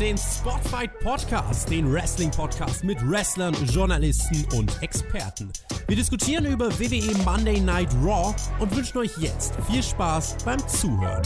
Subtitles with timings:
[0.00, 5.50] Den Spotfight Podcast, den Wrestling Podcast mit Wrestlern, Journalisten und Experten.
[5.88, 11.24] Wir diskutieren über WWE Monday Night Raw und wünschen euch jetzt viel Spaß beim Zuhören.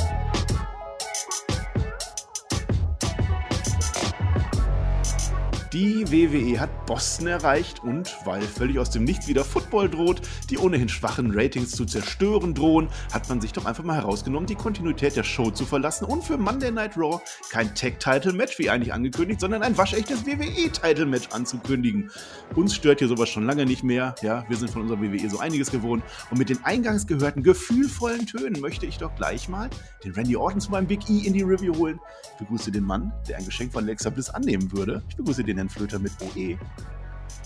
[5.72, 10.58] Die WWE hat Boston erreicht und, weil völlig aus dem Nichts wieder Football droht, die
[10.58, 15.16] ohnehin schwachen Ratings zu zerstören drohen, hat man sich doch einfach mal herausgenommen, die Kontinuität
[15.16, 19.62] der Show zu verlassen und für Monday Night Raw kein Tag-Title-Match wie eigentlich angekündigt, sondern
[19.62, 22.10] ein waschechtes WWE-Title-Match anzukündigen.
[22.54, 25.38] Uns stört hier sowas schon lange nicht mehr, ja, wir sind von unserer WWE so
[25.38, 29.70] einiges gewohnt und mit den eingangs gehörten gefühlvollen Tönen möchte ich doch gleich mal
[30.04, 31.98] den Randy Orton zu meinem Big E in die Review holen.
[32.32, 35.02] Ich begrüße den Mann, der ein Geschenk von Alexa Bliss annehmen würde.
[35.08, 36.58] Ich begrüße den Herrn Flöter mit OE.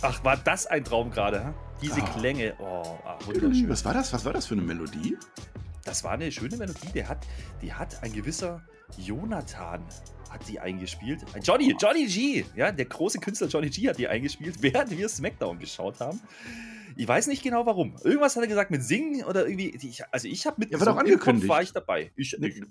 [0.03, 1.55] Ach, war das ein Traum gerade?
[1.83, 2.05] Diese Ah.
[2.19, 2.55] Klänge.
[2.59, 3.69] Oh, ah, wunderschön.
[3.69, 4.13] Was war das?
[4.13, 5.17] Was war das für eine Melodie?
[5.85, 6.89] Das war eine schöne Melodie.
[6.95, 7.27] Der hat,
[7.63, 8.63] die hat ein gewisser
[8.99, 9.83] Jonathan
[10.31, 11.25] hat die eingespielt.
[11.35, 12.45] Ein Johnny, Johnny G.
[12.57, 16.21] Ja, der große Künstler Johnny G hat die eingespielt, während wir SmackDown geschaut haben.
[16.97, 17.95] Ich weiß nicht genau warum.
[18.03, 19.71] Irgendwas hat er gesagt mit Singen oder irgendwie.
[19.71, 21.49] Ich, also ich habe mit Ja, war doch im Kopf angekündigt.
[21.49, 22.11] war ich dabei.
[22.17, 22.63] Ich, ich,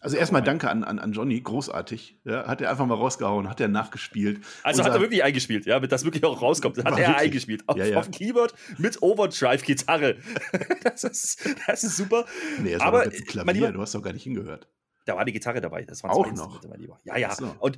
[0.00, 2.18] Also erstmal danke an, an, an Johnny, großartig.
[2.24, 4.40] Ja, hat er einfach mal rausgehauen, hat er nachgespielt.
[4.62, 6.78] Also Unser- hat er wirklich eingespielt, ja, damit das wirklich auch rauskommt.
[6.78, 7.16] Hat er wirklich.
[7.16, 7.64] eingespielt.
[7.68, 7.98] Auf, Ja, ja.
[7.98, 10.16] auf dem Keyboard mit Overdrive-Gitarre.
[10.84, 12.24] Das ist, das ist super.
[12.60, 14.68] Nee, es Aber, war jetzt äh, Klavier, Lieber- du hast doch gar nicht hingehört.
[15.04, 15.84] Da war die Gitarre dabei.
[15.84, 16.62] Das waren Auch noch?
[16.68, 17.00] Mein Lieber.
[17.04, 17.34] Ja, ja.
[17.34, 17.54] So.
[17.58, 17.76] Und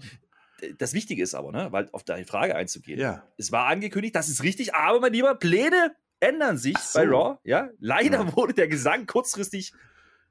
[0.60, 2.98] äh, das Wichtige ist aber, ne, weil auf deine Frage einzugehen.
[3.00, 3.22] Ja.
[3.38, 6.98] Es war angekündigt, das ist richtig, aber mein Lieber, Pläne ändern sich so.
[6.98, 7.38] bei Raw.
[7.44, 8.36] Ja, leider Ja.
[8.36, 9.72] wurde der Gesang kurzfristig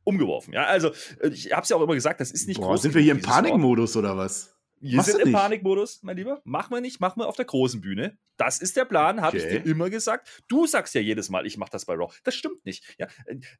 [0.08, 0.54] umgeworfen.
[0.54, 2.82] Ja, also äh, ich habe es ja auch immer gesagt, das ist nicht Boah, groß
[2.82, 3.22] sind wir hier im.
[3.22, 4.54] Panikmodus oder was?
[4.80, 5.32] Wir Machst sind im?
[5.34, 6.40] Panikmodus, mein Lieber.
[6.44, 8.18] Machen wir nicht, machen wir auf der großen Bühne.
[8.38, 9.60] Das ist der Plan, habe ich Okay.
[9.60, 10.44] dir immer gesagt.
[10.48, 12.14] Du sagst ja jedes Mal, ich mache das bei Raw.
[12.24, 12.84] Das stimmt nicht.
[13.00, 13.08] Ja?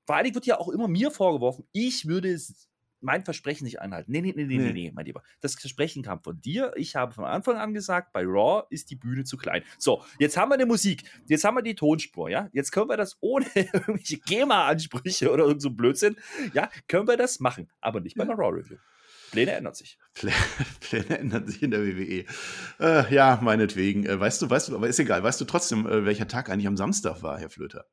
[0.06, 2.68] Vor allen Dingen wird ja auch immer mir vorgeworfen, ich würde es-
[3.02, 4.12] mein Versprechen nicht einhalten.
[4.12, 4.74] Nee, nee, nee, nee, Nee.
[4.74, 5.22] nee, mein Lieber.
[5.42, 6.72] Das Versprechen kam von dir.
[6.76, 9.64] Ich habe von Anfang an gesagt, bei Raw ist die Bühne zu klein.
[9.78, 12.50] So, jetzt haben wir eine Musik, jetzt haben wir die Tonspur, ja.
[12.54, 16.18] Jetzt können wir das ohne irgendwelche GEMA-Ansprüche oder irgend so Blödsinn,
[16.54, 17.70] ja, können wir das machen.
[17.82, 18.78] Aber nicht bei einer Raw-Review.
[19.32, 19.98] Pläne ändern sich.
[20.16, 20.32] Plä-
[20.80, 22.24] Pläne ändern sich in der WWE.
[22.80, 24.06] Äh, ja, meinetwegen.
[24.06, 25.22] Äh, weißt du, weißt du, aber ist egal.
[25.22, 27.86] Weißt du trotzdem, äh, welcher Tag eigentlich am Samstag war, Herr Flöter?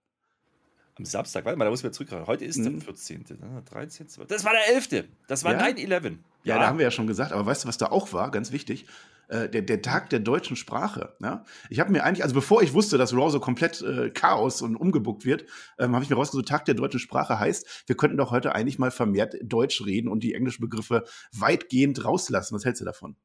[0.96, 2.26] Am Samstag, warte mal, da muss ich wieder zurückkommen.
[2.26, 2.78] Heute ist Mhm.
[2.78, 4.28] der 14., ne, 13., 12.
[4.28, 5.04] Das war der 11.
[5.26, 5.58] Das war Ja?
[5.58, 6.18] 9-11.
[6.44, 8.30] Ja, da haben wir ja schon gesagt, aber weißt du, was da auch war?
[8.30, 8.86] Ganz wichtig.
[9.28, 11.16] Äh, der, der Tag der deutschen Sprache.
[11.20, 11.44] Ja?
[11.70, 14.76] Ich habe mir eigentlich, also bevor ich wusste, dass Raw so komplett äh, Chaos und
[14.76, 15.46] umgebuckt wird,
[15.78, 18.78] ähm, habe ich mir rausgesucht, Tag der deutschen Sprache heißt, wir könnten doch heute eigentlich
[18.78, 22.54] mal vermehrt Deutsch reden und die englischen Begriffe weitgehend rauslassen.
[22.54, 23.16] Was hältst du davon?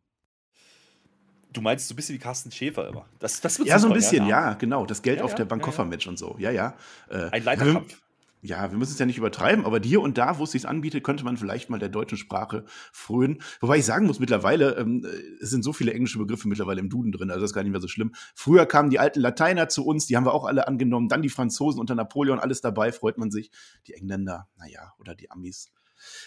[1.52, 3.06] Du meinst so ein bisschen wie Carsten Schäfer immer.
[3.20, 4.86] Das, das wird Ja, so ein bisschen, ja, genau.
[4.86, 6.36] Das Geld Ja, auf ja, der ja, Bank-Koffer-Match und so.
[6.38, 6.76] Ja, ja.
[7.10, 7.98] Äh, Ein Leiterkampf.
[8.42, 11.04] Ja, wir müssen es ja nicht übertreiben, aber hier und da, wo es sich anbietet,
[11.04, 13.42] könnte man vielleicht mal der deutschen Sprache frönen.
[13.60, 16.90] Wobei ich sagen muss, mittlerweile ähm, äh, es sind so viele englische Begriffe mittlerweile im
[16.90, 18.14] Duden drin, also das ist gar nicht mehr so schlimm.
[18.36, 21.28] Früher kamen die alten Lateiner zu uns, die haben wir auch alle angenommen, dann die
[21.28, 23.52] Franzosen unter Napoleon, alles dabei, freut man sich.
[23.88, 25.70] Die Engländer, naja, oder die Amis.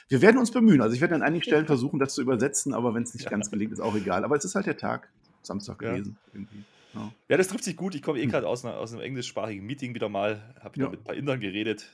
[0.08, 0.80] Wir werden uns bemühen.
[0.80, 3.30] Also ich werde an einigen Stellen versuchen, das zu übersetzen, aber wenn es nicht Ja.
[3.30, 4.24] ganz gelingt, ist auch egal.
[4.24, 5.08] Aber es ist halt der Tag,
[5.42, 5.92] Samstag Ja.
[5.92, 6.18] gewesen.
[6.32, 6.64] Irgendwie.
[6.94, 7.12] Ja.
[7.28, 7.94] Ja, das trifft sich gut.
[7.94, 10.54] Ich komme eh gerade aus, aus einem englischsprachigen Meeting wieder mal.
[10.60, 10.90] Habe wieder Ja.
[10.90, 11.86] mit ein paar Indern geredet.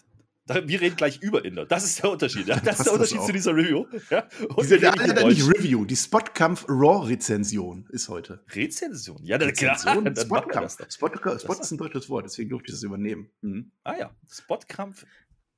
[0.65, 1.67] Wir reden gleich über Inder.
[1.67, 2.47] Das ist der Unterschied.
[2.49, 2.55] Ja?
[2.65, 3.85] Das Passt ist der das Unterschied zu dieser Review.
[4.09, 4.27] Ja?
[4.49, 8.41] Und Diese, wir leider nicht Review, die Spotkampf Raw-Rezension ist heute.
[8.55, 9.19] Rezension.
[9.23, 9.75] Ja, dann, klar.
[9.77, 10.77] Rezension, wir Spotkampf.
[10.79, 10.95] das.
[10.95, 13.29] Spot, Spot ist ein deutsches Wort, deswegen durfte ich das übernehmen.
[13.43, 13.71] Mhm.
[13.85, 15.05] Ah ja, Spotkampf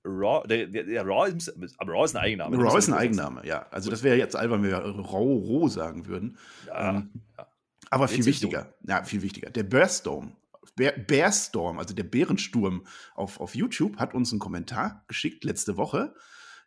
[0.04, 0.46] Raw.
[0.48, 2.56] Der, der, der Raw, ist, aber Raw ist ein Eigenname.
[2.56, 3.66] Raw ist ein Eigenname, ja.
[3.70, 6.38] Also das wäre jetzt albern, wenn wir Raw Roh sagen würden.
[6.66, 7.46] Ja, Ähm, ja.
[7.90, 9.50] Aber viel wichtiger, ja, viel wichtiger.
[9.50, 10.36] Der Bearstorm,
[10.76, 16.14] Bear, Bearstorm, also der Bärensturm auf, auf YouTube, hat uns einen Kommentar geschickt letzte Woche.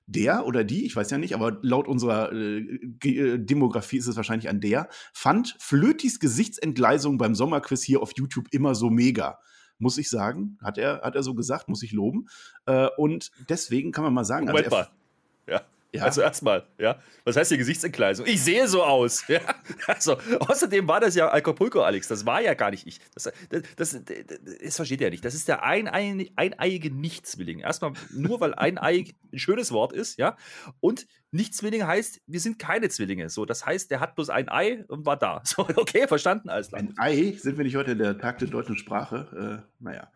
[0.05, 4.17] Der oder die, ich weiß ja nicht, aber laut unserer äh, äh, Demografie ist es
[4.17, 9.39] wahrscheinlich ein der, fand Flötis Gesichtsentgleisung beim Sommerquiz hier auf YouTube immer so mega.
[9.83, 12.27] Muss ich sagen, hat er, hat er so gesagt, muss ich loben.
[12.65, 14.89] Äh, und deswegen kann man mal sagen, Moment also mal.
[15.45, 15.61] Ja.
[15.93, 16.05] Ja.
[16.05, 16.99] Also erstmal, ja.
[17.23, 18.25] Was heißt hier Gesichtsentgleisung?
[18.25, 19.25] Ich sehe so aus.
[19.33, 19.41] Ja.
[19.87, 22.07] Also, außerdem war das ja Acapulco, Alex.
[22.07, 22.99] Das war ja gar nicht ich.
[23.13, 23.99] Das, das, das,
[24.63, 25.23] das, versteht er nicht.
[25.23, 27.59] Das ist der eineige, eineiige Nichtzwilling.
[27.59, 30.35] Erstmal nur, weil eineig ein schönes Wort ist, ja.
[30.79, 33.29] Und Nichtzwilling heißt, wir sind keine Zwillinge.
[33.29, 35.41] So, das heißt, der hat bloß ein Ei und war da.
[35.53, 36.81] So, okay, verstanden, alles klar.
[36.81, 39.63] Ein Ei, sind wir nicht heute der Tag der deutschen Sprache?
[39.63, 40.11] Äh, naja.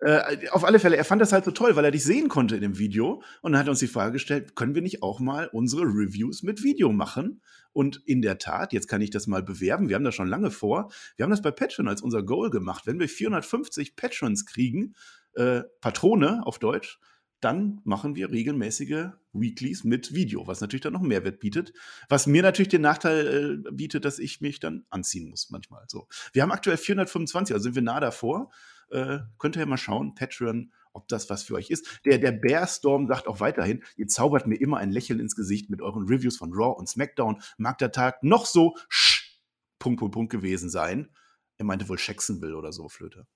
[0.00, 2.54] Äh, auf alle Fälle, er fand das halt so toll, weil er dich sehen konnte
[2.54, 3.22] in dem Video.
[3.40, 6.42] Und dann hat er uns die Frage gestellt, können wir nicht auch mal unsere Reviews
[6.42, 7.40] mit Video machen?
[7.72, 10.50] Und in der Tat, jetzt kann ich das mal bewerben, wir haben das schon lange
[10.50, 12.86] vor, wir haben das bei Patreon als unser Goal gemacht.
[12.86, 14.94] Wenn wir 450 Patrons kriegen,
[15.34, 16.98] äh, Patrone auf Deutsch,
[17.42, 21.72] dann machen wir regelmäßige Weeklies mit Video, was natürlich dann noch Mehrwert bietet.
[22.08, 25.84] Was mir natürlich den Nachteil äh, bietet, dass ich mich dann anziehen muss manchmal.
[25.88, 26.06] So.
[26.32, 28.50] Wir haben aktuell 425, also sind wir nah davor.
[28.90, 32.00] Äh, könnt ihr ja mal schauen, Patreon, ob das was für euch ist.
[32.04, 35.82] Der, der Bearstorm sagt auch weiterhin, ihr zaubert mir immer ein Lächeln ins Gesicht mit
[35.82, 37.42] euren Reviews von Raw und SmackDown.
[37.56, 39.40] Mag der Tag noch so sch,
[39.78, 41.10] Punkt, Punkt, Punkt gewesen sein.
[41.56, 43.26] Er meinte wohl Jacksonville oder so, Flöte.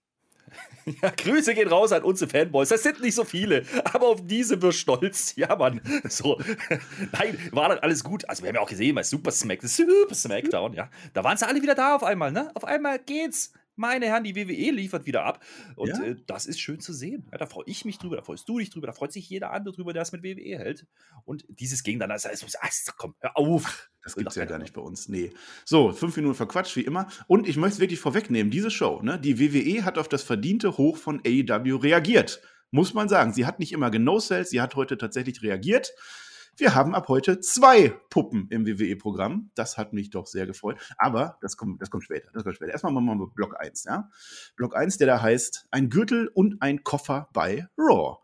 [1.03, 2.69] Ja, Grüße gehen raus an unsere Fanboys.
[2.69, 5.35] Das sind nicht so viele, aber auf diese wir stolz.
[5.37, 5.81] Ja, Mann.
[6.09, 6.41] So.
[7.13, 8.29] Nein, war dann alles gut.
[8.29, 10.89] Also, wir haben ja auch gesehen, bei Super Smack, Super Smackdown, ja.
[11.13, 12.51] Da waren sie alle wieder da auf einmal, ne?
[12.55, 15.45] Auf einmal geht's meine Herren, die WWE liefert wieder ab.
[15.77, 16.03] Und ja.
[16.03, 17.29] äh, das ist schön zu sehen.
[17.31, 19.53] Ja, da freue ich mich drüber, da freust du dich drüber, da freut sich jeder
[19.53, 20.87] andere drüber, der es mit WWE hält.
[21.25, 23.91] Und dieses ging dann, also, also, also komm, hör auf.
[24.03, 25.09] Das gibt es ja gar nicht bei uns.
[25.09, 25.33] Nee.
[25.65, 27.09] So, fünf Minuten verquatscht, wie immer.
[27.27, 30.77] Und ich möchte es wirklich vorwegnehmen, diese Show, ne, die WWE hat auf das verdiente
[30.79, 32.41] Hoch von AEW reagiert.
[32.71, 33.33] Muss man sagen.
[33.33, 35.93] Sie hat nicht immer genau sie hat heute tatsächlich reagiert.
[36.59, 39.51] Wir haben ab heute zwei Puppen im WWE-Programm.
[39.55, 40.79] Das hat mich doch sehr gefreut.
[40.97, 42.31] Aber das kommt, das kommt später.
[42.33, 42.73] Das kommt später.
[42.73, 43.85] Erstmal machen wir Block 1.
[43.85, 44.09] Ja?
[44.57, 48.17] Block 1, der da heißt Ein Gürtel und ein Koffer bei Raw.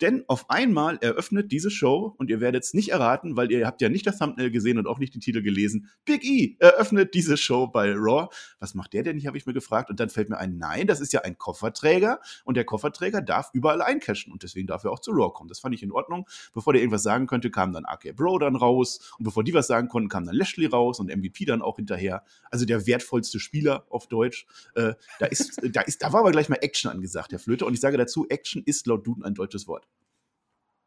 [0.00, 3.80] Denn auf einmal eröffnet diese Show, und ihr werdet es nicht erraten, weil ihr habt
[3.80, 7.36] ja nicht das Thumbnail gesehen und auch nicht den Titel gelesen, Big E eröffnet diese
[7.36, 8.28] Show bei Raw.
[8.58, 9.90] Was macht der denn nicht, habe ich mir gefragt.
[9.90, 13.50] Und dann fällt mir ein, nein, das ist ja ein Kofferträger und der Kofferträger darf
[13.52, 15.48] überall eincashen und deswegen darf er auch zu Raw kommen.
[15.48, 16.28] Das fand ich in Ordnung.
[16.52, 19.66] Bevor der irgendwas sagen könnte, kam dann AK Bro dann raus und bevor die was
[19.66, 22.24] sagen konnten, kam dann Lashley raus und MVP dann auch hinterher.
[22.50, 24.46] Also der wertvollste Spieler auf Deutsch.
[24.74, 27.64] Äh, da, ist, da, ist, da war aber gleich mal Action angesagt, Herr Flöte.
[27.64, 29.86] Und ich sage dazu, Action ist laut Duden ein deutsches Wort.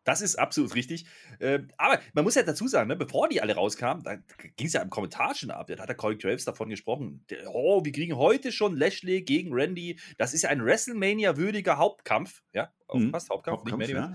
[0.03, 1.05] Das ist absolut richtig.
[1.39, 4.15] Äh, aber man muss ja dazu sagen, ne, bevor die alle rauskamen, da
[4.55, 5.67] ging es ja im Kommentar schon ab.
[5.67, 7.25] Da hat der Corey Graves davon gesprochen.
[7.47, 9.97] Oh, wir kriegen heute schon Lashley gegen Randy.
[10.17, 12.43] Das ist ja ein WrestleMania-würdiger Hauptkampf.
[12.53, 13.33] Ja, aufpasst, mhm.
[13.33, 14.01] Hauptkampf, Hauptkampf, nicht mehr.
[14.01, 14.13] Ja.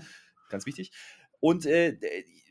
[0.49, 0.91] Ganz wichtig.
[1.39, 1.97] Und äh,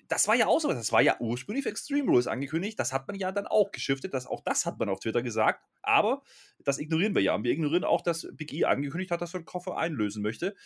[0.08, 0.72] das war ja auch so.
[0.72, 2.78] Das war ja ursprünglich für Extreme Rules angekündigt.
[2.78, 4.14] Das hat man ja dann auch geschiftet.
[4.14, 5.62] Das, auch das hat man auf Twitter gesagt.
[5.82, 6.22] Aber
[6.64, 7.34] das ignorieren wir ja.
[7.34, 10.56] Und wir ignorieren auch, dass Big E angekündigt hat, dass er den Koffer einlösen möchte.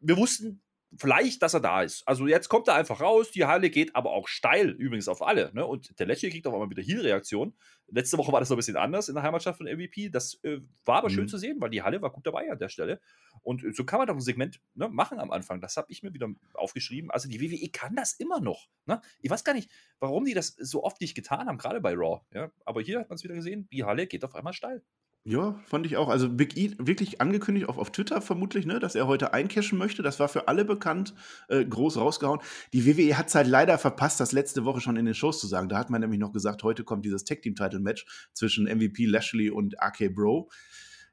[0.00, 0.60] Wir wussten
[0.96, 2.06] vielleicht, dass er da ist.
[2.06, 5.50] Also jetzt kommt er einfach raus, die Halle geht aber auch steil, übrigens auf alle.
[5.54, 5.64] Ne?
[5.64, 7.54] Und der Lecce kriegt auch mal wieder Heal-Reaktion.
[7.86, 10.10] Letzte Woche war das noch ein bisschen anders in der Heimatstadt von MVP.
[10.10, 11.14] Das äh, war aber mhm.
[11.14, 13.00] schön zu sehen, weil die Halle war gut dabei an der Stelle.
[13.42, 15.60] Und so kann man doch ein Segment ne, machen am Anfang.
[15.60, 17.10] Das habe ich mir wieder aufgeschrieben.
[17.10, 18.68] Also die WWE kann das immer noch.
[18.86, 19.00] Ne?
[19.20, 19.70] Ich weiß gar nicht,
[20.00, 22.20] warum die das so oft nicht getan haben, gerade bei Raw.
[22.32, 22.50] Ja?
[22.64, 24.82] Aber hier hat man es wieder gesehen, die Halle geht auf einmal steil.
[25.24, 26.08] Ja, fand ich auch.
[26.08, 30.02] Also Big E wirklich angekündigt, auch auf Twitter vermutlich, ne, dass er heute eincashen möchte.
[30.02, 31.14] Das war für alle bekannt,
[31.48, 32.40] äh, groß rausgehauen.
[32.72, 35.46] Die WWE hat es halt leider verpasst, das letzte Woche schon in den Shows zu
[35.46, 35.68] sagen.
[35.68, 39.04] Da hat man nämlich noch gesagt, heute kommt dieses Tag Team Title Match zwischen MVP
[39.04, 40.50] Lashley und RK Bro.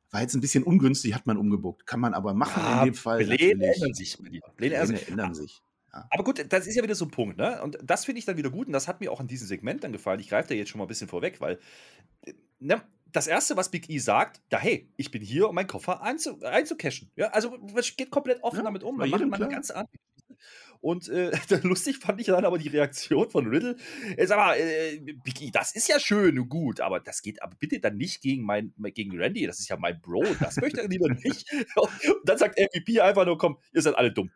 [0.10, 1.86] War jetzt ein bisschen ungünstig, hat man umgebuckt.
[1.86, 3.26] Kann man aber machen ja, in dem Fall.
[3.26, 4.18] Pläne ändern sich.
[4.56, 5.62] Pläne ändern sich.
[6.10, 7.62] Aber gut, das ist ja wieder so ein Punkt, ne?
[7.62, 9.84] Und das finde ich dann wieder gut und das hat mir auch an diesem Segment
[9.84, 10.20] dann gefallen.
[10.20, 11.60] Ich greife da jetzt schon mal ein bisschen vorweg, weil
[12.26, 12.82] äh, ne,
[13.18, 16.40] das erste, was Big E sagt, ja, hey, ich bin hier, um meinen Koffer einzu
[16.44, 17.12] einzucashen.
[17.16, 17.58] Ja, also
[17.98, 18.96] geht komplett offen ja, damit um.
[18.96, 19.98] Man macht mal eine ganz andere
[20.82, 21.32] und äh,
[21.64, 23.76] lustig fand ich dann aber die Reaktion von Riddle.
[24.16, 27.56] Er sagt aber, äh, Biggie, das ist ja schön und gut, aber das geht aber
[27.60, 29.46] bitte dann nicht gegen, mein, gegen Randy.
[29.46, 30.24] Das ist ja mein Bro.
[30.40, 31.52] Das möchte er lieber nicht.
[31.78, 31.90] Und
[32.26, 34.32] dann sagt MVP einfach nur, komm, ihr seid alle dumm.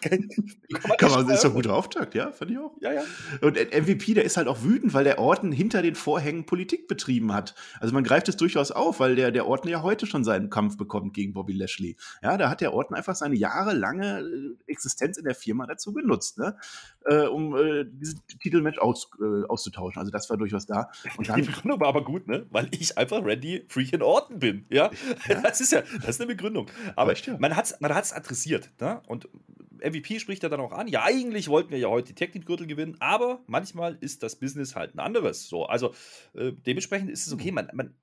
[0.00, 0.28] Kann,
[0.98, 2.76] kann man, ist doch guter Auftakt, ja, fand ich auch.
[2.80, 3.02] Ja, ja.
[3.40, 7.32] Und MVP, der ist halt auch wütend, weil der Orten hinter den Vorhängen Politik betrieben
[7.32, 7.54] hat.
[7.80, 10.76] Also man greift es durchaus auf, weil der, der Orten ja heute schon seinen Kampf
[10.76, 11.96] bekommt gegen Bobby Lashley.
[12.22, 15.92] Ja, da hat der Orten einfach seine jahrelange äh, Existenz Lizenz in der Firma dazu
[15.92, 16.56] genutzt, ne?
[17.06, 19.98] äh, um äh, dieses Titelmatch aus, äh, auszutauschen.
[19.98, 20.90] Also das war durchaus da.
[21.16, 22.46] Und dann, Die Begründung war aber gut, ne?
[22.50, 24.66] Weil ich einfach Randy Freaking Orton bin.
[24.68, 24.90] Ja?
[25.28, 25.42] ja?
[25.48, 26.66] Das ist ja, das ist eine Begründung.
[26.94, 27.36] Aber ja.
[27.38, 28.70] man hat es man hat's adressiert.
[28.80, 29.00] Ne?
[29.06, 29.28] Und
[29.82, 32.96] MVP spricht ja dann auch an, ja, eigentlich wollten wir ja heute die Technik-Gürtel gewinnen,
[32.98, 35.48] aber manchmal ist das Business halt ein anderes.
[35.48, 35.94] So, also
[36.34, 37.54] äh, dementsprechend ist es okay, hm.
[37.54, 37.94] man, man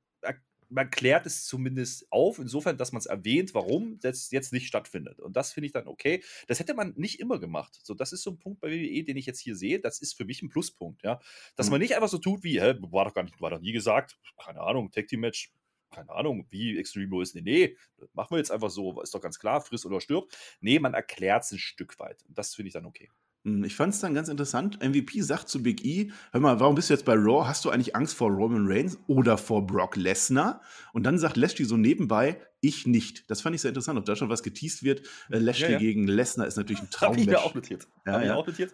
[0.69, 5.19] man klärt es zumindest auf, insofern, dass man es erwähnt, warum das jetzt nicht stattfindet.
[5.19, 6.23] Und das finde ich dann okay.
[6.47, 7.79] Das hätte man nicht immer gemacht.
[7.83, 9.79] So, das ist so ein Punkt bei WWE, den ich jetzt hier sehe.
[9.79, 11.19] Das ist für mich ein Pluspunkt, ja.
[11.55, 11.71] Dass mhm.
[11.71, 14.17] man nicht einfach so tut wie, hä, war doch gar nicht, war doch nie gesagt,
[14.37, 15.51] keine Ahnung, Tag Team Match,
[15.91, 17.33] keine Ahnung, wie Extreme Rules.
[17.33, 17.77] Nee, nee,
[18.13, 20.29] machen wir jetzt einfach so, ist doch ganz klar, friss oder stirb.
[20.59, 22.23] Nee, man erklärt es ein Stück weit.
[22.27, 23.09] Und das finde ich dann okay.
[23.45, 24.83] Hm, ich fand es dann ganz interessant.
[24.83, 27.47] MVP sagt zu Big E: Hör mal, warum bist du jetzt bei Raw?
[27.47, 30.61] Hast du eigentlich Angst vor Roman Reigns oder vor Brock Lesnar?
[30.93, 33.29] Und dann sagt Lashley so nebenbei: Ich nicht.
[33.29, 33.99] Das fand ich sehr interessant.
[33.99, 35.01] Ob da schon was geteased wird.
[35.29, 35.77] Äh, Lashley ja, ja.
[35.77, 37.09] gegen Lesnar ist natürlich ein Traum.
[37.13, 37.87] Hab ich mir auch notiert.
[38.05, 38.35] Ja, ja.
[38.35, 38.73] auch notiert.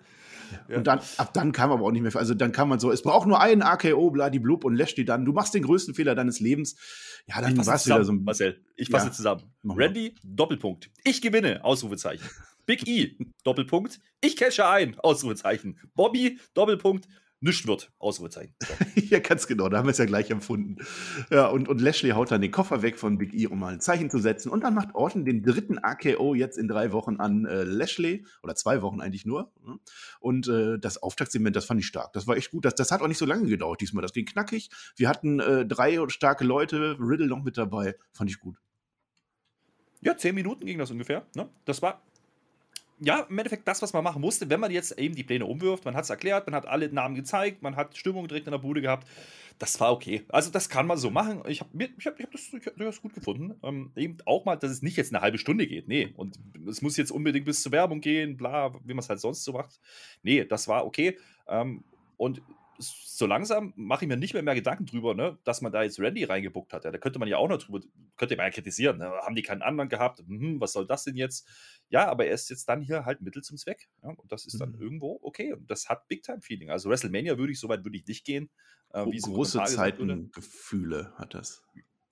[0.67, 0.77] Ja.
[0.77, 3.03] Und dann, ab dann kam aber auch nicht mehr, also dann kam man so, es
[3.03, 6.75] braucht nur einen AKO, blub und Lashley dann, du machst den größten Fehler deines Lebens.
[7.25, 9.11] Ja, dann war es wieder so Marcel, ich fasse ja.
[9.13, 9.43] zusammen.
[9.63, 10.89] Randy, Doppelpunkt.
[11.05, 12.27] Ich gewinne, Ausrufezeichen.
[12.71, 13.99] Big E, Doppelpunkt.
[14.21, 15.77] Ich cashe ein, Ausrufezeichen.
[15.93, 17.05] Bobby, Doppelpunkt
[17.41, 17.91] nichts wird.
[17.99, 18.55] Ausrufezeichen.
[18.63, 19.01] So.
[19.09, 20.77] ja, ganz genau, da haben wir es ja gleich empfunden.
[21.29, 23.81] Ja, und, und Lashley haut dann den Koffer weg von Big E, um mal ein
[23.81, 24.47] Zeichen zu setzen.
[24.47, 28.55] Und dann macht Orton den dritten AKO jetzt in drei Wochen an äh, Lashley, oder
[28.55, 29.51] zwei Wochen eigentlich nur.
[29.65, 29.77] Ne?
[30.21, 32.13] Und äh, das Auftaktsegment, das fand ich stark.
[32.13, 32.63] Das war echt gut.
[32.63, 34.01] Das, das hat auch nicht so lange gedauert diesmal.
[34.01, 34.69] Das ging knackig.
[34.95, 37.95] Wir hatten äh, drei starke Leute, Riddle noch mit dabei.
[38.13, 38.55] Fand ich gut.
[39.99, 41.27] Ja, zehn Minuten ging das ungefähr.
[41.35, 41.49] Ne?
[41.65, 42.01] Das war
[43.03, 45.85] ja, im Endeffekt das, was man machen musste, wenn man jetzt eben die Pläne umwirft.
[45.85, 48.59] Man hat es erklärt, man hat alle Namen gezeigt, man hat Stimmung direkt in der
[48.59, 49.07] Bude gehabt.
[49.57, 50.23] Das war okay.
[50.29, 51.41] Also, das kann man so machen.
[51.47, 53.55] Ich habe ich hab, ich hab das, das gut gefunden.
[53.63, 55.87] Ähm, eben auch mal, dass es nicht jetzt eine halbe Stunde geht.
[55.87, 56.13] Nee.
[56.15, 56.39] Und
[56.69, 59.53] es muss jetzt unbedingt bis zur Werbung gehen, bla, wie man es halt sonst so
[59.53, 59.79] macht.
[60.21, 61.17] Nee, das war okay.
[61.47, 61.83] Ähm,
[62.17, 62.41] und
[62.81, 65.99] so langsam mache ich mir nicht mehr, mehr Gedanken drüber, ne, dass man da jetzt
[65.99, 66.85] Randy reingebuckt hat.
[66.85, 67.79] Ja, da könnte man ja auch noch drüber,
[68.17, 68.97] könnte man ja kritisieren.
[68.97, 69.05] Ne?
[69.05, 70.19] Haben die keinen anderen gehabt?
[70.19, 71.47] Hm, was soll das denn jetzt?
[71.89, 73.89] Ja, aber er ist jetzt dann hier halt Mittel zum Zweck.
[74.03, 74.09] Ja?
[74.09, 74.81] Und das ist dann mhm.
[74.81, 75.53] irgendwo okay.
[75.53, 76.69] Und das hat Big-Time-Feeling.
[76.69, 78.49] Also WrestleMania würde ich, soweit würde ich nicht gehen.
[78.93, 81.63] Äh, wie große Zeitengefühle hat das.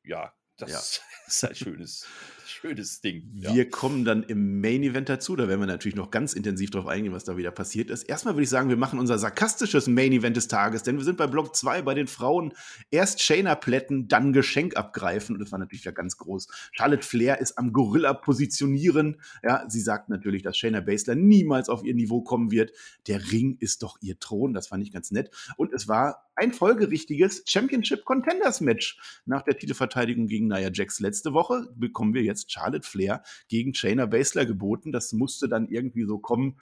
[0.03, 0.79] Ja, das ja.
[1.27, 2.07] ist ein schönes,
[2.49, 3.29] schönes Ding.
[3.33, 3.53] Ja.
[3.53, 5.35] Wir kommen dann im Main Event dazu.
[5.35, 8.03] Da werden wir natürlich noch ganz intensiv drauf eingehen, was da wieder passiert ist.
[8.03, 11.17] Erstmal würde ich sagen, wir machen unser sarkastisches Main Event des Tages, denn wir sind
[11.17, 12.53] bei Block 2 bei den Frauen.
[12.91, 15.35] Erst Shayna plätten, dann Geschenk abgreifen.
[15.35, 16.47] Und das war natürlich ja ganz groß.
[16.71, 19.21] Charlotte Flair ist am Gorilla positionieren.
[19.43, 22.71] Ja, sie sagt natürlich, dass Shayna Baszler niemals auf ihr Niveau kommen wird.
[23.07, 24.53] Der Ring ist doch ihr Thron.
[24.53, 25.29] Das fand ich ganz nett.
[25.57, 28.97] Und es war ein folgerichtiges Championship Contenders Match.
[29.25, 34.05] Nach der Titelverteidigung gegen Nia Jax letzte Woche bekommen wir jetzt Charlotte Flair gegen Shayna
[34.05, 34.91] Baszler geboten.
[34.91, 36.59] Das musste dann irgendwie so kommen.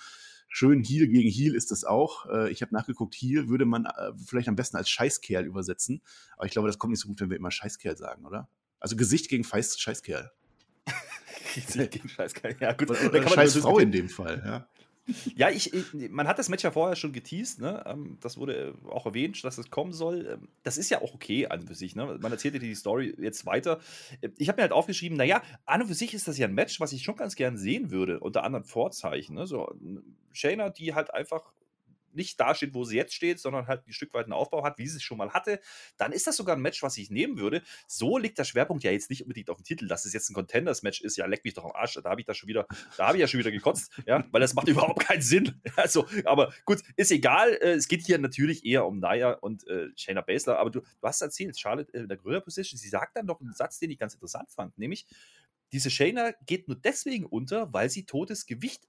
[0.49, 2.25] Schön Heel gegen Heel ist das auch.
[2.27, 6.01] Äh, ich habe nachgeguckt, Heel würde man äh, vielleicht am besten als Scheißkerl übersetzen.
[6.37, 8.49] Aber ich glaube, das kommt nicht so gut, wenn wir immer Scheißkerl sagen, oder?
[8.79, 10.31] Also Gesicht gegen Scheißkerl.
[11.55, 12.89] Gesicht gegen Scheißkerl, ja gut.
[12.89, 14.69] Oder, oder Scheißfrau in dem Fall, ja.
[15.35, 17.83] Ja, ich, ich, man hat das Match ja vorher schon geteased, ne?
[17.85, 20.27] Ähm, das wurde auch erwähnt, dass es kommen soll.
[20.33, 22.17] Ähm, das ist ja auch okay an und für sich, ne?
[22.19, 23.79] Man erzählt ja die Story jetzt weiter.
[24.21, 26.53] Äh, ich habe mir halt aufgeschrieben, naja, an und für sich ist das ja ein
[26.53, 29.35] Match, was ich schon ganz gern sehen würde, unter anderen Vorzeichen.
[29.35, 29.47] Ne?
[29.47, 29.73] So,
[30.33, 31.53] Shayna, die halt einfach
[32.17, 34.77] nicht da steht, wo sie jetzt steht, sondern halt ein Stück weit einen Aufbau hat,
[34.77, 35.61] wie sie es schon mal hatte,
[35.95, 37.61] dann ist das sogar ein Match, was ich nehmen würde.
[37.87, 40.33] So liegt der Schwerpunkt ja jetzt nicht unbedingt auf dem Titel, dass es jetzt ein
[40.33, 41.15] Contenders-Match ist.
[41.17, 41.93] Ja, leck mich doch am Arsch.
[41.93, 44.41] Da habe ich das schon wieder, da habe ich ja schon wieder gekotzt, ja, weil
[44.41, 45.61] das macht überhaupt keinen Sinn.
[45.77, 47.53] Also, aber gut, ist egal.
[47.53, 50.87] Äh, es geht hier natürlich eher um Naya und äh, Shayna Baszler, aber du, du
[51.03, 53.99] hast erzählt, Charlotte äh, in der Gorilla-Position, sie sagt dann noch einen Satz, den ich
[53.99, 55.05] ganz interessant fand, nämlich,
[55.71, 58.87] diese Shayna geht nur deswegen unter, weil sie totes Gewicht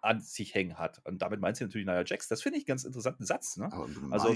[0.00, 1.00] an sich hängen hat.
[1.04, 2.28] Und damit meint sie natürlich Nia Jax.
[2.28, 3.56] Das finde ich einen ganz interessanten Satz.
[3.56, 3.70] Ne?
[4.10, 4.34] Also,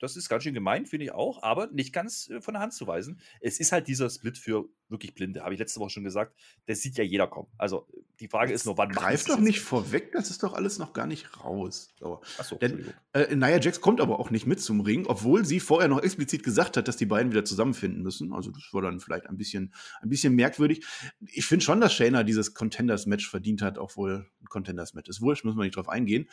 [0.00, 2.72] das ist ganz schön gemein, finde ich auch, aber nicht ganz äh, von der Hand
[2.72, 3.20] zu weisen.
[3.40, 6.34] Es ist halt dieser Split für wirklich Blinde, habe ich letzte Woche schon gesagt.
[6.66, 7.48] Das sieht ja jeder kommen.
[7.58, 7.86] Also
[8.18, 11.06] die Frage ist nur, wann Greif doch nicht vorweg, das ist doch alles noch gar
[11.06, 11.94] nicht raus.
[12.00, 12.22] So.
[12.38, 15.88] Achso, Denn äh, Nia Jax kommt aber auch nicht mit zum Ring, obwohl sie vorher
[15.88, 18.32] noch explizit gesagt hat, dass die beiden wieder zusammenfinden müssen.
[18.32, 20.84] Also das war dann vielleicht ein bisschen, ein bisschen merkwürdig.
[21.26, 25.20] Ich finde schon, dass Shayna dieses Contenders-Match verdient hat, obwohl ein Contenders-Match ist.
[25.20, 26.28] Wurscht, müssen wir nicht drauf eingehen.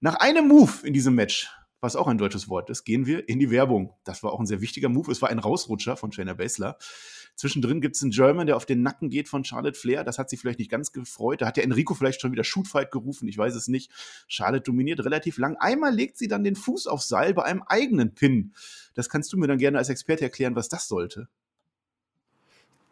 [0.00, 1.48] Nach einem Move in diesem Match
[1.84, 3.94] was auch ein deutsches Wort ist, gehen wir in die Werbung.
[4.04, 5.12] Das war auch ein sehr wichtiger Move.
[5.12, 6.78] Es war ein Rausrutscher von Shayna Baszler.
[7.36, 10.04] Zwischendrin gibt es einen German, der auf den Nacken geht von Charlotte Flair.
[10.04, 11.42] Das hat sie vielleicht nicht ganz gefreut.
[11.42, 13.28] Da hat ja Enrico vielleicht schon wieder Shootfight gerufen.
[13.28, 13.90] Ich weiß es nicht.
[14.28, 15.56] Charlotte dominiert relativ lang.
[15.56, 18.54] Einmal legt sie dann den Fuß aufs Seil bei einem eigenen Pin.
[18.94, 21.28] Das kannst du mir dann gerne als Experte erklären, was das sollte.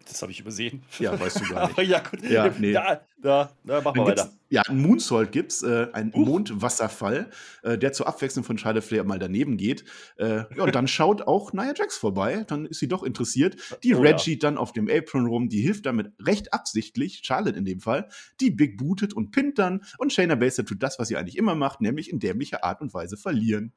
[0.09, 0.83] Das habe ich übersehen.
[0.99, 1.89] Ja, weißt du gar nicht.
[1.89, 2.23] ja, gut.
[2.23, 2.73] Ja, nee.
[2.73, 4.31] Da, da, da machen wir weiter.
[4.49, 6.19] Ja, einen Moonsault gibt es, äh, einen uh.
[6.19, 7.31] Mondwasserfall,
[7.63, 9.85] äh, der zur Abwechslung von Charlotte Flair mal daneben geht.
[10.17, 12.45] Äh, ja, und dann schaut auch Nia Jax vorbei.
[12.47, 13.57] Dann ist sie doch interessiert.
[13.83, 14.39] Die oh, Reggie ja.
[14.39, 18.09] dann auf dem Apron rum, die hilft damit recht absichtlich, Charlotte in dem Fall.
[18.41, 19.83] Die Big bootet und pinnt dann.
[19.99, 22.93] Und Shayna Baszler tut das, was sie eigentlich immer macht, nämlich in dämlicher Art und
[22.93, 23.73] Weise verlieren.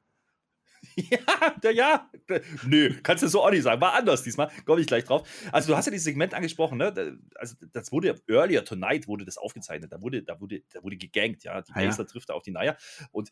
[1.62, 2.10] Ja, ja,
[2.64, 3.80] nö, kannst du so auch nicht sagen.
[3.80, 5.28] War anders diesmal, komme ich gleich drauf.
[5.52, 7.18] Also, du hast ja dieses Segment angesprochen, ne?
[7.34, 9.92] Also, das wurde earlier tonight wurde das aufgezeichnet.
[9.92, 11.60] Da wurde, da wurde, da wurde gegankt, ja.
[11.60, 12.10] Die Basler ja.
[12.10, 12.76] trifft da auf die Naya.
[13.12, 13.30] Und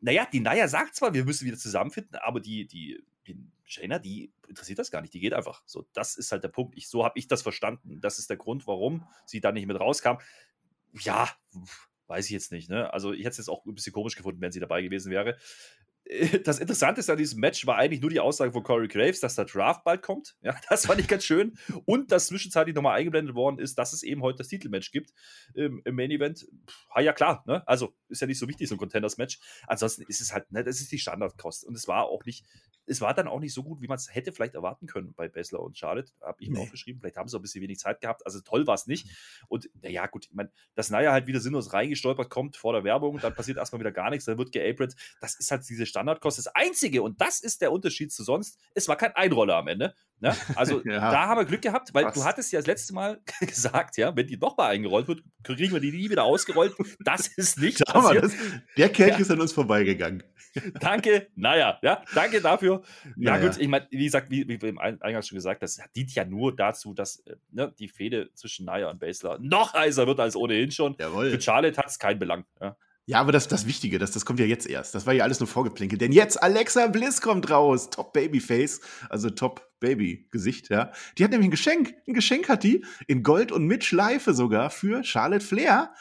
[0.00, 4.32] naja, die Naya sagt zwar, wir müssen wieder zusammenfinden, aber die, die, die Shayna, die
[4.46, 5.12] interessiert das gar nicht.
[5.12, 5.62] Die geht einfach.
[5.66, 6.76] So, das ist halt der Punkt.
[6.76, 8.00] Ich, so habe ich das verstanden.
[8.00, 10.18] Das ist der Grund, warum sie da nicht mit rauskam.
[11.00, 11.28] Ja,
[12.06, 12.70] weiß ich jetzt nicht.
[12.70, 12.92] Ne?
[12.92, 15.36] Also, ich hätte es jetzt auch ein bisschen komisch gefunden, wenn sie dabei gewesen wäre
[16.44, 19.44] das Interessante an diesem Match war eigentlich nur die Aussage von Corey Graves, dass der
[19.44, 20.36] Draft bald kommt.
[20.42, 21.56] Ja, das fand ich ganz schön.
[21.84, 25.12] Und dass zwischenzeitlich nochmal eingeblendet worden ist, dass es eben heute das Titelmatch gibt
[25.54, 26.48] ähm, im Main Event.
[26.94, 27.66] Ha, ja, klar, ne?
[27.66, 29.38] Also ist ja nicht so wichtig, so ein Contenders-Match.
[29.68, 31.64] Ansonsten ist es halt, ne, das ist die Standardkost.
[31.64, 32.44] Und es war auch nicht,
[32.86, 35.28] es war dann auch nicht so gut, wie man es hätte vielleicht erwarten können bei
[35.28, 36.12] Bessler und Charlotte.
[36.20, 36.64] Habe ich mir nee.
[36.64, 37.00] aufgeschrieben.
[37.00, 38.26] Vielleicht haben sie auch ein bisschen wenig Zeit gehabt.
[38.26, 39.08] Also toll war es nicht.
[39.48, 43.18] Und naja, gut, ich meine, dass Naya halt wieder sinnlos reingestolpert kommt vor der Werbung,
[43.18, 44.96] dann passiert erstmal wieder gar nichts, dann wird geapret.
[45.20, 46.38] Das ist halt diese Standardkost.
[46.38, 49.94] Das Einzige, und das ist der Unterschied zu sonst, es war kein Einroller am Ende.
[50.20, 50.34] Ne?
[50.56, 51.10] Also ja.
[51.10, 52.14] da haben wir Glück gehabt, weil Was?
[52.14, 55.80] du hattest ja das letzte Mal gesagt, ja, wenn die nochmal eingerollt wird, kriegen wir
[55.80, 56.74] die nie wieder ausgerollt.
[57.00, 58.24] Das ist nicht passiert.
[58.24, 58.34] Das,
[58.76, 59.18] der Kelch ja.
[59.18, 60.22] ist an uns vorbeigegangen.
[60.80, 62.82] Danke, naja, ja, danke dafür.
[63.16, 63.48] Ja, naja.
[63.48, 66.26] gut, ich meine, wie gesagt, wie, wie wir im Eingang schon gesagt, das dient ja
[66.26, 70.36] nur dazu, dass äh, ne, die Fehde zwischen Naya und Basler noch heißer wird als
[70.36, 70.94] ohnehin schon.
[70.98, 71.30] Jawohl.
[71.30, 72.44] Für Charlotte hat es keinen Belang.
[72.60, 72.76] Ja.
[73.06, 74.94] Ja, aber das, das Wichtige, das, das kommt ja jetzt erst.
[74.94, 76.00] Das war ja alles nur vorgeplinkelt.
[76.00, 77.90] Denn jetzt Alexa Bliss kommt raus.
[77.90, 80.92] Top Babyface, also Top Baby-Gesicht, ja.
[81.18, 81.94] Die hat nämlich ein Geschenk.
[82.06, 82.84] Ein Geschenk hat die.
[83.08, 85.92] In Gold und mit Schleife sogar für Charlotte Flair.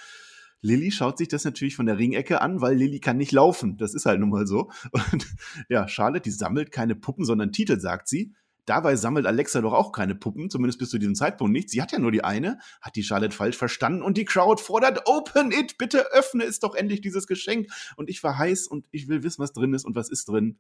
[0.61, 3.77] Lilly schaut sich das natürlich von der Ringecke an, weil Lilly kann nicht laufen.
[3.77, 4.69] Das ist halt nun mal so.
[5.11, 5.27] Und
[5.69, 8.35] ja, Charlotte, die sammelt keine Puppen, sondern Titel, sagt sie.
[8.65, 11.69] Dabei sammelt Alexa doch auch keine Puppen, zumindest bis zu diesem Zeitpunkt nicht.
[11.69, 15.07] Sie hat ja nur die eine, hat die Charlotte falsch verstanden und die Crowd fordert,
[15.07, 17.67] open it, bitte öffne es doch endlich, dieses Geschenk.
[17.95, 20.59] Und ich war heiß und ich will wissen, was drin ist und was ist drin.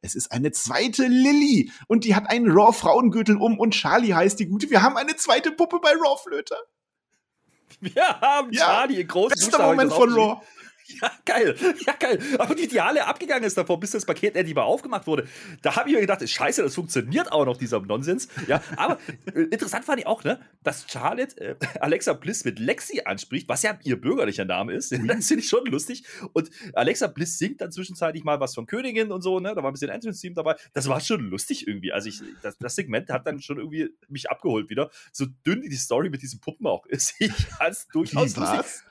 [0.00, 4.46] Es ist eine zweite Lilly und die hat einen Raw-Frauengürtel um und Charlie heißt die
[4.46, 4.68] Gute.
[4.70, 6.56] Wir haben eine zweite Puppe bei Raw Flöter.
[7.80, 10.40] Wir haben ja, Charlie, großen Bester Moment von Raw.
[11.00, 11.56] Ja, geil.
[11.86, 12.18] Ja, geil.
[12.38, 15.26] Aber die, die Halle abgegangen ist davor, bis das Paket endlich mal aufgemacht wurde.
[15.62, 18.28] Da habe ich mir gedacht, scheiße, das funktioniert auch noch, dieser Nonsens.
[18.46, 18.98] Ja, aber
[19.34, 23.62] äh, interessant fand ich auch, ne, dass Charlotte äh, Alexa Bliss mit Lexi anspricht, was
[23.62, 24.92] ja ihr bürgerlicher Name ist.
[25.12, 26.04] Das finde ich schon lustig.
[26.32, 29.54] Und Alexa Bliss singt dann zwischenzeitlich mal was von Königin und so, ne?
[29.54, 30.56] Da war ein bisschen Entrance-Team dabei.
[30.72, 31.92] Das war schon lustig irgendwie.
[31.92, 34.90] Also ich, das, das, Segment hat dann schon irgendwie mich abgeholt wieder.
[35.12, 37.14] So dünn die Story mit diesen Puppen auch ist.
[37.22, 38.82] Ich als durchaus lustig.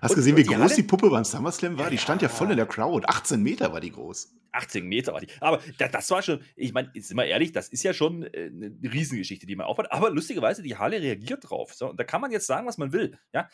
[0.00, 1.90] Hast du gesehen, wie groß die Puppe beim SummerSlam war?
[1.90, 3.06] Die stand ja voll in der Crowd.
[3.06, 4.34] 18 Meter war die groß.
[4.52, 5.28] 18 Meter war die.
[5.40, 8.76] Aber das war schon, ich meine, sind wir ehrlich, das ist ja schon äh, eine
[8.82, 9.92] Riesengeschichte, die man aufhat.
[9.92, 11.74] Aber lustigerweise, die Halle reagiert drauf.
[11.74, 13.18] So, und da kann man jetzt sagen, was man will.
[13.32, 13.48] Ja,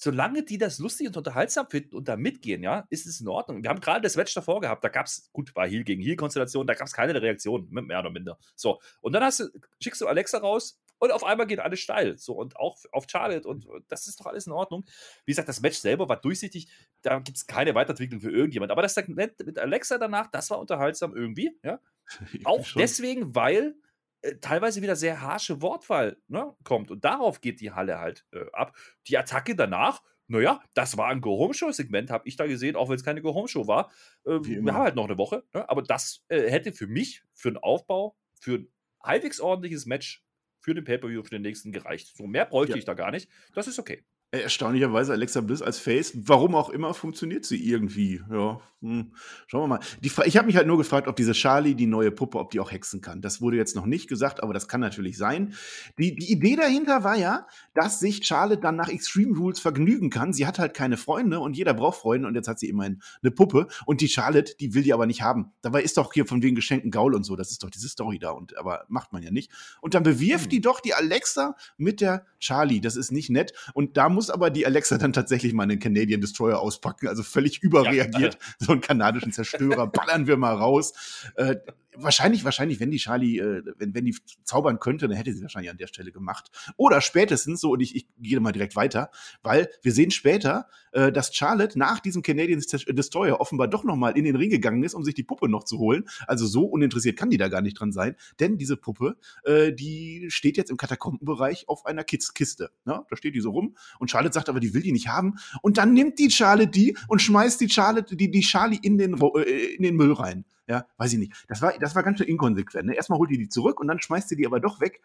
[0.00, 3.64] solange die das lustig und unterhaltsam finden und da mitgehen, ja, ist es in Ordnung.
[3.64, 6.68] Wir haben gerade das Match davor gehabt, da gab es, gut, war Heal gegen Heal-Konstellation,
[6.68, 8.38] da gab es keine Reaktion, mehr oder minder.
[8.54, 9.48] So, und dann hast du,
[9.82, 12.18] schickst du Alexa raus, und auf einmal geht alles steil.
[12.18, 13.48] So, und auch auf Charlotte.
[13.48, 14.84] Und das ist doch alles in Ordnung.
[15.24, 16.68] Wie gesagt, das Match selber war durchsichtig.
[17.02, 18.72] Da gibt es keine Weiterentwicklung für irgendjemand.
[18.72, 21.58] Aber das Segment mit Alexa danach, das war unterhaltsam irgendwie.
[21.62, 21.80] Ja?
[22.44, 23.76] auch deswegen, weil
[24.22, 26.90] äh, teilweise wieder sehr harsche Wortwahl ne, kommt.
[26.90, 28.76] Und darauf geht die Halle halt äh, ab.
[29.06, 33.04] Die Attacke danach, naja, das war ein Go-Home-Show-Segment, habe ich da gesehen, auch wenn es
[33.04, 33.90] keine Go-Home-Show war.
[34.24, 35.68] Äh, wir haben halt noch eine Woche, ne?
[35.68, 40.24] aber das äh, hätte für mich, für einen Aufbau, für ein halbwegs ordentliches Match
[40.60, 42.16] für den Pay-Per-View, für den nächsten gereicht.
[42.16, 42.78] So mehr bräuchte ja.
[42.78, 43.28] ich da gar nicht.
[43.54, 44.04] Das ist okay.
[44.30, 48.20] Erstaunlicherweise Alexa Bliss als Face, warum auch immer, funktioniert sie irgendwie.
[48.30, 49.12] Ja, hm.
[49.48, 49.80] schauen wir mal.
[50.04, 52.60] Die, ich habe mich halt nur gefragt, ob diese Charlie, die neue Puppe, ob die
[52.60, 53.20] auch hexen kann.
[53.20, 55.54] Das wurde jetzt noch nicht gesagt, aber das kann natürlich sein.
[55.98, 60.32] Die, die Idee dahinter war ja, dass sich Charlotte dann nach Extreme Rules vergnügen kann.
[60.32, 63.32] Sie hat halt keine Freunde und jeder braucht Freunde und jetzt hat sie immerhin eine
[63.32, 65.50] Puppe und die Charlotte, die will die aber nicht haben.
[65.60, 68.20] Dabei ist doch hier von wegen Geschenken Gaul und so, das ist doch diese Story
[68.20, 69.50] da und aber macht man ja nicht.
[69.80, 70.50] Und dann bewirft hm.
[70.50, 72.80] die doch die Alexa mit der Charlie.
[72.80, 76.20] Das ist nicht nett und da muss aber die Alexa dann tatsächlich mal einen Canadian
[76.20, 78.38] Destroyer auspacken, also völlig überreagiert.
[78.60, 80.92] Ja, so einen kanadischen Zerstörer ballern wir mal raus.
[81.36, 81.56] Äh,
[82.00, 85.70] wahrscheinlich, wahrscheinlich, wenn die Charlie, äh, wenn, wenn die zaubern könnte, dann hätte sie wahrscheinlich
[85.70, 86.50] an der Stelle gemacht.
[86.76, 89.10] Oder spätestens, so, und ich, ich gehe mal direkt weiter,
[89.42, 94.24] weil wir sehen später, äh, dass Charlotte nach diesem Canadian Destroyer offenbar doch nochmal in
[94.24, 96.04] den Ring gegangen ist, um sich die Puppe noch zu holen.
[96.26, 100.26] Also so uninteressiert kann die da gar nicht dran sein, denn diese Puppe, äh, die
[100.30, 102.70] steht jetzt im Katakombenbereich auf einer Kiste.
[102.84, 103.04] Ne?
[103.08, 105.34] Da steht die so rum und Charlotte sagt aber, die will die nicht haben.
[105.62, 109.14] Und dann nimmt die Charlotte die und schmeißt die Charlotte, die, die Charlie in den,
[109.20, 110.44] äh, in den Müll rein.
[110.68, 111.32] Ja, weiß ich nicht.
[111.48, 112.86] Das war, das war ganz schön inkonsequent.
[112.86, 112.94] Ne?
[112.94, 115.00] Erstmal holt ihr die zurück und dann schmeißt ihr die aber doch weg.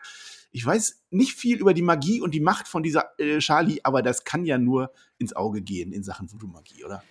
[0.52, 4.02] Ich weiß nicht viel über die Magie und die Macht von dieser äh, Charlie, aber
[4.02, 7.02] das kann ja nur ins Auge gehen in Sachen Voodoo-Magie, oder?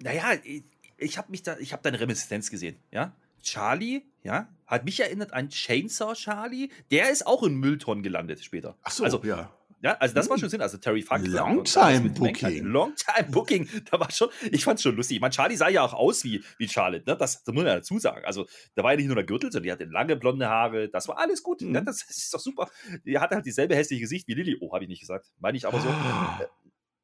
[0.00, 0.64] Naja, ich,
[0.96, 3.14] ich habe mich da, ich habe deine Reminiszenz gesehen, ja.
[3.42, 6.70] Charlie, ja, hat mich erinnert an Chainsaw Charlie.
[6.90, 8.76] Der ist auch in Mülltonnen gelandet später.
[8.82, 9.52] Ach so, also, ja.
[9.84, 10.40] Ja, also das war hm.
[10.40, 10.62] schon Sinn.
[10.62, 11.26] Also Terry Funk.
[11.26, 12.64] Longtime Booking.
[12.64, 13.68] Longtime Booking.
[13.90, 15.16] Da war schon, ich fand es schon lustig.
[15.16, 17.18] Ich meine, Charlie sah ja auch aus wie, wie Charlotte, ne?
[17.18, 18.24] Das, das muss man ja dazu sagen.
[18.24, 20.88] Also, da war ja nicht nur der Gürtel, sondern die hatte lange blonde Haare.
[20.88, 21.60] Das war alles gut.
[21.60, 21.72] Mhm.
[21.72, 21.84] Ne?
[21.84, 22.70] Das, das, ist doch super.
[23.04, 24.56] Die hatte halt dieselbe hässliche Gesicht wie Lilly.
[24.58, 25.30] Oh, habe ich nicht gesagt.
[25.38, 25.88] Meine ich aber so.
[25.90, 26.46] Äh,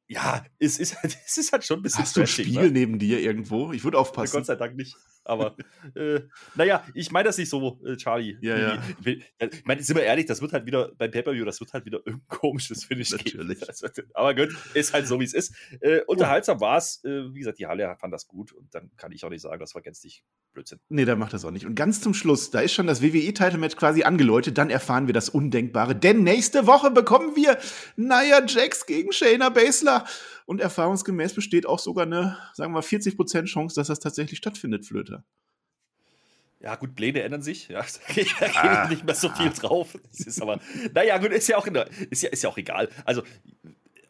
[0.07, 2.71] ja, es ist, halt, es ist halt schon ein bisschen Hast du einen Spiegel ne?
[2.71, 3.73] neben dir irgendwo?
[3.73, 4.37] Ich würde aufpassen.
[4.37, 4.95] Gott sei Dank nicht.
[5.23, 5.55] Aber
[5.95, 6.21] äh,
[6.55, 8.37] naja, ich meine das nicht so, äh, Charlie.
[8.41, 8.83] Ja, ja.
[9.03, 11.99] Ich meine, sind wir ehrlich, das wird halt wieder beim Pay-Per-View, das wird halt wieder
[11.99, 13.59] irgendein komisches Finish Natürlich.
[13.59, 14.09] geben.
[14.13, 15.53] Aber gut, ist halt so, wie es ist.
[15.79, 17.03] Äh, unterhaltsam war es.
[17.03, 19.59] Äh, wie gesagt, die Halle fand das gut und dann kann ich auch nicht sagen,
[19.59, 20.79] das war gänzlich Blödsinn.
[20.89, 21.65] Nee, da macht das auch nicht.
[21.65, 25.29] Und ganz zum Schluss, da ist schon das WWE-Title-Match quasi angeläutet, dann erfahren wir das
[25.29, 25.95] Undenkbare.
[25.95, 27.57] Denn nächste Woche bekommen wir
[27.95, 30.05] Nia Jax gegen Shayna Baszler.
[30.51, 34.85] Und erfahrungsgemäß besteht auch sogar eine, sagen wir mal, 40% Chance, dass das tatsächlich stattfindet,
[34.85, 35.23] Flöter.
[36.59, 37.69] Ja, gut, Pläne ändern sich.
[37.69, 39.97] Ja, da gebe ich ah, nicht mehr so viel drauf.
[40.11, 40.59] Das ist aber,
[40.93, 42.89] naja, gut, ist ja auch, der, ist ja, ist ja auch egal.
[43.05, 43.23] Also,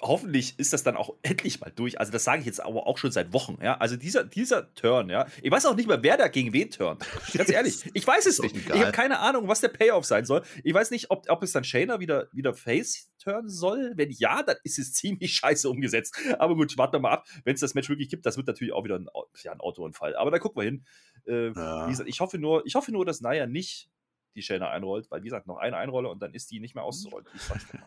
[0.01, 1.99] hoffentlich ist das dann auch endlich mal durch.
[1.99, 3.57] Also, das sage ich jetzt aber auch schon seit Wochen.
[3.61, 5.27] Ja, also dieser, dieser Turn, ja.
[5.41, 7.05] Ich weiß auch nicht mehr, wer da gegen wen turnt.
[7.33, 8.55] Ganz ehrlich, ich weiß es nicht.
[8.55, 8.77] Egal.
[8.77, 10.43] Ich habe keine Ahnung, was der Payoff sein soll.
[10.63, 13.93] Ich weiß nicht, ob, ob es dann Shayna wieder, wieder Face turnen soll.
[13.95, 16.17] Wenn ja, dann ist es ziemlich scheiße umgesetzt.
[16.39, 17.27] Aber gut, warten wir mal ab.
[17.43, 19.07] Wenn es das Match wirklich gibt, das wird natürlich auch wieder ein,
[19.43, 20.15] ja, ein Autounfall.
[20.15, 20.85] Aber da gucken wir hin.
[21.27, 21.85] Äh, ja.
[21.87, 23.89] Wie gesagt, ich hoffe nur, ich hoffe nur, dass Naya nicht
[24.35, 26.83] die Shayna einrollt, weil wie gesagt, noch eine Einrolle und dann ist die nicht mehr
[26.83, 27.27] auszurollen.
[27.33, 27.83] Ich sag's mal.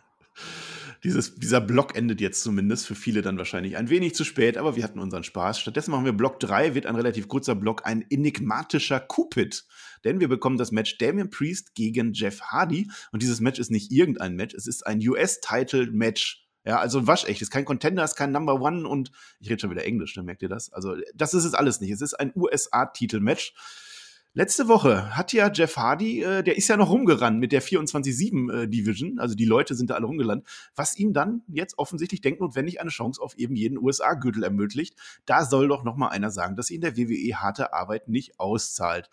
[1.03, 4.77] Dieses, dieser Block endet jetzt zumindest für viele dann wahrscheinlich ein wenig zu spät, aber
[4.77, 5.59] wir hatten unseren Spaß.
[5.61, 9.65] Stattdessen machen wir Block 3, wird ein relativ kurzer Block, ein enigmatischer Cupid.
[10.05, 12.91] Denn wir bekommen das Match Damian Priest gegen Jeff Hardy.
[13.13, 16.43] Und dieses Match ist nicht irgendein Match, es ist ein US-Title-Match.
[16.67, 17.43] Ja, also waschecht.
[17.43, 20.15] Es ist kein Contender, es ist kein Number One und ich rede schon wieder Englisch,
[20.15, 20.27] dann ne?
[20.29, 20.73] merkt ihr das?
[20.73, 21.91] Also, das ist es alles nicht.
[21.91, 23.55] Es ist ein USA-Titel-Match.
[24.37, 28.53] Letzte Woche hat ja Jeff Hardy, äh, der ist ja noch rumgerannt mit der 24-7
[28.53, 30.45] äh, Division, also die Leute sind da alle rumgelandet,
[30.75, 34.97] was ihm dann jetzt offensichtlich denknotwendig eine Chance auf eben jeden USA-Gürtel ermöglicht.
[35.25, 39.09] Da soll doch noch mal einer sagen, dass ihn der WWE harte Arbeit nicht auszahlt.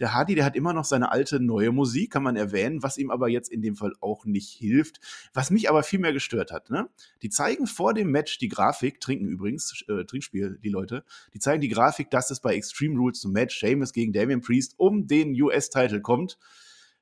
[0.00, 3.10] Der Hardy, der hat immer noch seine alte neue Musik, kann man erwähnen, was ihm
[3.10, 5.00] aber jetzt in dem Fall auch nicht hilft.
[5.32, 6.90] Was mich aber viel mehr gestört hat, ne?
[7.22, 11.62] Die zeigen vor dem Match die Grafik, trinken übrigens, äh, Trinkspiel, die Leute, die zeigen
[11.62, 15.06] die Grafik, dass es bei Extreme Rules zum Match Sheamus gegen Damian Priest Priest um
[15.06, 16.38] den US-Title kommt.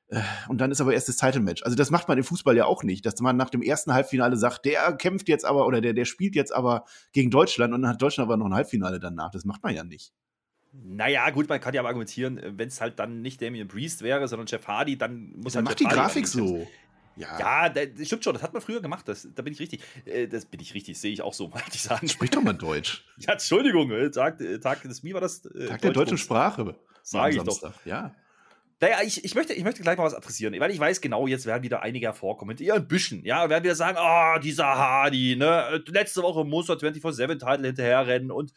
[0.09, 1.63] Äh, und dann ist aber erst das Title-Match.
[1.63, 4.37] Also das macht man im Fußball ja auch nicht, dass man nach dem ersten Halbfinale
[4.37, 7.91] sagt, der kämpft jetzt aber oder der, der spielt jetzt aber gegen Deutschland und dann
[7.91, 9.31] hat Deutschland aber noch ein Halbfinale danach.
[9.31, 10.13] Das macht man ja nicht.
[10.71, 14.27] Naja, gut, man kann ja aber argumentieren, wenn es halt dann nicht Damien Priest wäre,
[14.27, 16.67] sondern Jeff Hardy, dann muss dann halt macht Jeff die Grafik so.
[17.15, 19.81] Ja, ja das stimmt schon, das hat man früher gemacht, das, da bin ich richtig.
[20.05, 22.07] Äh, das bin ich richtig, sehe ich auch so, wollte ich sagen.
[22.07, 23.03] Sprich doch mal Deutsch.
[23.17, 25.41] Ja, Entschuldigung, äh, Tag, Tag des, wie war das?
[25.41, 26.75] Tag der deutschen Sprache.
[27.07, 27.73] Sage ich doch.
[27.85, 28.13] Ja.
[28.79, 31.47] Naja, ich, ich, möchte, ich möchte gleich mal was adressieren, weil ich weiß genau, jetzt
[31.47, 35.83] werden wieder einige hervorkommen, eher ein bisschen, ja, werden wieder sagen, oh, dieser Hardy, ne,
[35.87, 38.53] letzte Woche muss er 24-7-Title hinterherrennen und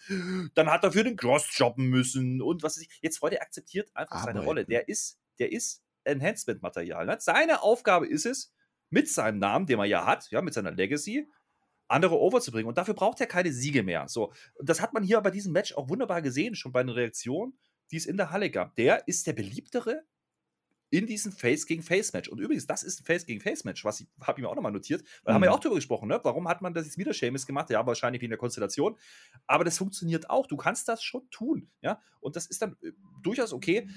[0.55, 3.89] dann hat er für den Cross jobben müssen und was ist, jetzt Freunde, er akzeptiert
[3.95, 4.37] einfach Arbeiten.
[4.37, 4.65] seine Rolle.
[4.67, 7.07] Der ist, der ist Enhancement-Material.
[7.07, 7.17] Ne?
[7.19, 8.53] Seine Aufgabe ist es,
[8.91, 11.31] mit seinem Namen, den er ja hat, ja, mit seiner Legacy,
[11.89, 12.69] andere overzubringen.
[12.69, 14.07] Und dafür braucht er keine Siege mehr.
[14.09, 16.91] So, und das hat man hier bei diesem Match auch wunderbar gesehen, schon bei den
[16.91, 17.59] Reaktionen
[17.91, 18.77] die es in der Halle gab.
[18.77, 20.05] Der ist der beliebtere
[20.91, 22.29] in diesem Face gegen Face Match.
[22.29, 24.57] Und übrigens, das ist ein Face gegen Face Match, was ich habe ich mir auch
[24.57, 25.35] nochmal notiert, weil mhm.
[25.37, 26.21] haben wir ja auch darüber gesprochen, ne?
[26.23, 27.71] Warum hat man das jetzt wieder Seamus gemacht?
[27.71, 28.97] Ja, wahrscheinlich wegen der Konstellation.
[29.47, 30.47] Aber das funktioniert auch.
[30.47, 32.01] Du kannst das schon tun, ja.
[32.21, 33.89] Und das ist dann äh, durchaus okay.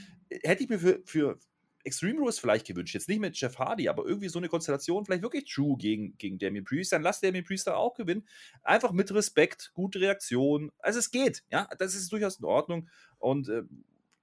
[0.43, 1.39] Hätte ich mir für, für
[1.84, 2.93] Extreme Rules vielleicht gewünscht.
[2.93, 6.38] Jetzt nicht mit Jeff Hardy, aber irgendwie so eine Konstellation, vielleicht wirklich True gegen, gegen
[6.38, 6.91] Damien Priest.
[6.91, 8.28] Dann lass Damien Priest da auch gewinnen.
[8.63, 10.72] Einfach mit Respekt, gute Reaktion.
[10.80, 11.67] Also es geht, ja.
[11.78, 12.89] Das ist durchaus in Ordnung.
[13.17, 13.63] Und äh,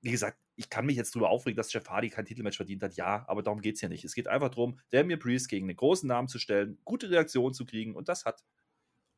[0.03, 2.95] wie gesagt, ich kann mich jetzt darüber aufregen, dass Jeff Hardy kein Titelmatch verdient hat.
[2.95, 4.05] Ja, aber darum geht es ja nicht.
[4.05, 7.65] Es geht einfach darum, Damien Priest gegen einen großen Namen zu stellen, gute Reaktionen zu
[7.65, 8.45] kriegen und das hat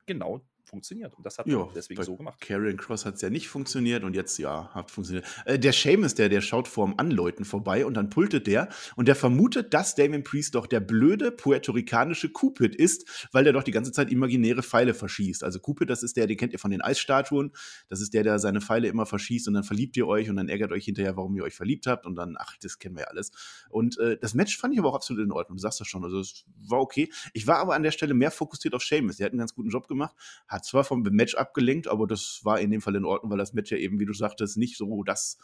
[0.07, 1.15] genau funktioniert.
[1.15, 2.41] Und das hat er deswegen so gemacht.
[2.41, 5.27] Karrion Cross hat es ja nicht funktioniert und jetzt ja, hat funktioniert.
[5.45, 9.17] Äh, der Seamus, der, der schaut vorm Anleuten vorbei und dann pultet der und der
[9.17, 13.93] vermutet, dass Damien Priest doch der blöde puerto-ricanische Cupid ist, weil der doch die ganze
[13.93, 15.45] Zeit imaginäre Pfeile verschießt.
[15.45, 17.53] Also Cupid, das ist der, den kennt ihr von den Eisstatuen.
[17.89, 20.49] Das ist der, der seine Pfeile immer verschießt und dann verliebt ihr euch und dann
[20.49, 23.09] ärgert euch hinterher, warum ihr euch verliebt habt und dann, ach, das kennen wir ja
[23.09, 23.33] alles.
[23.69, 25.57] Und äh, das Match fand ich aber auch absolut in Ordnung.
[25.57, 26.05] Du sagst das schon.
[26.05, 27.11] Also es war okay.
[27.33, 29.17] Ich war aber an der Stelle mehr fokussiert auf Seamus.
[29.17, 30.15] Der hat einen ganz guten Job gemacht,
[30.53, 33.53] hat zwar vom Match abgelenkt, aber das war in dem Fall in Ordnung, weil das
[33.53, 35.39] Match ja eben, wie du sagtest, nicht so das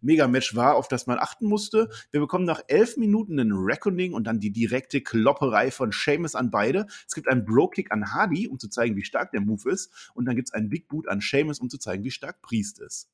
[0.00, 1.90] Mega-Match war, auf das man achten musste.
[2.10, 6.50] Wir bekommen nach elf Minuten einen Reckoning und dann die direkte Klopperei von Seamus an
[6.50, 6.86] beide.
[7.06, 10.10] Es gibt einen Bro-Kick an Hardy, um zu zeigen, wie stark der Move ist.
[10.14, 12.78] Und dann gibt es einen Big Boot an Seamus, um zu zeigen, wie stark Priest
[12.78, 13.08] ist.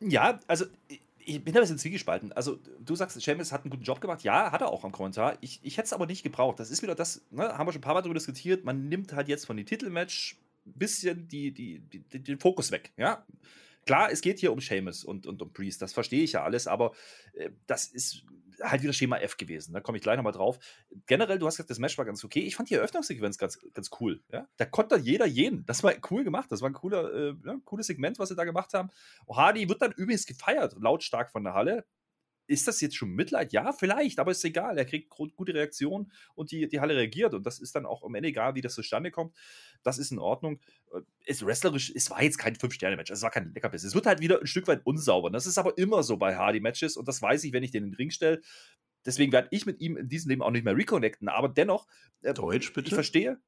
[0.00, 0.66] Ja, also
[1.24, 2.32] ich bin da ein bisschen zwiegespalten.
[2.32, 4.22] Also, du sagst, Seamus hat einen guten Job gemacht.
[4.22, 5.38] Ja, hat er auch am Kommentar.
[5.40, 6.60] Ich, ich hätte es aber nicht gebraucht.
[6.60, 8.64] Das ist wieder das, ne, haben wir schon ein paar Mal darüber diskutiert.
[8.64, 12.92] Man nimmt halt jetzt von dem Titelmatch ein bisschen die, die, die, den Fokus weg.
[12.96, 13.24] Ja,
[13.86, 15.82] klar, es geht hier um Seamus und, und um Priest.
[15.82, 16.92] Das verstehe ich ja alles, aber
[17.34, 18.24] äh, das ist
[18.62, 19.72] halt wieder Schema F gewesen.
[19.72, 20.58] Da komme ich gleich nochmal drauf.
[21.06, 22.40] Generell, du hast gesagt, das Match war ganz okay.
[22.40, 24.22] Ich fand die Eröffnungssequenz ganz, ganz cool.
[24.32, 24.48] Ja?
[24.56, 25.66] Da konnte jeder jeden.
[25.66, 26.50] Das war cool gemacht.
[26.50, 28.90] Das war ein cooler, äh, ja, cooles Segment, was sie da gemacht haben.
[29.28, 31.86] Hardy wird dann übrigens gefeiert, lautstark von der Halle
[32.46, 33.52] ist das jetzt schon Mitleid?
[33.52, 34.76] Ja, vielleicht, aber ist egal.
[34.76, 37.34] Er kriegt gute Reaktionen und die, die Halle reagiert.
[37.34, 39.34] Und das ist dann auch am Ende egal, wie das zustande kommt.
[39.82, 40.60] Das ist in Ordnung.
[40.92, 43.84] Äh, ist wrestlerisch, es war jetzt kein Fünf-Sterne-Match, es war kein Leckerbiss.
[43.84, 45.30] Es wird halt wieder ein Stück weit unsauber.
[45.30, 47.90] Das ist aber immer so bei Hardy-Matches und das weiß ich, wenn ich den in
[47.90, 48.40] den Ring stelle.
[49.06, 51.28] Deswegen werde ich mit ihm in diesem Leben auch nicht mehr reconnecten.
[51.28, 51.86] Aber dennoch,
[52.22, 52.88] äh, Deutsch bitte.
[52.88, 53.38] Ich verstehe,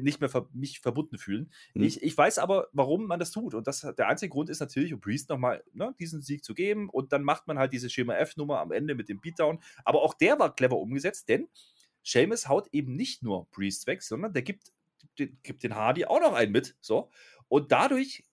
[0.00, 1.50] nicht mehr ver mich verbunden fühlen.
[1.74, 1.84] Mhm.
[1.84, 3.54] Ich, ich weiß aber, warum man das tut.
[3.54, 6.88] Und das, der einzige Grund ist natürlich, um Priest nochmal ne, diesen Sieg zu geben.
[6.88, 9.60] Und dann macht man halt diese Schema F-Nummer am Ende mit dem Beatdown.
[9.84, 11.48] Aber auch der war clever umgesetzt, denn
[12.02, 14.72] Seamus haut eben nicht nur Priest weg, sondern der gibt,
[15.18, 16.76] den, gibt den Hardy auch noch einen mit.
[16.80, 17.10] So.
[17.48, 18.24] Und dadurch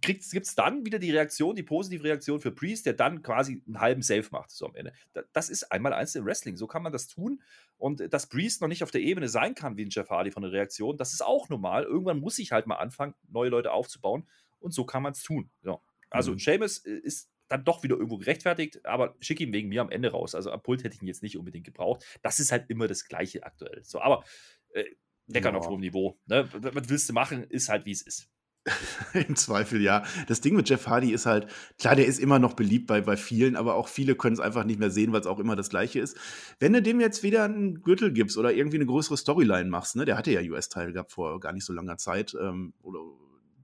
[0.00, 3.80] gibt es dann wieder die Reaktion, die positive Reaktion für Priest, der dann quasi einen
[3.80, 4.92] halben Save macht, so am Ende.
[5.32, 6.56] Das ist einmal eins im Wrestling.
[6.56, 7.42] So kann man das tun.
[7.78, 10.42] Und dass Priest noch nicht auf der Ebene sein kann wie ein Jeff Hardy von
[10.42, 11.84] der Reaktion, das ist auch normal.
[11.84, 14.28] Irgendwann muss ich halt mal anfangen, neue Leute aufzubauen.
[14.60, 15.50] Und so kann man es tun.
[15.62, 15.78] Ja.
[16.10, 16.38] Also, mhm.
[16.38, 20.10] Seamus äh, ist dann doch wieder irgendwo gerechtfertigt, aber schick ihn wegen mir am Ende
[20.10, 20.34] raus.
[20.34, 22.04] Also am Pult hätte ich ihn jetzt nicht unbedingt gebraucht.
[22.22, 23.82] Das ist halt immer das Gleiche aktuell.
[23.84, 24.24] So, aber
[24.70, 24.84] äh,
[25.26, 25.60] Deckern ja.
[25.60, 26.18] auf hohem Niveau.
[26.26, 26.48] Ne?
[26.52, 28.30] Was willst du machen, ist halt wie es ist.
[29.14, 30.04] Im Zweifel ja.
[30.28, 31.48] Das Ding mit Jeff Hardy ist halt,
[31.78, 34.64] klar, der ist immer noch beliebt bei, bei vielen, aber auch viele können es einfach
[34.64, 36.16] nicht mehr sehen, weil es auch immer das Gleiche ist.
[36.60, 40.04] Wenn du dem jetzt wieder einen Gürtel gibst oder irgendwie eine größere Storyline machst, ne,
[40.04, 43.00] der hatte ja US-Teil gehabt vor gar nicht so langer Zeit, ähm, oder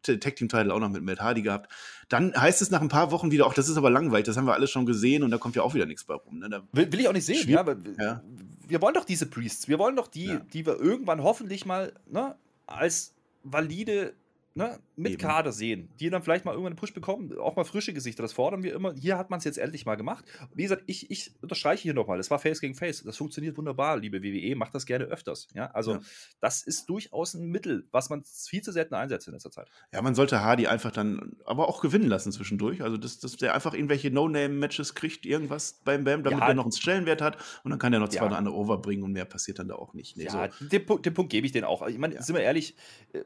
[0.02, 1.72] Tag Team Title auch noch mit Matt Hardy gehabt.
[2.08, 4.46] Dann heißt es nach ein paar Wochen wieder, auch das ist aber langweilig, das haben
[4.46, 6.38] wir alles schon gesehen und da kommt ja auch wieder nichts bei rum.
[6.38, 6.62] Ne?
[6.72, 7.64] Will, will, ich auch nicht sehen, ja,
[7.98, 8.22] ja,
[8.66, 10.38] Wir wollen doch diese Priests, wir wollen doch die, ja.
[10.52, 14.14] die wir irgendwann hoffentlich mal ne, als valide
[14.58, 15.22] ne, mit Eben.
[15.22, 18.32] Kader sehen, die dann vielleicht mal irgendwann einen Push bekommen, auch mal frische Gesichter, das
[18.32, 18.94] fordern wir immer.
[18.94, 20.24] Hier hat man es jetzt endlich mal gemacht.
[20.54, 23.02] wie gesagt, ich, ich unterstreiche hier nochmal, das war Face gegen Face.
[23.02, 25.48] Das funktioniert wunderbar, liebe WWE, macht das gerne öfters.
[25.54, 26.00] Ja, also ja.
[26.40, 29.68] das ist durchaus ein Mittel, was man viel zu selten einsetzt in letzter Zeit.
[29.92, 32.82] Ja, man sollte Hardy einfach dann aber auch gewinnen lassen zwischendurch.
[32.82, 36.64] Also, dass, dass der einfach irgendwelche No-Name-Matches kriegt, irgendwas beim Bam, damit ja, er noch
[36.64, 38.26] einen Stellenwert hat und dann kann er noch zwei ja.
[38.26, 40.16] oder andere overbringen und mehr passiert dann da auch nicht.
[40.16, 40.66] Nee, ja, so.
[40.66, 41.86] den, den, Punkt gebe ich den auch.
[41.86, 42.76] Ich meine, sind wir ehrlich,
[43.12, 43.24] äh,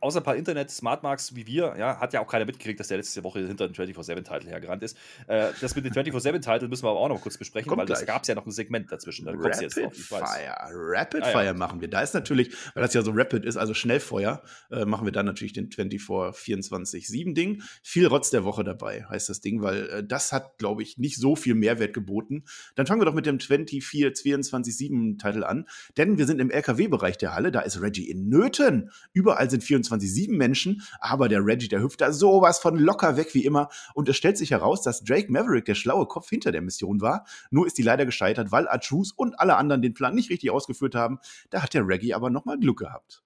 [0.00, 3.22] außer ein paar Internet-Smartmarks wie wir, ja, hat ja auch keiner mitgekriegt, dass der letzte
[3.24, 4.96] Woche hinter dem 24-7-Title hergerannt ist.
[5.26, 8.00] Äh, das mit dem 24-7-Title müssen wir aber auch noch kurz besprechen, Kommt weil gleich.
[8.00, 9.26] das gab es ja noch ein Segment dazwischen.
[9.26, 10.56] Da Rapid jetzt drauf, Fire.
[10.70, 11.54] Rapid ah, Fire ja.
[11.54, 11.88] machen wir.
[11.88, 15.26] Da ist natürlich, weil das ja so Rapid ist, also Schnellfeuer, äh, machen wir dann
[15.26, 17.62] natürlich den 24-24-7-Ding.
[17.82, 21.16] Viel Rotz der Woche dabei, heißt das Ding, weil äh, das hat, glaube ich, nicht
[21.16, 22.44] so viel Mehrwert geboten.
[22.74, 27.52] Dann fangen wir doch mit dem 24-24-7-Title an, denn wir sind im LKW-Bereich der Halle,
[27.52, 28.90] da ist Reggie in Nöten.
[29.12, 33.44] Überall sind 24-7 Menschen, aber der Reggie, der hüpft da sowas von locker weg wie
[33.44, 33.68] immer.
[33.94, 37.26] Und es stellt sich heraus, dass Drake Maverick der schlaue Kopf hinter der Mission war.
[37.50, 40.94] Nur ist die leider gescheitert, weil Achus und alle anderen den Plan nicht richtig ausgeführt
[40.94, 41.18] haben.
[41.50, 43.24] Da hat der Reggie aber nochmal Glück gehabt.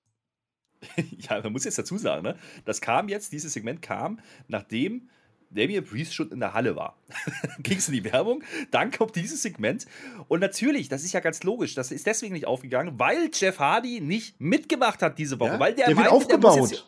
[0.97, 2.37] ja, man muss jetzt dazu sagen, ne?
[2.65, 5.11] das kam jetzt, dieses Segment kam, nachdem
[5.51, 6.97] Damien Priest schon in der Halle war.
[7.59, 9.87] Ging es in die Werbung, dann kommt dieses Segment.
[10.29, 14.01] Und natürlich, das ist ja ganz logisch, das ist deswegen nicht aufgegangen, weil Jeff Hardy
[14.01, 15.53] nicht mitgemacht hat diese Woche.
[15.53, 16.71] Ja, weil der, der wird meinte, aufgebaut.
[16.71, 16.79] Der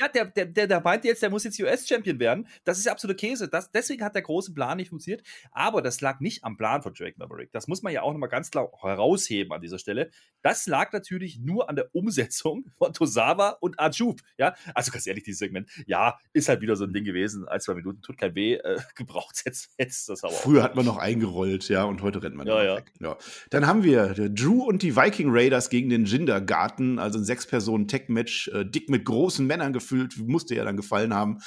[0.00, 2.48] ja, der, der, der, der meinte jetzt, der muss jetzt US-Champion werden.
[2.64, 3.48] Das ist absolute Käse.
[3.48, 5.26] Das, deswegen hat der große Plan nicht funktioniert.
[5.52, 7.52] Aber das lag nicht am Plan von Drake Maverick.
[7.52, 10.10] Das muss man ja auch nochmal ganz klar herausheben an dieser Stelle.
[10.42, 14.20] Das lag natürlich nur an der Umsetzung von Tosawa und Ajub.
[14.38, 17.46] Ja, also ganz ehrlich, dieses Segment, ja, ist halt wieder so ein Ding gewesen.
[17.46, 18.54] Ein, zwei Minuten, tut kein weh.
[18.54, 20.32] Äh, gebraucht jetzt, jetzt das aber.
[20.32, 22.76] Früher hat man noch eingerollt, ja, und heute rennt man ja, ja.
[22.76, 22.92] weg.
[23.00, 23.18] Ja.
[23.50, 28.48] Dann haben wir Drew und die Viking Raiders gegen den Jinder Garten, also ein Sechs-Personen-Tech-Match,
[28.48, 31.38] äh, dick mit großen Männern gefühlt gefühlt, musste ja dann gefallen haben.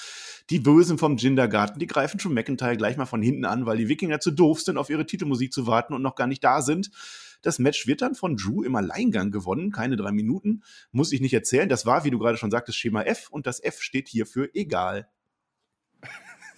[0.50, 3.88] Die Bösen vom Gindergarten, die greifen schon McIntyre gleich mal von hinten an, weil die
[3.88, 6.92] Wikinger zu doof sind, auf ihre Titelmusik zu warten und noch gar nicht da sind.
[7.42, 10.64] Das Match wird dann von Drew im Alleingang gewonnen, keine drei Minuten.
[10.92, 11.68] Muss ich nicht erzählen.
[11.68, 14.54] Das war, wie du gerade schon sagtest, Schema F und das F steht hier für
[14.56, 15.10] egal.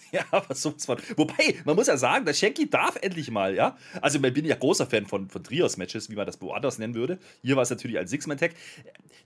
[0.12, 0.98] Ja, aber sowas von.
[1.16, 3.76] Wobei, man muss ja sagen, der Shanky darf endlich mal, ja.
[4.00, 7.18] Also, ich bin ja großer Fan von, von Trios-Matches, wie man das woanders nennen würde.
[7.42, 8.52] Hier war es natürlich als Six-Man-Tag.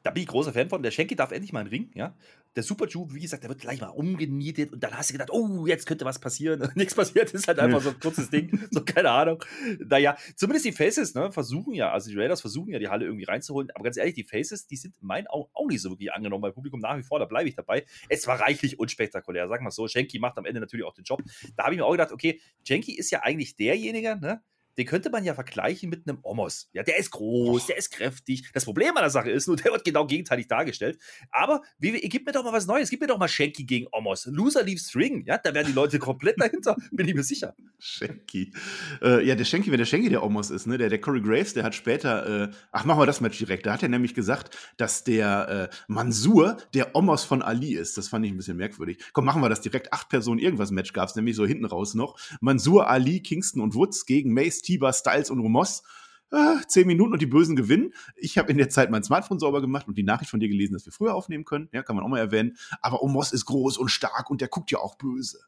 [0.02, 0.82] Da bin ich großer Fan von.
[0.82, 2.14] Der Shanky darf endlich mal einen Ring, ja.
[2.56, 5.30] Der Super Jew, wie gesagt, der wird gleich mal umgenietet und dann hast du gedacht,
[5.30, 6.68] oh, jetzt könnte was passieren.
[6.74, 8.58] Nichts passiert, ist halt einfach so ein kurzes Ding.
[8.72, 9.44] So, keine Ahnung.
[9.78, 13.24] Naja, zumindest die Faces, ne, versuchen ja, also die Raiders versuchen ja, die Halle irgendwie
[13.24, 13.70] reinzuholen.
[13.74, 16.42] Aber ganz ehrlich, die Faces, die sind in meinen Augen auch nicht so wirklich angenommen
[16.42, 17.20] beim Publikum nach wie vor.
[17.20, 17.84] Da bleibe ich dabei.
[18.08, 19.86] Es war reichlich unspektakulär, sagen wir so.
[19.86, 21.22] Shanky macht am Ende natürlich auch den Job.
[21.56, 24.42] Da habe ich mir auch gedacht, okay, Janky ist ja eigentlich derjenige, ne,
[24.80, 26.70] den könnte man ja vergleichen mit einem Omos.
[26.72, 28.50] Ja, der ist groß, der ist kräftig.
[28.54, 30.98] Das Problem an der Sache ist nur, der wird genau gegenteilig dargestellt.
[31.30, 32.88] Aber WWE, gib mir doch mal was Neues.
[32.88, 34.24] Gib mir doch mal Shanky gegen Omos.
[34.24, 35.26] Loser leave String.
[35.26, 37.54] Ja, da werden die Leute komplett dahinter, bin ich mir sicher.
[37.78, 38.54] Shanky.
[39.02, 40.78] Äh, ja, der Shanky, wenn der Shanky der Omos ist, ne?
[40.78, 43.66] Der, der Corey Graves, der hat später, äh, ach, machen wir das Match direkt.
[43.66, 47.98] Da hat er nämlich gesagt, dass der äh, Mansur der Omos von Ali ist.
[47.98, 48.96] Das fand ich ein bisschen merkwürdig.
[49.12, 49.92] Komm, machen wir das direkt.
[49.92, 52.18] Acht Personen irgendwas Match gab es nämlich so hinten raus noch.
[52.40, 55.82] Mansur, Ali, Kingston und Woods gegen Mace, Tiber, Styles und Omos.
[56.30, 57.92] Ah, zehn Minuten und die Bösen gewinnen.
[58.14, 60.74] Ich habe in der Zeit mein Smartphone sauber gemacht und die Nachricht von dir gelesen,
[60.74, 61.68] dass wir früher aufnehmen können.
[61.72, 62.56] Ja, kann man auch mal erwähnen.
[62.80, 65.40] Aber Omos ist groß und stark und der guckt ja auch böse.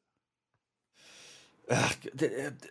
[1.75, 1.95] Ach,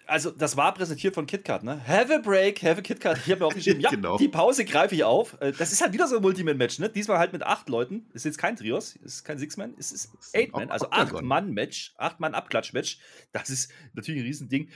[0.05, 1.81] also, das war präsentiert von KitKat, ne?
[1.87, 3.17] Have a break, have a KitKat.
[3.25, 4.17] Ich habe mir auch geschrieben, ja, genau.
[4.17, 5.37] die Pause greife ich auf.
[5.39, 6.89] Äh, das ist halt wieder so ein Multiman-Match, ne?
[6.89, 8.05] Diesmal halt mit acht Leuten.
[8.13, 12.99] Ist jetzt kein Trios, ist kein Six-Man, es ist Eight-Man, also acht-Mann-Match, acht-Mann-Abklatsch-Match.
[13.31, 14.69] Das ist natürlich ein Riesending.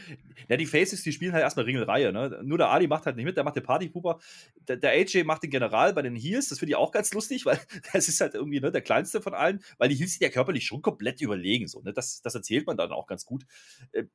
[0.48, 2.42] Ja, die Faces, die spielen halt erstmal Ringelreihe, ne?
[2.44, 4.20] Nur der Ali macht halt nicht mit, der macht den Partypuper.
[4.68, 7.46] Der, der AJ macht den General bei den Heels, das finde ich auch ganz lustig,
[7.46, 7.60] weil
[7.94, 10.66] das ist halt irgendwie ne, der kleinste von allen, weil die Heels sind ja körperlich
[10.66, 11.94] schon komplett überlegen, so, ne?
[11.94, 13.46] Das, das erzählt man dann auch ganz gut
[13.92, 14.06] äh,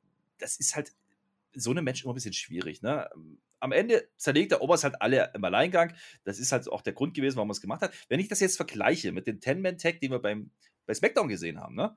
[0.41, 0.93] das ist halt
[1.53, 2.81] so eine Match immer ein bisschen schwierig.
[2.81, 3.09] Ne?
[3.59, 5.93] Am Ende zerlegt der Obers halt alle im Alleingang.
[6.23, 7.93] Das ist halt auch der Grund gewesen, warum man es gemacht hat.
[8.09, 10.51] Wenn ich das jetzt vergleiche mit dem Ten-Man-Tag, den wir beim,
[10.85, 11.95] bei SmackDown gesehen haben, ne?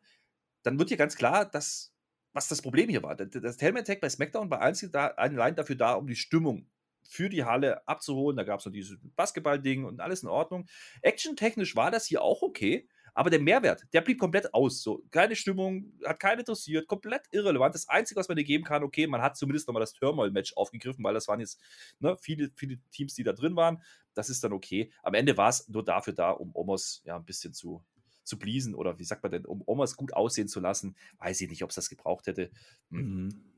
[0.62, 1.94] dann wird hier ganz klar, dass,
[2.32, 3.14] was das Problem hier war.
[3.16, 6.68] Das Ten-Man-Tag bei SmackDown war einzig da, allein dafür da, um die Stimmung
[7.06, 8.36] für die Halle abzuholen.
[8.36, 10.66] Da gab es noch dieses Basketball-Ding und alles in Ordnung.
[11.02, 12.88] Action-technisch war das hier auch okay.
[13.14, 14.82] Aber der Mehrwert, der blieb komplett aus.
[14.82, 17.74] So, keine Stimmung, hat keinen interessiert, komplett irrelevant.
[17.74, 21.04] Das Einzige, was man dir geben kann, okay, man hat zumindest nochmal das Turmoil-Match aufgegriffen,
[21.04, 21.60] weil das waren jetzt
[22.00, 23.82] ne, viele, viele Teams, die da drin waren.
[24.14, 24.92] Das ist dann okay.
[25.02, 27.84] Am Ende war es nur dafür da, um Omos ja ein bisschen zu,
[28.24, 30.96] zu bliesen oder wie sagt man denn, um Omos gut aussehen zu lassen.
[31.18, 32.50] Weiß ich nicht, ob es das gebraucht hätte.
[32.90, 33.24] Hm.
[33.24, 33.53] Mhm.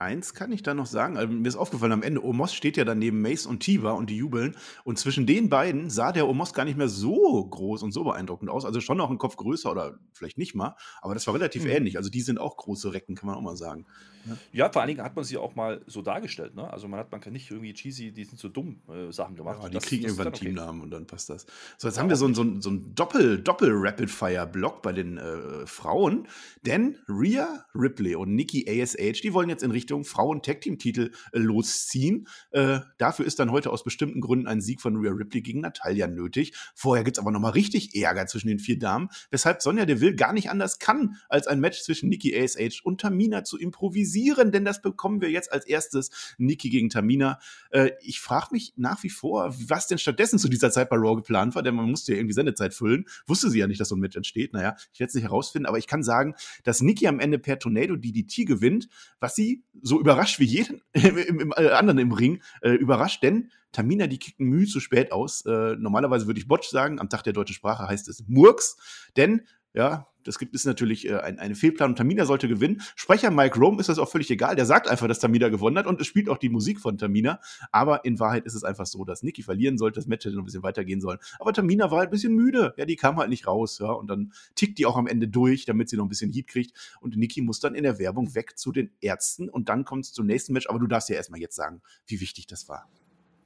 [0.00, 2.86] Eins kann ich da noch sagen, also mir ist aufgefallen, am Ende Omos steht ja
[2.86, 6.54] dann neben Mace und Tiva und die jubeln und zwischen den beiden sah der Omos
[6.54, 9.70] gar nicht mehr so groß und so beeindruckend aus, also schon noch ein Kopf größer
[9.70, 11.70] oder vielleicht nicht mal, aber das war relativ mhm.
[11.70, 13.84] ähnlich, also die sind auch große Recken, kann man auch mal sagen.
[14.26, 14.36] Ja.
[14.52, 16.70] ja, vor allen Dingen hat man sie auch mal so dargestellt, ne?
[16.70, 19.60] also man hat, man kann nicht irgendwie cheesy, die sind so dumm äh, Sachen gemacht.
[19.62, 20.46] Ja, die das, kriegen das irgendwann okay.
[20.46, 21.46] Teamnamen und dann passt das.
[21.76, 25.18] So, jetzt ja, haben wir so, ein, so ein, so ein Doppel, Doppel-Rapid-Fire-Block bei den
[25.18, 26.26] äh, Frauen,
[26.66, 32.28] denn Rhea Ripley und Nikki ASH, die wollen jetzt in Richtung Frauen-Tag-Team-Titel äh, losziehen.
[32.50, 36.06] Äh, dafür ist dann heute aus bestimmten Gründen ein Sieg von Rhea Ripley gegen Natalia
[36.06, 36.52] nötig.
[36.74, 40.32] Vorher gibt es aber nochmal richtig Ärger zwischen den vier Damen, weshalb Sonja Deville gar
[40.32, 44.82] nicht anders kann, als ein Match zwischen Nikki ASH und Tamina zu improvisieren, denn das
[44.82, 47.38] bekommen wir jetzt als erstes Nikki gegen Tamina.
[47.70, 51.16] Äh, ich frage mich nach wie vor, was denn stattdessen zu dieser Zeit bei Raw
[51.16, 53.06] geplant war, denn man musste ja irgendwie Sendezeit füllen.
[53.26, 54.52] Wusste sie ja nicht, dass so ein Match entsteht.
[54.52, 57.58] Naja, ich werde es nicht herausfinden, aber ich kann sagen, dass Nikki am Ende per
[57.58, 62.42] Tornado DDT gewinnt, was sie so überrascht wie jeden im, im, äh, anderen im Ring
[62.62, 65.44] äh, überrascht, denn Tamina, die kicken Mühe zu spät aus.
[65.46, 68.76] Äh, normalerweise würde ich Botch sagen, am Tag der deutschen Sprache heißt es Murks,
[69.16, 69.42] denn
[69.74, 71.96] ja, das gibt es natürlich äh, ein, eine Fehlplanung.
[71.96, 72.82] Tamina sollte gewinnen.
[72.96, 74.56] Sprecher Mike Rome ist das auch völlig egal.
[74.56, 77.40] Der sagt einfach, dass Tamina gewonnen hat und es spielt auch die Musik von Tamina.
[77.72, 79.98] Aber in Wahrheit ist es einfach so, dass Nikki verlieren sollte.
[79.98, 81.18] Das Match hätte noch ein bisschen weitergehen sollen.
[81.38, 82.74] Aber Tamina war halt ein bisschen müde.
[82.76, 83.78] Ja, die kam halt nicht raus.
[83.78, 86.48] Ja, und dann tickt die auch am Ende durch, damit sie noch ein bisschen Heat
[86.48, 86.96] kriegt.
[87.00, 90.12] Und Nikki muss dann in der Werbung weg zu den Ärzten und dann kommt es
[90.12, 90.68] zum nächsten Match.
[90.68, 92.88] Aber du darfst ja erstmal jetzt sagen, wie wichtig das war.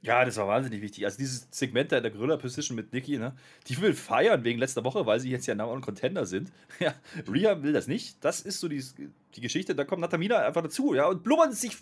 [0.05, 1.03] Ja, das war wahnsinnig wichtig.
[1.03, 3.33] Also dieses Segment da in der Gorilla-Position mit Nikki, ne?
[3.67, 6.51] Die will feiern wegen letzter Woche, weil sie jetzt ja Now on Contender sind.
[6.79, 6.93] Ja,
[7.27, 8.23] Rhea will das nicht.
[8.23, 8.83] Das ist so die,
[9.35, 9.75] die Geschichte.
[9.75, 11.77] Da kommt Natamina einfach dazu, ja, und blubbern sich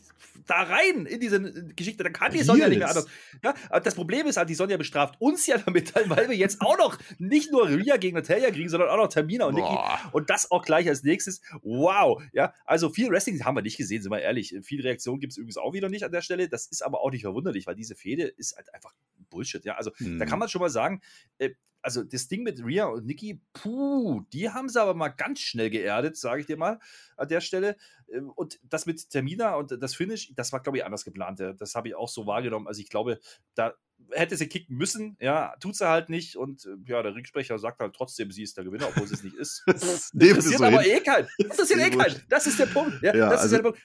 [0.47, 1.41] da rein in diese
[1.75, 2.03] Geschichte.
[2.03, 3.07] Da kann die Sonja nicht mehr anders.
[3.43, 6.61] Ja, aber das Problem ist halt, die Sonja bestraft uns ja damit, weil wir jetzt
[6.61, 9.77] auch noch nicht nur Rhea gegen Natalia kriegen, sondern auch noch Tamina und Nikki.
[10.11, 11.41] Und das auch gleich als nächstes.
[11.61, 14.55] Wow, ja, also viel Wrestling haben wir nicht gesehen, sind wir ehrlich.
[14.63, 16.49] Viel Reaktion gibt es übrigens auch wieder nicht an der Stelle.
[16.49, 18.93] Das ist aber auch nicht verwunderlich, weil diese Fehde ist halt einfach
[19.29, 19.63] Bullshit.
[19.65, 20.19] Ja, also hm.
[20.19, 21.01] da kann man schon mal sagen,
[21.37, 21.51] äh,
[21.83, 25.69] also das Ding mit Rhea und Nikki, puh, die haben sie aber mal ganz schnell
[25.69, 26.79] geerdet, sage ich dir mal
[27.17, 27.77] an der Stelle.
[28.11, 31.39] Ähm, und das mit Termina und das Finish, das war, glaube ich, anders geplant.
[31.57, 32.67] Das habe ich auch so wahrgenommen.
[32.67, 33.19] Also ich glaube,
[33.53, 33.73] da
[34.11, 36.37] hätte sie kicken müssen, ja, tut sie halt nicht.
[36.37, 39.23] Und äh, ja, der Ringsprecher sagt halt trotzdem, sie ist der Gewinner, obwohl sie es
[39.23, 39.63] nicht ist.
[39.67, 40.97] Das interessiert aber hin.
[40.97, 41.27] eh keinen.
[41.37, 42.21] Das interessiert eh keinen.
[42.29, 43.01] Das ist der Punkt.
[43.01, 43.79] Ja, ja das also, ist der Punkt.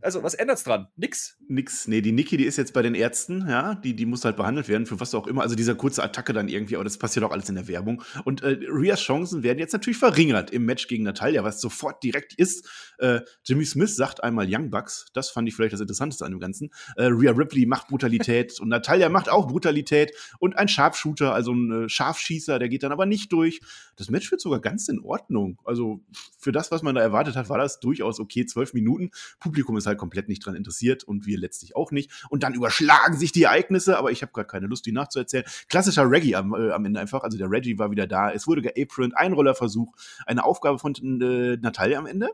[0.00, 0.88] Also, was ändert's dran?
[0.96, 1.38] Nix.
[1.48, 1.88] Nix.
[1.88, 4.68] Nee, die Niki, die ist jetzt bei den Ärzten, ja, die, die muss halt behandelt
[4.68, 5.42] werden, für was auch immer.
[5.42, 8.02] Also dieser kurze Attacke dann irgendwie, aber das passiert auch alles in der Werbung.
[8.24, 12.34] Und äh, Rias Chancen werden jetzt natürlich verringert im Match gegen Natalia, was sofort direkt
[12.34, 12.68] ist.
[12.98, 16.40] Äh, Jimmy Smith sagt einmal Young Bucks, das fand ich vielleicht das Interessanteste an dem
[16.40, 16.70] Ganzen.
[16.96, 21.84] Äh, Rhea Ripley macht Brutalität und Natalia macht auch Brutalität und ein Sharpshooter, also ein
[21.84, 23.60] äh, Scharfschießer, der geht dann aber nicht durch.
[23.96, 25.58] Das Match wird sogar ganz in Ordnung.
[25.64, 26.00] Also
[26.38, 28.44] für das, was man da erwartet hat, war das durchaus okay.
[28.44, 29.10] Zwölf Minuten.
[29.40, 32.10] Publikum ist halt komplett nicht dran interessiert und wir letztlich auch nicht.
[32.30, 35.44] Und dann überschlagen sich die Ereignisse, aber ich habe gerade keine Lust, die nachzuerzählen.
[35.68, 37.22] Klassischer Reggae am, äh, am Ende einfach.
[37.22, 38.30] Also der Reggie war wieder da.
[38.30, 39.94] Es wurde geaproned, ein Rollerversuch,
[40.26, 42.30] eine Aufgabe von äh, Natalia am Ende.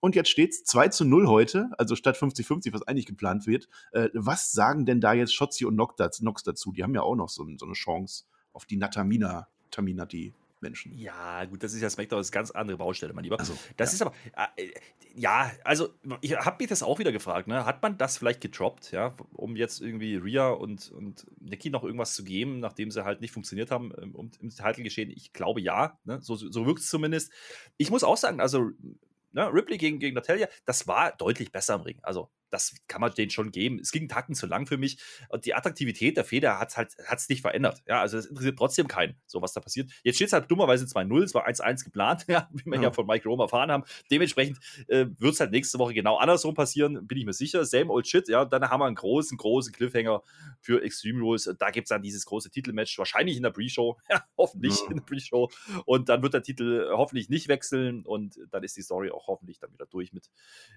[0.00, 3.68] Und jetzt steht es 2 zu 0 heute, also statt 50-50, was eigentlich geplant wird.
[3.92, 6.72] Äh, was sagen denn da jetzt Schotzi und Nox dazu?
[6.72, 10.34] Die haben ja auch noch so, so eine Chance auf die Natamina, Taminati.
[10.60, 10.96] Menschen.
[10.96, 13.38] Ja, gut, das ist ja SmackDown, das ist eine ganz andere Baustelle, mein Lieber.
[13.38, 13.94] Also, das ja.
[13.94, 14.14] ist aber,
[14.56, 14.70] äh,
[15.14, 15.88] ja, also
[16.20, 17.64] ich habe mich das auch wieder gefragt, ne?
[17.64, 22.14] Hat man das vielleicht gedroppt, ja, um jetzt irgendwie Rhea und, und Nikki noch irgendwas
[22.14, 25.10] zu geben, nachdem sie halt nicht funktioniert haben ähm, um, im Titel geschehen?
[25.10, 26.20] Ich glaube ja, ne?
[26.20, 27.32] so, so wirkt es zumindest.
[27.78, 28.70] Ich muss auch sagen, also
[29.32, 31.98] ne, Ripley gegen, gegen Natalia, das war deutlich besser im Ring.
[32.02, 33.78] Also das kann man denen schon geben.
[33.80, 34.98] Es ging einen Tacken zu lang für mich.
[35.28, 37.82] Und die Attraktivität der Feder hat es halt hat's nicht verändert.
[37.86, 39.90] Ja, also es interessiert trotzdem keinen, so was da passiert.
[40.02, 42.84] Jetzt steht es halt dummerweise 2-0, es war 1-1 geplant, ja, wie wir ja.
[42.84, 43.84] ja von Mike Rome erfahren haben.
[44.10, 47.64] Dementsprechend äh, wird es halt nächste Woche genau andersrum passieren, bin ich mir sicher.
[47.66, 48.46] Same old shit, ja.
[48.46, 50.22] Dann haben wir einen großen, großen Cliffhanger
[50.60, 51.54] für Extreme Rules.
[51.58, 54.90] Da gibt es dann dieses große Titelmatch, wahrscheinlich in der Pre-Show, ja, hoffentlich ja.
[54.90, 55.50] in der Pre-Show.
[55.84, 59.58] Und dann wird der Titel hoffentlich nicht wechseln und dann ist die Story auch hoffentlich
[59.58, 60.30] dann wieder durch mit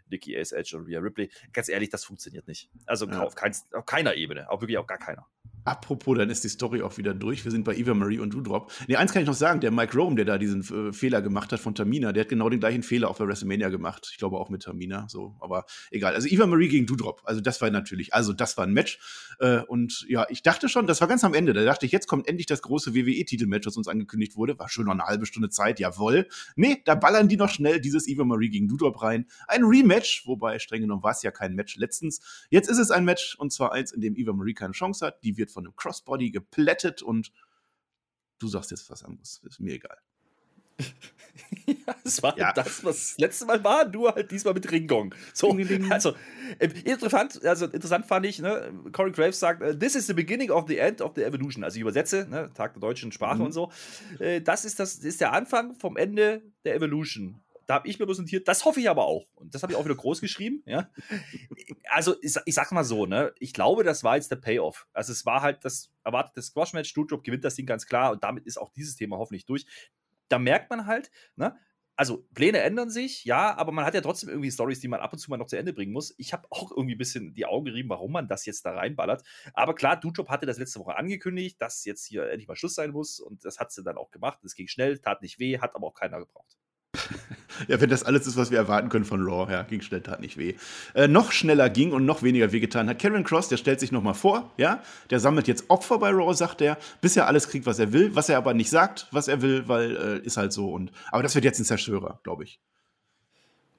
[0.10, 1.30] Nikki Ace Edge und Rhea Ripley.
[1.54, 2.70] Ganz ehrlich, das funktioniert nicht.
[2.86, 3.22] Also ja.
[3.22, 5.28] auf, kein, auf, keiner Ebene, auch wirklich auf gar keiner.
[5.66, 7.43] Apropos, dann ist die Story auch wieder durch.
[7.43, 8.72] Wir sind bei Eva Marie und Doudrop.
[8.88, 11.51] Ne, eins kann ich noch sagen: Der Mike Rome, der da diesen äh, Fehler gemacht
[11.51, 14.10] hat von Tamina, der hat genau den gleichen Fehler auf der WrestleMania gemacht.
[14.12, 15.07] Ich glaube auch mit Tamina.
[15.10, 16.14] So, aber egal.
[16.14, 17.22] Also Eva Marie gegen Doudrop.
[17.26, 18.99] Also das war natürlich, also das war ein Match.
[19.39, 21.53] Äh, und ja, ich dachte schon, das war ganz am Ende.
[21.53, 24.57] Da dachte ich, jetzt kommt endlich das große WWE-Titelmatch, das uns angekündigt wurde.
[24.57, 26.28] War schon noch eine halbe Stunde Zeit, jawohl.
[26.55, 29.26] Nee, da ballern die noch schnell dieses Eva Marie gegen Doudrop rein.
[29.47, 32.22] Ein Rematch, wobei streng genommen war es ja kein Match letztens.
[32.49, 35.24] Jetzt ist es ein Match und zwar eins, in dem Eva Marie keine Chance hat.
[35.24, 37.32] Die wird von einem Crossbody geplättet und
[38.39, 39.41] du sagst jetzt was anderes.
[39.43, 39.97] Ist mir egal.
[41.66, 42.54] ja, es war ja.
[42.54, 45.14] das, was das letzte Mal war, nur halt diesmal mit Ringgong.
[45.34, 45.58] So,
[45.89, 46.16] also
[46.58, 50.52] äh, interessant, also interessant fand ich, ne, Corey Graves sagt, äh, this is the beginning
[50.52, 51.64] of the end of the evolution.
[51.64, 53.45] Also ich übersetze, ne, Tag der deutschen Sprache mhm.
[53.47, 53.72] und so.
[54.20, 57.41] Äh, das ist das ist der Anfang vom Ende der Evolution.
[57.70, 59.28] Da habe ich mir präsentiert, das hoffe ich aber auch.
[59.36, 60.64] Und das habe ich auch wieder groß geschrieben.
[60.66, 60.90] Ja.
[61.88, 64.88] Also, ich, ich sag mal so, ne, ich glaube, das war jetzt der Payoff.
[64.92, 66.90] Also, es war halt das erwartete Squash-Match.
[66.90, 69.68] Stuttgart gewinnt das Ding ganz klar und damit ist auch dieses Thema hoffentlich durch.
[70.30, 71.60] Da merkt man halt, ne,
[71.96, 75.14] also Pläne ändern sich, ja, aber man hat ja trotzdem irgendwie Stories, die man ab
[75.14, 76.16] und zu mal noch zu Ende bringen muss.
[76.18, 79.24] Ich habe auch irgendwie ein bisschen die Augen gerieben, warum man das jetzt da reinballert.
[79.54, 82.90] Aber klar, Dujob hatte das letzte Woche angekündigt, dass jetzt hier endlich mal Schluss sein
[82.90, 84.44] muss und das hat sie dann auch gemacht.
[84.44, 86.58] Es ging schnell, tat nicht weh, hat aber auch keiner gebraucht.
[87.68, 90.22] Ja, wenn das alles ist, was wir erwarten können von Raw, ja, ging schnell, tat
[90.22, 90.55] nicht weh.
[90.93, 94.14] Äh, noch schneller ging und noch weniger wehgetan hat Karen Cross, der stellt sich nochmal
[94.14, 97.80] vor, ja, der sammelt jetzt Opfer bei Raw, sagt er, bis er alles kriegt, was
[97.80, 100.72] er will, was er aber nicht sagt, was er will, weil äh, ist halt so
[100.72, 102.60] und, aber das wird jetzt ein Zerstörer, glaube ich.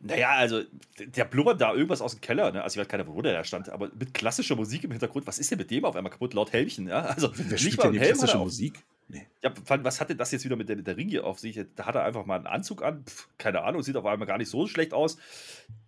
[0.02, 0.62] Naja, also
[0.98, 2.62] der blubbert da irgendwas aus dem Keller, ne?
[2.62, 5.38] Also ich weiß keine, wo der da stand, aber mit klassischer Musik im Hintergrund, was
[5.38, 6.32] ist denn mit dem auf einmal kaputt?
[6.32, 7.00] Laut Helmchen, ja?
[7.02, 8.82] Also Wer nicht mal denn die klassische Musik?
[9.12, 9.26] Nee.
[9.42, 11.61] Ja, was hatte das jetzt wieder mit der, mit der Ringe auf sich?
[11.74, 14.38] Da hat er einfach mal einen Anzug an, Pff, keine Ahnung, sieht auf einmal gar
[14.38, 15.18] nicht so schlecht aus.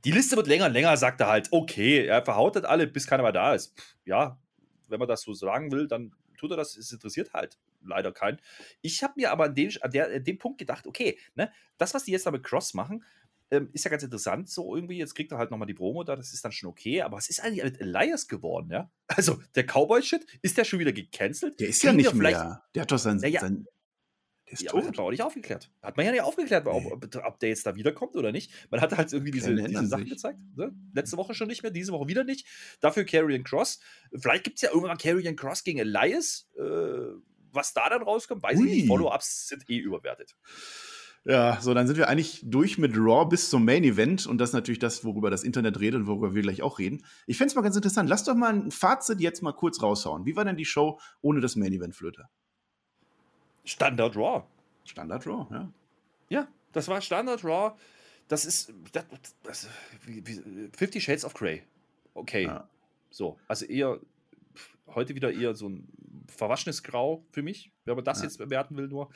[0.05, 3.23] Die Liste wird länger und länger, sagt er halt, okay, er verhautet alle, bis keiner
[3.23, 3.79] mehr da ist.
[3.79, 4.41] Pff, ja,
[4.89, 8.39] wenn man das so sagen will, dann tut er das, es interessiert halt leider keinen.
[8.81, 11.95] Ich habe mir aber an dem, an, der, an dem Punkt gedacht, okay, ne, das,
[11.95, 13.05] was die jetzt da mit Cross machen,
[13.53, 14.97] ähm, ist ja ganz interessant, so irgendwie.
[14.97, 17.03] Jetzt kriegt er halt nochmal die Promo da, das ist dann schon okay.
[17.03, 18.91] Aber was ist eigentlich mit Elias geworden, ja?
[19.09, 21.61] Also, der Cowboy-Shit, ist der schon wieder gecancelt?
[21.61, 22.65] Der ist ja nicht mehr.
[22.75, 23.19] Der hat doch sein.
[23.21, 23.73] Ja, sein der
[24.53, 25.71] ist ja, hat man auch nicht aufgeklärt.
[25.83, 26.71] Hat man ja nicht aufgeklärt, nee.
[26.71, 28.53] ob, ob, der jetzt da wiederkommt oder nicht.
[28.71, 30.13] Man hat halt irgendwie diese, diese Sachen sich.
[30.13, 30.39] gezeigt.
[30.57, 30.75] Ne?
[30.95, 32.47] Letzte Woche schon nicht mehr, diese Woche wieder nicht.
[32.81, 33.81] Dafür Carrion Cross.
[34.15, 36.49] Vielleicht gibt es ja irgendwann Carrion Cross gegen Elias.
[36.59, 36.63] Äh,
[37.53, 38.67] was da dann rauskommt, weiß Ui.
[38.67, 38.89] ich nicht.
[38.89, 40.37] Follow-ups sind eh überwertet.
[41.25, 44.51] Ja, so, dann sind wir eigentlich durch mit Raw bis zum Main Event und das
[44.51, 47.05] ist natürlich das, worüber das Internet redet und worüber wir gleich auch reden.
[47.27, 48.09] Ich fände es mal ganz interessant.
[48.09, 50.27] Lass doch mal ein Fazit jetzt mal kurz raushauen.
[50.27, 52.29] Wie war denn die Show ohne das Main Event Flöte?
[53.65, 54.43] Standard Raw.
[54.85, 55.73] Standard Raw, ja.
[56.29, 57.77] Ja, das war Standard Raw.
[58.27, 59.05] Das ist das,
[59.45, 59.69] das,
[60.05, 61.63] wie, wie, Fifty Shades of Grey.
[62.15, 62.45] Okay.
[62.45, 62.69] Ja.
[63.11, 64.01] So, also eher
[64.89, 65.87] heute wieder eher so ein
[66.27, 68.25] verwaschenes Grau für mich, wenn man das ja.
[68.25, 69.11] jetzt bewerten will nur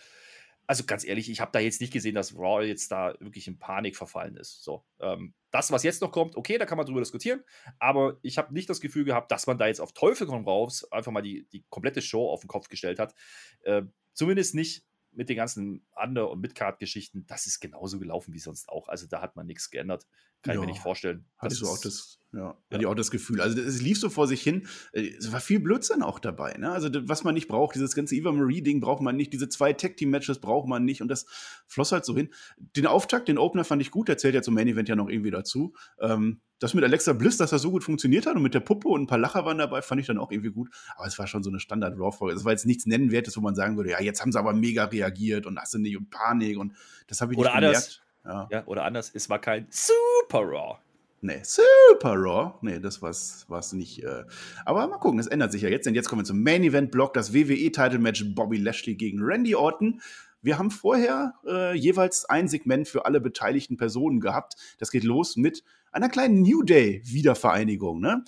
[0.67, 3.59] also ganz ehrlich, ich habe da jetzt nicht gesehen, dass Raw jetzt da wirklich in
[3.59, 4.65] Panik verfallen ist.
[4.65, 7.43] So, ähm, das, was jetzt noch kommt, okay, da kann man drüber diskutieren,
[7.79, 10.91] aber ich habe nicht das Gefühl gehabt, dass man da jetzt auf Teufel komm raus
[10.91, 13.15] einfach mal die, die komplette Show auf den Kopf gestellt hat.
[13.63, 17.27] Äh, zumindest nicht mit den ganzen Under- und Midcard-Geschichten.
[17.27, 18.89] Das ist genauso gelaufen wie sonst auch.
[18.89, 20.07] Also da hat man nichts geändert.
[20.47, 21.25] Kann ja, ich mir nicht vorstellen.
[21.39, 23.41] Hattest du auch das, ja, hatte ich auch das Gefühl.
[23.41, 24.69] Also es lief so vor sich hin.
[24.93, 26.55] Äh, es war viel Blödsinn auch dabei.
[26.55, 26.71] Ne?
[26.71, 30.39] Also was man nicht braucht, dieses ganze Eva Marie-Ding braucht man nicht, diese zwei Tag-Team-Matches
[30.39, 31.27] braucht man nicht und das
[31.67, 32.29] floss halt so hin.
[32.59, 35.33] Den Auftakt, den Opener fand ich gut, der zählt ja zum Main-Event ja noch irgendwie
[35.33, 35.75] dazu.
[36.01, 38.89] Ähm, das mit Alexa Bliss, dass das so gut funktioniert hat und mit der Puppe
[38.89, 40.71] und ein paar Lacher waren dabei, fand ich dann auch irgendwie gut.
[40.97, 42.35] Aber es war schon so eine Standard-Raw-Folge.
[42.35, 44.85] Es war jetzt nichts Nennenwertes, wo man sagen würde, ja, jetzt haben sie aber mega
[44.85, 46.73] reagiert und hast du nicht und Panik und
[47.09, 48.06] das habe ich oder nicht anders, gemerkt.
[48.27, 48.49] Ja.
[48.51, 48.67] ja.
[48.67, 50.79] oder anders, es war kein Super Raw.
[51.23, 52.55] Nee, Super Raw.
[52.61, 54.05] Nee, das war es nicht.
[54.05, 54.25] Äh.
[54.65, 55.87] Aber mal gucken, es ändert sich ja jetzt.
[55.87, 60.01] Denn jetzt kommen wir zum Main Event Block, das WWE-Title-Match Bobby Lashley gegen Randy Orton.
[60.43, 64.55] Wir haben vorher äh, jeweils ein Segment für alle beteiligten Personen gehabt.
[64.79, 68.01] Das geht los mit einer kleinen New Day-Wiedervereinigung.
[68.01, 68.23] Ne?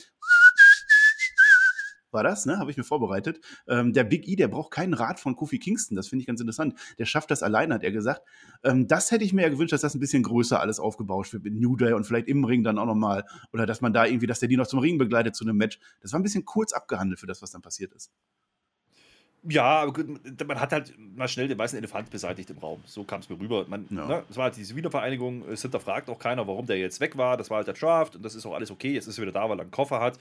[2.13, 2.59] War das, ne?
[2.59, 3.41] Habe ich mir vorbereitet.
[3.67, 5.97] Ähm, der Big E, der braucht keinen Rat von Kofi Kingston.
[5.97, 6.75] Das finde ich ganz interessant.
[6.99, 8.23] Der schafft das allein, hat er gesagt.
[8.65, 11.45] Ähm, das hätte ich mir ja gewünscht, dass das ein bisschen größer alles aufgebaut wird
[11.45, 13.25] mit New Day und vielleicht im Ring dann auch nochmal.
[13.53, 15.79] Oder dass man da irgendwie, dass der die noch zum Ring begleitet zu einem Match.
[16.01, 18.11] Das war ein bisschen kurz abgehandelt für das, was dann passiert ist.
[19.45, 19.91] Ja,
[20.47, 22.83] man hat halt mal schnell den weißen Elefant beseitigt im Raum.
[22.87, 23.67] So kam es mir rüber.
[23.69, 24.07] Man, ja.
[24.07, 27.37] ne, es war halt diese Wiedervereinigung, es hinterfragt auch keiner, warum der jetzt weg war.
[27.37, 28.93] Das war halt der Draft und das ist auch alles okay.
[28.93, 30.19] Jetzt ist er wieder da, weil er einen Koffer hat.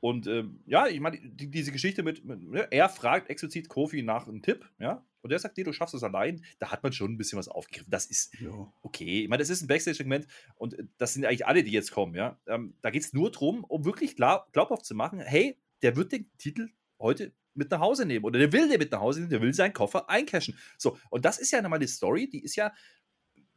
[0.00, 4.02] Und ähm, ja, ich meine, die, diese Geschichte mit, mit ne, er fragt explizit Kofi
[4.02, 6.92] nach einem Tipp, ja, und der sagt dir, du schaffst es allein, da hat man
[6.92, 7.90] schon ein bisschen was aufgegriffen.
[7.90, 8.50] Das ist ja.
[8.82, 9.22] okay.
[9.22, 10.26] Ich meine, das ist ein Backstage-Segment
[10.56, 12.38] und äh, das sind eigentlich alle, die jetzt kommen, ja.
[12.46, 16.12] Ähm, da geht es nur darum, um wirklich glaub, glaubhaft zu machen, hey, der wird
[16.12, 16.68] den Titel
[16.98, 19.54] heute mit nach Hause nehmen oder der will den mit nach Hause nehmen, der will
[19.54, 20.58] seinen Koffer eincashen.
[20.76, 22.72] So, und das ist ja nochmal die Story, die ist ja,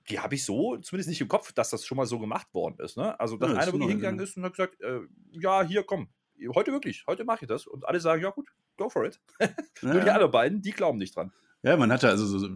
[0.10, 2.78] die habe ich so zumindest nicht im Kopf, dass das schon mal so gemacht worden
[2.80, 2.96] ist.
[2.96, 3.20] Ne?
[3.20, 6.10] Also, dass ja, einer wirklich hingegangen ist und hat gesagt, äh, ja, hier, komm,
[6.54, 7.68] heute wirklich, heute mache ich das.
[7.68, 9.20] Und alle sagen, ja gut, go for it.
[9.82, 11.32] Nur die anderen beiden, die glauben nicht dran.
[11.68, 12.47] Ja, man hatte also, so,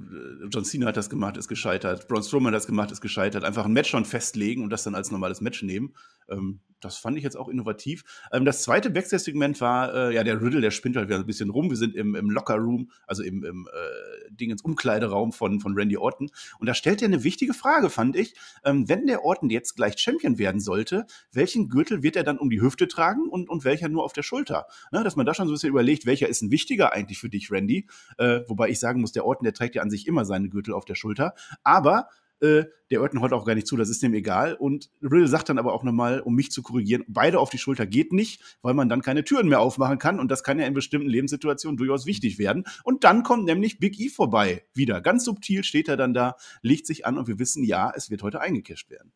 [0.49, 2.07] John Cena hat das gemacht, ist gescheitert.
[2.07, 3.43] Braun Strowman hat das gemacht, ist gescheitert.
[3.43, 5.93] Einfach ein Match schon festlegen und das dann als normales Match nehmen.
[6.29, 8.03] Ähm, das fand ich jetzt auch innovativ.
[8.31, 11.49] Ähm, das zweite Backstage-Segment war, äh, ja, der Riddle, der spinnt halt wieder ein bisschen
[11.49, 11.69] rum.
[11.69, 15.97] Wir sind im, im Locker-Room, also im, im äh, Ding ins Umkleideraum von, von Randy
[15.97, 16.29] Orton.
[16.59, 18.33] Und da stellt er eine wichtige Frage, fand ich.
[18.63, 22.49] Ähm, wenn der Orton jetzt gleich Champion werden sollte, welchen Gürtel wird er dann um
[22.49, 24.67] die Hüfte tragen und, und welcher nur auf der Schulter?
[24.91, 27.29] Ne, dass man da schon so ein bisschen überlegt, welcher ist ein wichtiger eigentlich für
[27.29, 27.87] dich, Randy?
[28.17, 30.73] Äh, wobei ich sagen muss, der Orton, der trägt ja an sich immer seine Gürtel
[30.73, 31.33] auf der Schulter.
[31.63, 32.07] Aber
[32.41, 34.55] äh, der Orton heute auch gar nicht zu, das ist dem egal.
[34.55, 37.85] Und Riddle sagt dann aber auch nochmal, um mich zu korrigieren, beide auf die Schulter
[37.85, 40.19] geht nicht, weil man dann keine Türen mehr aufmachen kann.
[40.19, 42.65] Und das kann ja in bestimmten Lebenssituationen durchaus wichtig werden.
[42.83, 44.65] Und dann kommt nämlich Big E vorbei.
[44.73, 48.09] Wieder ganz subtil steht er dann da, legt sich an und wir wissen, ja, es
[48.09, 49.13] wird heute eingecasht werden.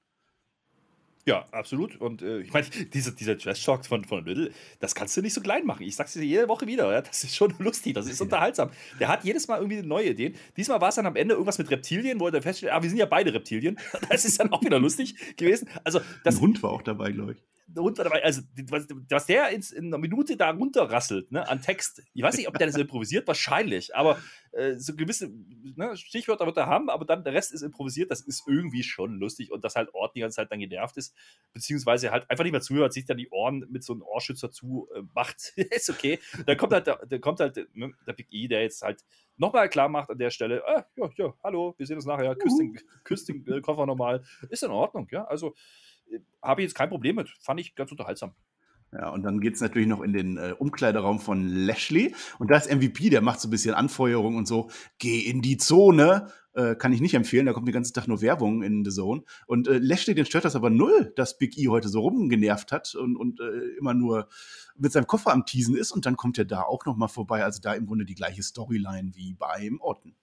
[1.27, 1.99] Ja, absolut.
[1.99, 5.41] Und äh, ich meine, diese, dieser Trash-Talk von, von Riddle, das kannst du nicht so
[5.41, 5.83] klein machen.
[5.83, 6.91] Ich sag's dir jede Woche wieder.
[6.91, 7.01] Ja?
[7.01, 8.69] Das ist schon lustig, das ist unterhaltsam.
[8.99, 10.35] Der hat jedes Mal irgendwie neue Ideen.
[10.55, 12.99] Diesmal war es dann am Ende irgendwas mit Reptilien, wo er feststellt, ah, wir sind
[12.99, 13.77] ja beide Reptilien.
[14.09, 15.67] Das ist dann auch wieder lustig gewesen.
[15.83, 18.23] Also, das, Ein Hund war auch dabei, glaube ich runter dabei.
[18.23, 22.03] Also, was, was der in, in, einer Minute da runterrasselt, ne, an Text.
[22.13, 24.19] Ich weiß nicht, ob der das improvisiert, wahrscheinlich, aber
[24.51, 25.31] äh, so gewisse
[25.75, 28.11] ne, Stichwörter wird er haben, aber dann der Rest ist improvisiert.
[28.11, 31.15] Das ist irgendwie schon lustig und dass halt Ort die ganze Zeit dann genervt ist,
[31.53, 34.87] beziehungsweise halt einfach nicht mehr zuhört, sich dann die Ohren mit so einem Ohrschützer zu
[34.95, 35.53] äh, macht.
[35.57, 36.19] ist okay.
[36.45, 39.03] Dann kommt halt, der, der kommt halt ne, der Big E, der jetzt halt
[39.37, 42.59] nochmal klar macht an der Stelle, äh, ja, ja, hallo, wir sehen uns nachher, küsst
[42.59, 44.23] den, küsst den äh, Koffer nochmal.
[44.49, 45.25] Ist in Ordnung, ja.
[45.25, 45.55] Also
[46.41, 47.29] habe ich jetzt kein Problem mit.
[47.39, 48.33] Fand ich ganz unterhaltsam.
[48.93, 52.15] Ja, und dann geht es natürlich noch in den äh, Umkleideraum von Lashley.
[52.39, 54.69] Und da ist MVP, der macht so ein bisschen Anfeuerung und so.
[54.99, 56.31] Geh in die Zone.
[56.53, 59.23] Äh, kann ich nicht empfehlen, da kommt den ganzen Tag nur Werbung in The Zone.
[59.45, 62.95] Und äh, Lashley, den stört das aber null, dass Big E heute so rumgenervt hat
[62.95, 64.29] und, und äh, immer nur
[64.77, 65.91] mit seinem Koffer am Teasen ist.
[65.91, 67.43] Und dann kommt er da auch noch mal vorbei.
[67.43, 70.15] Also da im Grunde die gleiche Storyline wie beim Orton.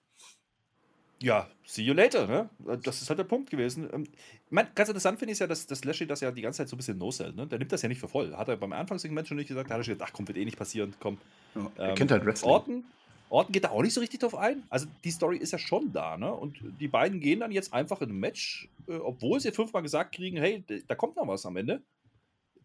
[1.23, 2.49] Ja, see you later, ne?
[2.83, 3.89] Das ist halt der Punkt gewesen.
[3.93, 4.03] Ähm,
[4.49, 6.75] meine, ganz interessant finde ich ja, dass, dass Lashley das ja die ganze Zeit so
[6.75, 7.47] ein bisschen no-sell, ne?
[7.47, 8.35] Der nimmt das ja nicht für voll.
[8.35, 10.37] Hat er beim Anfangssegment schon nicht gesagt, da hat er schon gedacht, ach komm, wird
[10.37, 11.17] eh nicht passieren, komm.
[11.55, 12.51] Ja, er ähm, kennt halt Wrestling.
[12.51, 12.83] Orton,
[13.29, 14.63] Orton geht da auch nicht so richtig drauf ein.
[14.69, 16.33] Also die Story ist ja schon da, ne?
[16.33, 20.13] Und die beiden gehen dann jetzt einfach in ein Match, äh, obwohl sie fünfmal gesagt
[20.13, 21.83] kriegen, hey, da kommt noch was am Ende.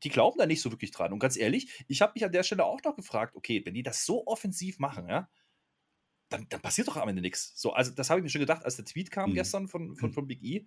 [0.02, 1.12] Die glauben da nicht so wirklich dran.
[1.12, 3.84] Und ganz ehrlich, ich habe mich an der Stelle auch noch gefragt, okay, wenn die
[3.84, 5.28] das so offensiv machen, ja,
[6.28, 7.52] dann, dann passiert doch am Ende nichts.
[7.56, 9.34] So, also das habe ich mir schon gedacht, als der Tweet kam mhm.
[9.34, 10.14] gestern von, von, hm.
[10.14, 10.66] von Big E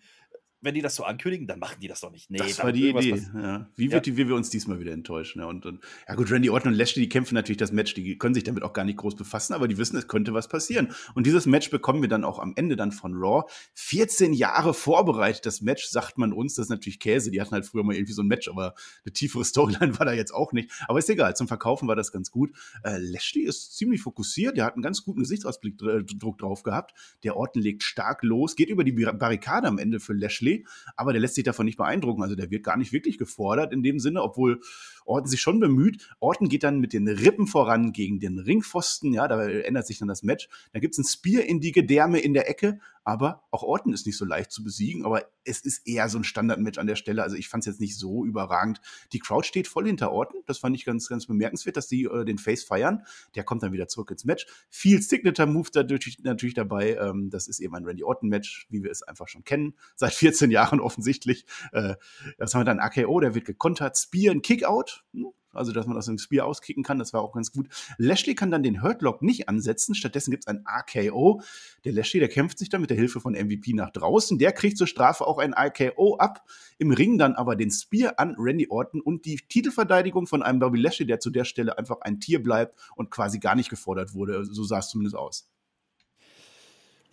[0.61, 2.29] wenn die das so ankündigen, dann machen die das doch nicht.
[2.29, 3.21] Nee, das war die Idee.
[3.33, 3.67] Ja.
[3.75, 3.99] Wie, wird ja.
[3.99, 5.39] die, wie wir uns diesmal wieder enttäuschen?
[5.39, 8.17] Ja, und, und, ja gut, Randy Orton und Lashley, die kämpfen natürlich das Match, die
[8.17, 10.93] können sich damit auch gar nicht groß befassen, aber die wissen, es könnte was passieren.
[11.15, 13.49] Und dieses Match bekommen wir dann auch am Ende dann von Raw.
[13.73, 17.31] 14 Jahre vorbereitet, das Match, sagt man uns, das ist natürlich Käse.
[17.31, 20.13] Die hatten halt früher mal irgendwie so ein Match, aber eine tiefere Storyline war da
[20.13, 20.71] jetzt auch nicht.
[20.87, 22.51] Aber ist egal, zum Verkaufen war das ganz gut.
[22.83, 26.93] Äh, Lashley ist ziemlich fokussiert, der hat einen ganz guten Gesichtsausblick Druck drauf gehabt.
[27.23, 31.13] Der Orton legt stark los, geht über die Barrikade am Ende für Lashley Lashley, aber
[31.13, 32.23] der lässt sich davon nicht beeindrucken.
[32.23, 34.61] Also der wird gar nicht wirklich gefordert in dem Sinne, obwohl
[35.05, 36.09] Orton sich schon bemüht.
[36.19, 40.07] Orton geht dann mit den Rippen voran gegen den Ringpfosten, ja, da ändert sich dann
[40.07, 40.49] das Match.
[40.73, 44.05] Da gibt es ein Spear in die Gedärme in der Ecke, aber auch Orton ist
[44.05, 47.23] nicht so leicht zu besiegen, aber es ist eher so ein Standardmatch an der Stelle.
[47.23, 48.79] Also ich fand es jetzt nicht so überragend.
[49.11, 50.41] Die Crowd steht voll hinter Orton.
[50.45, 53.03] Das fand ich ganz, ganz bemerkenswert, dass die äh, den Face feiern.
[53.33, 54.45] Der kommt dann wieder zurück ins Match.
[54.69, 56.95] Viel Signature-Move dadurch natürlich dabei.
[56.95, 59.73] Ähm, das ist eben ein Randy Orton-Match, wie wir es einfach schon kennen.
[59.95, 61.45] Seit 14 Jahren offensichtlich.
[61.71, 61.95] Äh,
[62.37, 63.97] das haben wir dann AKO, der wird gekontert.
[63.97, 64.90] Spear, ein Kickout.
[65.13, 67.67] Hm, also dass man aus dem Spear auskicken kann, das war auch ganz gut.
[67.97, 71.41] Lashley kann dann den Hurtlock nicht ansetzen, stattdessen gibt es ein RKO.
[71.83, 74.77] Der Lashley, der kämpft sich dann mit der Hilfe von MVP nach draußen, der kriegt
[74.77, 79.01] zur Strafe auch ein RKO ab, im Ring dann aber den Spear an Randy Orton
[79.01, 82.79] und die Titelverteidigung von einem Bobby Lashley, der zu der Stelle einfach ein Tier bleibt
[82.95, 85.50] und quasi gar nicht gefordert wurde, so sah es zumindest aus.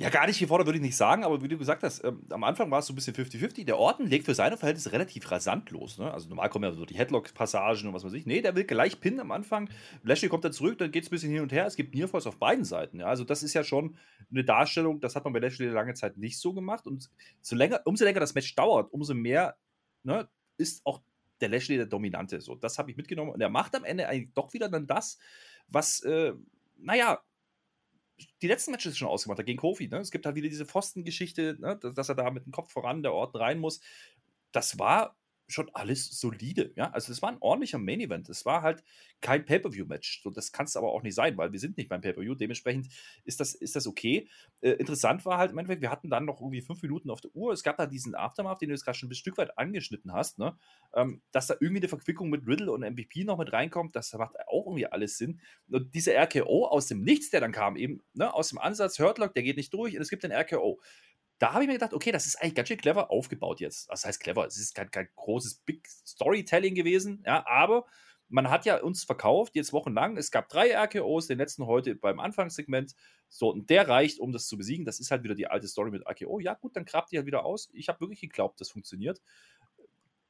[0.01, 2.45] Ja, gar nicht gefordert würde ich nicht sagen, aber wie du gesagt hast, ähm, am
[2.45, 3.65] Anfang war es so ein bisschen 50-50.
[3.65, 5.99] Der Orton legt für seine Verhältnisse relativ rasant los.
[5.99, 6.09] Ne?
[6.13, 8.25] Also normal kommen ja so die Headlock-Passagen und was weiß ich.
[8.25, 9.69] Nee, der will gleich pinnen am Anfang.
[10.05, 11.67] Lashley kommt dann zurück, dann geht es ein bisschen hin und her.
[11.67, 13.01] Es gibt Nearfalls auf beiden Seiten.
[13.01, 13.07] Ja?
[13.07, 13.97] Also das ist ja schon
[14.31, 16.87] eine Darstellung, das hat man bei Lashley lange Zeit nicht so gemacht.
[16.87, 19.57] Und so länger, umso länger das Match dauert, umso mehr
[20.05, 20.29] ne,
[20.59, 21.03] ist auch
[21.41, 22.41] der Lashley der Dominante.
[22.41, 23.33] So, das habe ich mitgenommen.
[23.33, 25.19] Und er macht am Ende eigentlich doch wieder dann das,
[25.67, 26.35] was, äh,
[26.77, 27.21] naja,
[28.43, 29.89] die letzten Matches schon ausgemacht hat gegen Kofi.
[29.89, 29.99] Ne?
[29.99, 31.79] Es gibt halt wieder diese Pfosten-Geschichte, ne?
[31.79, 33.81] dass er da mit dem Kopf voran der Ort rein muss.
[34.53, 35.18] Das war
[35.49, 36.73] schon alles solide.
[36.77, 36.91] Ja?
[36.91, 38.29] Also es war ein ordentlicher Main-Event.
[38.29, 38.85] Es war halt
[39.21, 40.23] kein Pay-Per-View-Match.
[40.23, 42.35] So, das kann es aber auch nicht sein, weil wir sind nicht beim Pay-Per-View.
[42.35, 42.89] Dementsprechend
[43.25, 44.29] ist das, ist das okay.
[44.61, 47.35] Äh, interessant war halt im Endeffekt, wir hatten dann noch irgendwie fünf Minuten auf der
[47.35, 47.53] Uhr.
[47.53, 50.39] Es gab da diesen Aftermath, den du jetzt gerade schon ein Stück weit angeschnitten hast,
[50.39, 50.57] ne?
[50.95, 54.37] Ähm, dass da irgendwie eine Verquickung mit Riddle und MVP noch mit reinkommt, das macht
[54.49, 55.41] auch irgendwie alles Sinn.
[55.71, 59.35] Und dieser RKO aus dem Nichts, der dann kam, eben ne, aus dem Ansatz, Hurtlock,
[59.35, 60.81] der geht nicht durch und es gibt den RKO
[61.39, 63.91] da habe ich mir gedacht, okay, das ist eigentlich ganz schön clever aufgebaut jetzt.
[63.91, 67.87] Das heißt clever, es ist kein, kein großes Big Storytelling gewesen, ja, aber
[68.29, 70.17] man hat ja uns verkauft, jetzt wochenlang.
[70.17, 72.95] Es gab drei RKOs, den letzten heute beim Anfangssegment.
[73.29, 74.85] So, und der reicht, um das zu besiegen.
[74.85, 76.39] Das ist halt wieder die alte Story mit RKO.
[76.41, 77.71] Ja, gut, dann krabt die halt wieder aus.
[77.73, 79.23] Ich habe wirklich geglaubt, das funktioniert.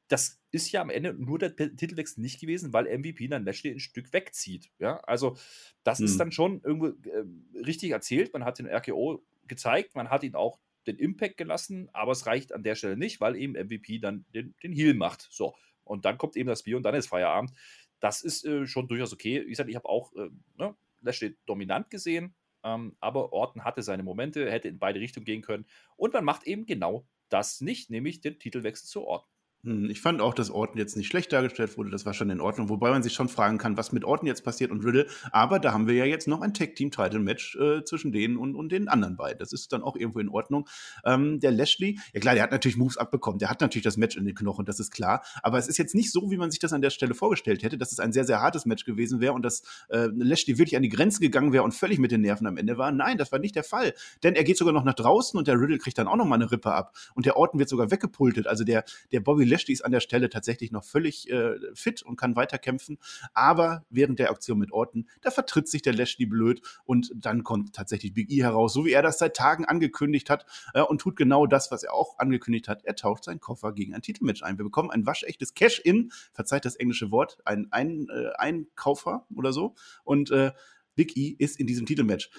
[0.07, 3.79] Das ist ja am Ende nur der Titelwechsel nicht gewesen, weil MVP dann Lashley ein
[3.79, 4.71] Stück wegzieht.
[4.79, 5.37] Ja, also
[5.83, 6.05] das hm.
[6.05, 7.25] ist dann schon irgendwo äh,
[7.65, 8.33] richtig erzählt.
[8.33, 10.57] Man hat den RKO gezeigt, man hat ihn auch
[10.89, 14.55] den Impact gelassen, aber es reicht an der Stelle nicht, weil eben MVP dann den,
[14.63, 15.27] den Heal macht.
[15.31, 15.55] So.
[15.83, 17.51] Und dann kommt eben das Bier und dann ist Feierabend.
[17.99, 19.43] Das ist äh, schon durchaus okay.
[19.45, 24.03] Wie gesagt, ich habe auch äh, ne, Lashley dominant gesehen, ähm, aber Orton hatte seine
[24.03, 25.65] Momente, hätte in beide Richtungen gehen können.
[25.95, 29.28] Und man macht eben genau das nicht, nämlich den Titelwechsel zu Orton.
[29.63, 31.89] Hm, ich fand auch, dass Orton jetzt nicht schlecht dargestellt wurde.
[31.89, 32.69] Das war schon in Ordnung.
[32.69, 35.07] Wobei man sich schon fragen kann, was mit Orton jetzt passiert und Riddle.
[35.31, 38.87] Aber da haben wir ja jetzt noch ein Tag-Team-Title-Match äh, zwischen denen und, und den
[38.87, 39.39] anderen beiden.
[39.39, 40.67] Das ist dann auch irgendwo in Ordnung.
[41.03, 43.39] Ähm, der Lashley, ja klar, der hat natürlich Moves abbekommen.
[43.39, 45.23] Der hat natürlich das Match in den Knochen, das ist klar.
[45.43, 47.77] Aber es ist jetzt nicht so, wie man sich das an der Stelle vorgestellt hätte,
[47.77, 50.83] dass es ein sehr, sehr hartes Match gewesen wäre und dass äh, Lashley wirklich an
[50.83, 52.93] die Grenzen gegangen wäre und völlig mit den Nerven am Ende war.
[52.93, 53.93] Nein, das war nicht der Fall.
[54.23, 56.35] Denn er geht sogar noch nach draußen und der Riddle kriegt dann auch noch mal
[56.35, 56.95] eine Rippe ab.
[57.13, 58.47] Und der Orton wird sogar weggepultet.
[58.47, 62.15] Also der, der Bobby Lashley ist an der Stelle tatsächlich noch völlig äh, fit und
[62.15, 62.97] kann weiterkämpfen.
[63.33, 67.75] Aber während der Aktion mit Orton, da vertritt sich der Lashley blöd und dann kommt
[67.75, 71.15] tatsächlich Big E heraus, so wie er das seit Tagen angekündigt hat äh, und tut
[71.15, 72.83] genau das, was er auch angekündigt hat.
[72.83, 74.57] Er tauscht seinen Koffer gegen ein Titelmatch ein.
[74.57, 79.75] Wir bekommen ein waschechtes Cash-In, verzeiht das englische Wort, ein, ein äh, Einkaufer oder so.
[80.03, 80.51] Und äh,
[80.95, 82.29] Big E ist in diesem Titelmatch.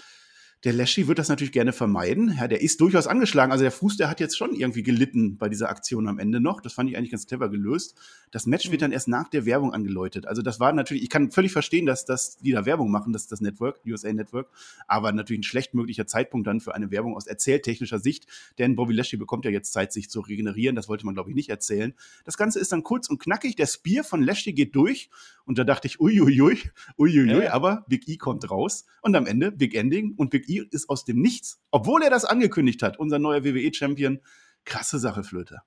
[0.64, 2.36] Der Lashley wird das natürlich gerne vermeiden.
[2.38, 3.50] Ja, der ist durchaus angeschlagen.
[3.50, 6.60] Also der Fuß, der hat jetzt schon irgendwie gelitten bei dieser Aktion am Ende noch.
[6.60, 7.94] Das fand ich eigentlich ganz clever gelöst.
[8.30, 8.72] Das Match mhm.
[8.72, 10.26] wird dann erst nach der Werbung angeläutet.
[10.26, 13.26] Also das war natürlich, ich kann völlig verstehen, dass, dass die da Werbung machen, das
[13.26, 14.50] das Network, USA Network.
[14.86, 18.26] Aber natürlich ein schlecht möglicher Zeitpunkt dann für eine Werbung aus erzähltechnischer Sicht.
[18.58, 20.76] Denn Bobby Lashley bekommt ja jetzt Zeit, sich zu regenerieren.
[20.76, 21.94] Das wollte man, glaube ich, nicht erzählen.
[22.26, 23.56] Das Ganze ist dann kurz und knackig.
[23.56, 25.08] Der Spear von Lashley geht durch.
[25.46, 27.44] Und da dachte ich, uiuiui, uiuiui.
[27.44, 27.52] Ja.
[27.54, 28.84] Aber Big E kommt raus.
[29.00, 30.12] Und am Ende Big Ending.
[30.16, 34.20] Und Big E ist aus dem Nichts, obwohl er das angekündigt hat, unser neuer WWE-Champion.
[34.64, 35.62] Krasse Sache, Flöte.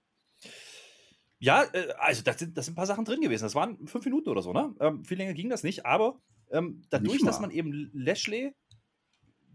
[1.39, 3.43] Ja, äh, also das sind, das sind ein paar Sachen drin gewesen.
[3.43, 4.73] Das waren fünf Minuten oder so, ne?
[4.79, 6.21] Ähm, viel länger ging das nicht, aber
[6.51, 8.55] ähm, dadurch, dass man eben Lashley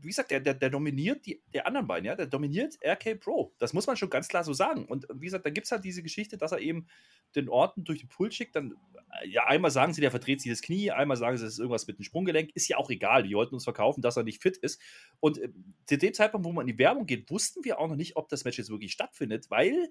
[0.00, 3.52] wie gesagt, der, der, der dominiert die der anderen beiden, ja, der dominiert RK Pro.
[3.58, 4.84] Das muss man schon ganz klar so sagen.
[4.84, 6.86] Und wie gesagt, da gibt es halt diese Geschichte, dass er eben
[7.34, 8.54] den Orten durch den Puls schickt.
[8.56, 8.76] Dann,
[9.22, 11.58] äh, ja, einmal sagen sie, der verdreht sich das Knie, einmal sagen sie, es ist
[11.58, 12.50] irgendwas mit dem Sprunggelenk.
[12.54, 13.24] Ist ja auch egal.
[13.24, 14.80] Die wollten uns verkaufen, dass er nicht fit ist.
[15.20, 15.50] Und äh,
[15.86, 18.28] zu dem Zeitpunkt, wo man in die Werbung geht, wussten wir auch noch nicht, ob
[18.28, 19.88] das Match jetzt wirklich stattfindet, weil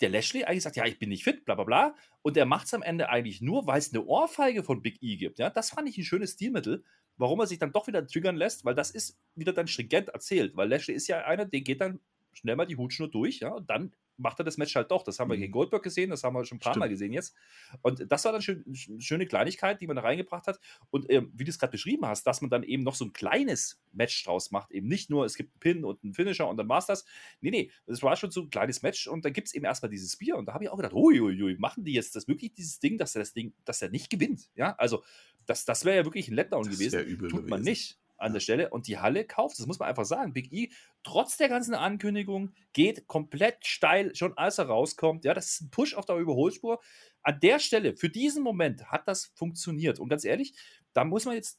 [0.00, 1.94] der Lashley eigentlich sagt, ja, ich bin nicht fit, bla bla bla.
[2.22, 5.16] Und er macht es am Ende eigentlich nur, weil es eine Ohrfeige von Big E
[5.16, 5.38] gibt.
[5.38, 6.84] Ja, das fand ich ein schönes Stilmittel
[7.22, 10.56] warum er sich dann doch wieder triggern lässt, weil das ist wieder dann stringent erzählt,
[10.56, 12.00] weil Lashley ist ja einer, der geht dann
[12.32, 15.02] schnell mal die Hutschnur durch, ja, und dann macht er das Match halt doch.
[15.02, 15.54] Das haben wir gegen mhm.
[15.54, 16.80] Goldberg gesehen, das haben wir schon ein paar Stimmt.
[16.80, 17.34] Mal gesehen jetzt.
[17.82, 18.64] Und das war dann schön,
[18.98, 20.60] schöne Kleinigkeit, die man da reingebracht hat.
[20.90, 23.12] Und ähm, wie du es gerade beschrieben hast, dass man dann eben noch so ein
[23.12, 24.70] kleines Match draus macht.
[24.70, 27.04] Eben nicht nur, es gibt einen Pin und einen Finisher und dann war es das.
[27.40, 29.90] Nee, nee, das war schon so ein kleines Match und dann gibt es eben erstmal
[29.90, 30.36] dieses Bier.
[30.36, 33.14] Und da habe ich auch gedacht, uiuiui, machen die jetzt das wirklich dieses Ding, dass
[33.14, 34.50] er das Ding, dass er nicht gewinnt?
[34.54, 35.02] Ja, also
[35.46, 37.06] das, das wäre ja wirklich ein Letdown das gewesen.
[37.08, 37.48] Tut gewesen.
[37.48, 39.58] man nicht an der Stelle und die Halle kauft.
[39.58, 40.32] Das muss man einfach sagen.
[40.32, 40.70] Big E,
[41.02, 45.24] trotz der ganzen Ankündigung, geht komplett steil, schon als er rauskommt.
[45.24, 46.80] Ja, das ist ein Push auf der Überholspur.
[47.22, 50.00] An der Stelle, für diesen Moment hat das funktioniert.
[50.00, 50.54] Und ganz ehrlich,
[50.92, 51.58] da muss man jetzt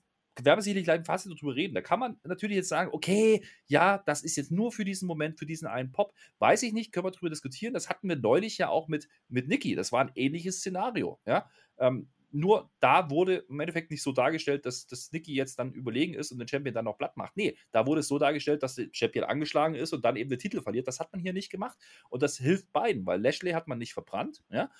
[0.59, 1.75] sicherlich gleich im Fazit darüber reden.
[1.75, 5.37] Da kann man natürlich jetzt sagen, okay, ja, das ist jetzt nur für diesen Moment,
[5.37, 6.13] für diesen einen Pop.
[6.39, 7.73] Weiß ich nicht, können wir darüber diskutieren.
[7.73, 9.75] Das hatten wir neulich ja auch mit, mit Niki.
[9.75, 11.19] Das war ein ähnliches Szenario.
[11.25, 11.49] Ja?
[11.77, 16.15] Ähm, nur da wurde im Endeffekt nicht so dargestellt, dass, dass Nicky jetzt dann überlegen
[16.15, 17.37] ist und den Champion dann noch platt macht.
[17.37, 20.39] Nee, da wurde es so dargestellt, dass der Champion angeschlagen ist und dann eben den
[20.39, 20.87] Titel verliert.
[20.87, 21.77] Das hat man hier nicht gemacht.
[22.09, 24.43] Und das hilft beiden, weil Lashley hat man nicht verbrannt.
[24.49, 24.71] Ja?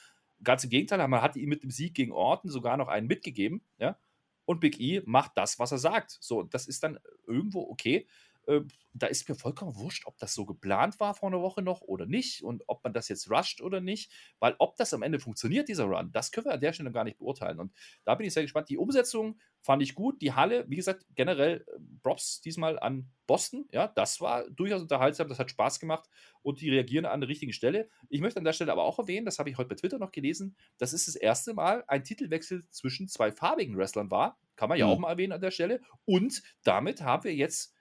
[0.43, 3.61] Ganz im Gegenteil, man hat ihm mit dem Sieg gegen Orton sogar noch einen mitgegeben.
[3.77, 3.99] Ja?
[4.45, 6.17] Und Big E macht das, was er sagt.
[6.19, 8.07] So, das ist dann irgendwo okay.
[8.47, 8.61] Äh,
[8.93, 12.05] da ist mir vollkommen wurscht, ob das so geplant war vor einer Woche noch oder
[12.05, 15.67] nicht und ob man das jetzt rusht oder nicht, weil ob das am Ende funktioniert,
[15.67, 17.59] dieser Run, das können wir an der Stelle gar nicht beurteilen.
[17.59, 17.73] Und
[18.03, 18.69] da bin ich sehr gespannt.
[18.69, 20.21] Die Umsetzung fand ich gut.
[20.21, 23.67] Die Halle, wie gesagt, generell äh, Props diesmal an Boston.
[23.71, 26.07] Ja, das war durchaus unterhaltsam, das hat Spaß gemacht
[26.41, 27.89] und die reagieren an der richtigen Stelle.
[28.09, 30.11] Ich möchte an der Stelle aber auch erwähnen, das habe ich heute bei Twitter noch
[30.11, 34.37] gelesen, das ist das erste Mal ein Titelwechsel zwischen zwei farbigen Wrestlern war.
[34.55, 34.91] Kann man ja mhm.
[34.91, 35.81] auch mal erwähnen an der Stelle.
[36.05, 37.73] Und damit haben wir jetzt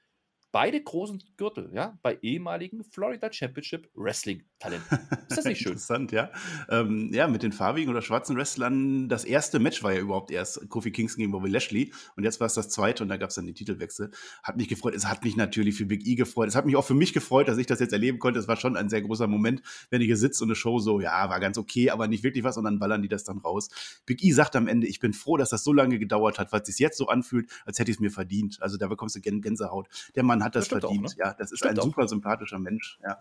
[0.53, 4.99] beide großen Gürtel, ja, bei ehemaligen Florida Championship Wrestling Talenten.
[5.29, 5.73] Ist das nicht schön?
[5.73, 6.31] Interessant, ja.
[6.69, 10.69] Ähm, ja, mit den farbigen oder schwarzen Wrestlern, das erste Match war ja überhaupt erst
[10.69, 13.35] Kofi Kingston gegen Bobby Lashley und jetzt war es das zweite und da gab es
[13.35, 14.11] dann die Titelwechsel.
[14.43, 16.85] Hat mich gefreut, es hat mich natürlich für Big E gefreut, es hat mich auch
[16.85, 18.39] für mich gefreut, dass ich das jetzt erleben konnte.
[18.39, 21.01] Es war schon ein sehr großer Moment, wenn ich hier sitze und eine Show so,
[21.01, 23.69] ja, war ganz okay, aber nicht wirklich was und dann ballern die das dann raus.
[24.07, 26.61] Big E sagt am Ende, ich bin froh, dass das so lange gedauert hat, weil
[26.61, 28.59] es sich jetzt so anfühlt, als hätte ich es mir verdient.
[28.61, 29.89] Also da bekommst du Gänsehaut.
[30.15, 31.07] Der Mann hat das, das verdient.
[31.07, 31.17] Auch, ne?
[31.19, 32.99] Ja, das ist stimmt ein super sympathischer Mensch.
[33.03, 33.19] Ja.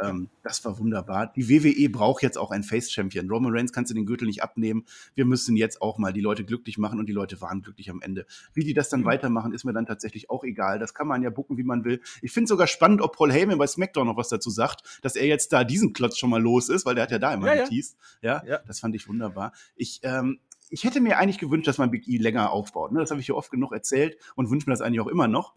[0.00, 1.32] Ähm, das war wunderbar.
[1.32, 3.30] Die WWE braucht jetzt auch einen Face-Champion.
[3.30, 4.84] Roman Reigns kannst du den Gürtel nicht abnehmen.
[5.14, 8.02] Wir müssen jetzt auch mal die Leute glücklich machen und die Leute waren glücklich am
[8.02, 8.26] Ende.
[8.54, 9.04] Wie die das dann mhm.
[9.04, 10.78] weitermachen, ist mir dann tatsächlich auch egal.
[10.78, 12.00] Das kann man ja bucken, wie man will.
[12.22, 15.26] Ich finde sogar spannend, ob Paul Heyman bei SmackDown noch was dazu sagt, dass er
[15.26, 17.62] jetzt da diesen Klotz schon mal los ist, weil der hat ja da immer ja,
[17.62, 17.96] geteased.
[18.22, 18.42] Ja.
[18.46, 19.52] ja, das fand ich wunderbar.
[19.76, 22.92] Ich, ähm, ich hätte mir eigentlich gewünscht, dass man Big E länger aufbaut.
[22.92, 23.00] Ne?
[23.00, 25.54] Das habe ich hier oft genug erzählt und wünsche mir das eigentlich auch immer noch.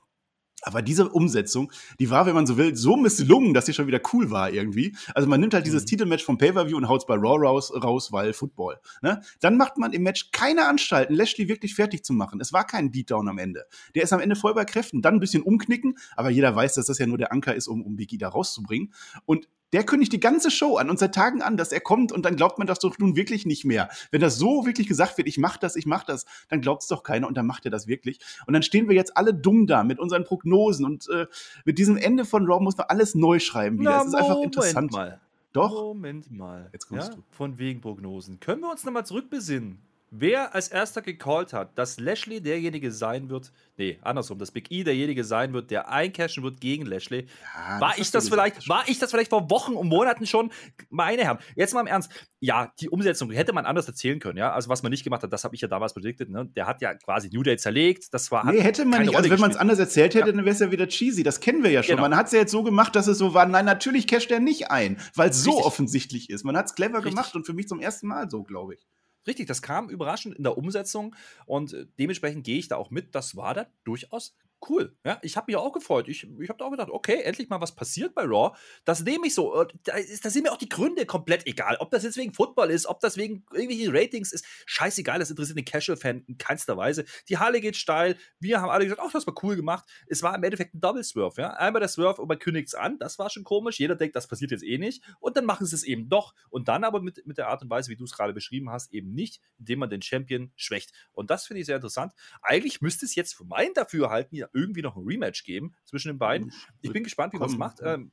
[0.63, 4.01] Aber diese Umsetzung, die war, wenn man so will, so misslungen, dass sie schon wieder
[4.13, 4.95] cool war irgendwie.
[5.13, 5.87] Also man nimmt halt dieses mhm.
[5.87, 8.79] Titelmatch vom Pay-Per-View und haut es bei Raw raus, raus weil Football.
[9.01, 9.21] Ne?
[9.41, 12.39] Dann macht man im Match keine Anstalten, Lashley wirklich fertig zu machen.
[12.39, 13.65] Es war kein Beatdown am Ende.
[13.95, 16.85] Der ist am Ende voll bei Kräften, dann ein bisschen umknicken, aber jeder weiß, dass
[16.85, 18.93] das ja nur der Anker ist, um, um Biggie da rauszubringen.
[19.25, 22.23] Und der kündigt die ganze Show an und seit Tagen an, dass er kommt und
[22.23, 23.89] dann glaubt man das doch nun wirklich nicht mehr.
[24.11, 26.87] Wenn das so wirklich gesagt wird, ich mach das, ich mach das, dann glaubt es
[26.87, 28.19] doch keiner und dann macht er das wirklich.
[28.45, 31.25] Und dann stehen wir jetzt alle dumm da mit unseren Prognosen und äh,
[31.65, 33.91] mit diesem Ende von Raw muss man alles neu schreiben wieder.
[33.91, 34.91] Na, ist einfach interessant.
[34.91, 35.19] Mal.
[35.53, 35.71] Doch.
[35.71, 36.69] Moment mal.
[36.73, 37.15] Jetzt kommst ja?
[37.15, 37.23] du.
[37.31, 38.39] Von wegen Prognosen.
[38.39, 39.79] Können wir uns nochmal zurückbesinnen?
[40.15, 44.83] Wer als erster gecallt hat, dass Lashley derjenige sein wird, nee, andersrum, dass Big E
[44.83, 48.99] derjenige sein wird, der eincashen wird gegen Lashley, ja, war ich das vielleicht, war ich
[48.99, 50.51] das vielleicht vor Wochen und Monaten schon,
[50.91, 54.53] meine Herren, jetzt mal im Ernst, ja, die Umsetzung hätte man anders erzählen können, ja,
[54.53, 56.81] also was man nicht gemacht hat, das habe ich ja damals prediktet, ne, der hat
[56.83, 59.57] ja quasi New Day zerlegt, das war, Nee, hätte man nicht, also wenn man es
[59.57, 60.35] anders erzählt hätte, ja.
[60.35, 62.07] dann wäre es ja wieder cheesy, das kennen wir ja schon, genau.
[62.07, 64.39] man hat es ja jetzt so gemacht, dass es so war, nein, natürlich casht er
[64.39, 67.15] nicht ein, weil es so offensichtlich ist, man hat es clever Richtig.
[67.15, 68.85] gemacht und für mich zum ersten Mal so, glaube ich.
[69.25, 71.15] Richtig, das kam überraschend in der Umsetzung
[71.45, 73.15] und äh, dementsprechend gehe ich da auch mit.
[73.15, 74.35] Das war da durchaus
[74.69, 74.95] cool.
[75.05, 76.07] Ja, ich habe mich auch gefreut.
[76.07, 78.55] Ich, ich habe da auch gedacht, okay, endlich mal was passiert bei Raw.
[78.85, 79.63] Das nehme ich so.
[79.83, 81.77] Da, da, sind mir auch die Gründe komplett egal.
[81.79, 85.19] Ob das jetzt wegen Football ist, ob das wegen irgendwelchen Ratings ist, scheißegal.
[85.19, 87.05] Das interessiert den Casual-Fan in keinster Weise.
[87.29, 88.17] Die Halle geht steil.
[88.39, 89.85] Wir haben alle gesagt, ach, das war cool gemacht.
[90.07, 91.41] Es war im Endeffekt ein Double Swerve.
[91.41, 91.51] Ja?
[91.51, 92.97] Einmal der Swerve und man kündigt es an.
[92.99, 93.79] Das war schon komisch.
[93.79, 95.03] Jeder denkt, das passiert jetzt eh nicht.
[95.19, 96.33] Und dann machen sie es eben doch.
[96.49, 98.93] Und dann aber mit, mit der Art und Weise, wie du es gerade beschrieben hast,
[98.93, 100.91] eben nicht, indem man den Champion schwächt.
[101.11, 102.13] Und das finde ich sehr interessant.
[102.41, 106.19] Eigentlich müsste es jetzt für mein Dafürhalten ja irgendwie noch ein Rematch geben zwischen den
[106.19, 106.51] beiden.
[106.81, 107.79] Ich bin gespannt, wie man es macht.
[107.83, 108.11] Ähm,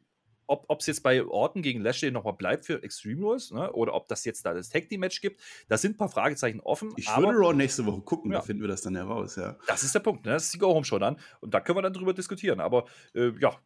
[0.50, 3.72] ob es jetzt bei Orton gegen Lashley nochmal bleibt für Extreme Rules ne?
[3.72, 5.40] oder ob das jetzt da das Tag Team Match gibt.
[5.68, 6.92] Da sind ein paar Fragezeichen offen.
[6.96, 8.38] Ich würde Raw nächste Woche gucken, ja.
[8.38, 9.56] da finden wir das dann heraus, ja.
[9.68, 10.32] Das ist der Punkt, ne?
[10.32, 12.58] das ist die Go Home Show dann und da können wir dann drüber diskutieren.
[12.58, 13.56] Aber äh, ja,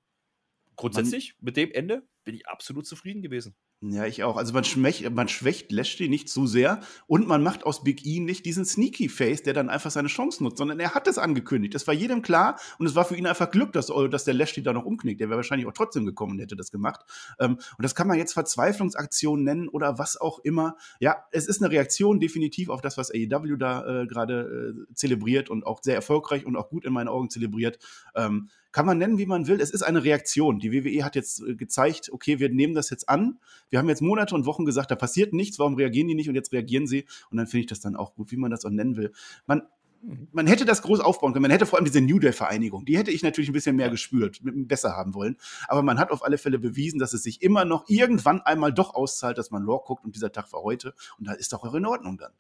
[0.77, 3.57] grundsätzlich Man, mit dem Ende bin ich absolut zufrieden gewesen.
[3.87, 4.39] Ja, ich auch.
[4.39, 8.19] Also man, schwächt, man schwächt Lashley nicht zu sehr und man macht aus Big E
[8.19, 11.75] nicht diesen Sneaky Face, der dann einfach seine Chance nutzt, sondern er hat es angekündigt.
[11.75, 14.63] Das war jedem klar und es war für ihn einfach Glück, dass, dass der Lashley
[14.63, 15.21] da noch umknickt.
[15.21, 17.01] Der wäre wahrscheinlich auch trotzdem gekommen und hätte das gemacht.
[17.39, 20.77] Ähm, und das kann man jetzt Verzweiflungsaktion nennen oder was auch immer.
[20.99, 25.51] Ja, es ist eine Reaktion definitiv auf das, was AEW da äh, gerade äh, zelebriert
[25.51, 27.79] und auch sehr erfolgreich und auch gut in meinen Augen zelebriert.
[28.15, 29.61] Ähm, kann man nennen, wie man will.
[29.61, 30.59] Es ist eine Reaktion.
[30.59, 33.39] Die WWE hat jetzt äh, gezeigt, okay, wir nehmen das jetzt an.
[33.71, 36.29] Wir haben jetzt Monate und Wochen gesagt, da passiert nichts, warum reagieren die nicht?
[36.29, 37.05] Und jetzt reagieren sie.
[37.31, 39.13] Und dann finde ich das dann auch gut, wie man das auch nennen will.
[39.47, 39.63] Man,
[40.33, 41.43] man hätte das groß aufbauen können.
[41.43, 44.41] Man hätte vor allem diese New Day-Vereinigung, die hätte ich natürlich ein bisschen mehr gespürt,
[44.43, 45.37] besser haben wollen.
[45.69, 48.93] Aber man hat auf alle Fälle bewiesen, dass es sich immer noch irgendwann einmal doch
[48.97, 50.95] auszahlt, dass man Raw guckt und dieser Tag war heute.
[51.17, 52.33] Und da ist doch auch in Ordnung dann.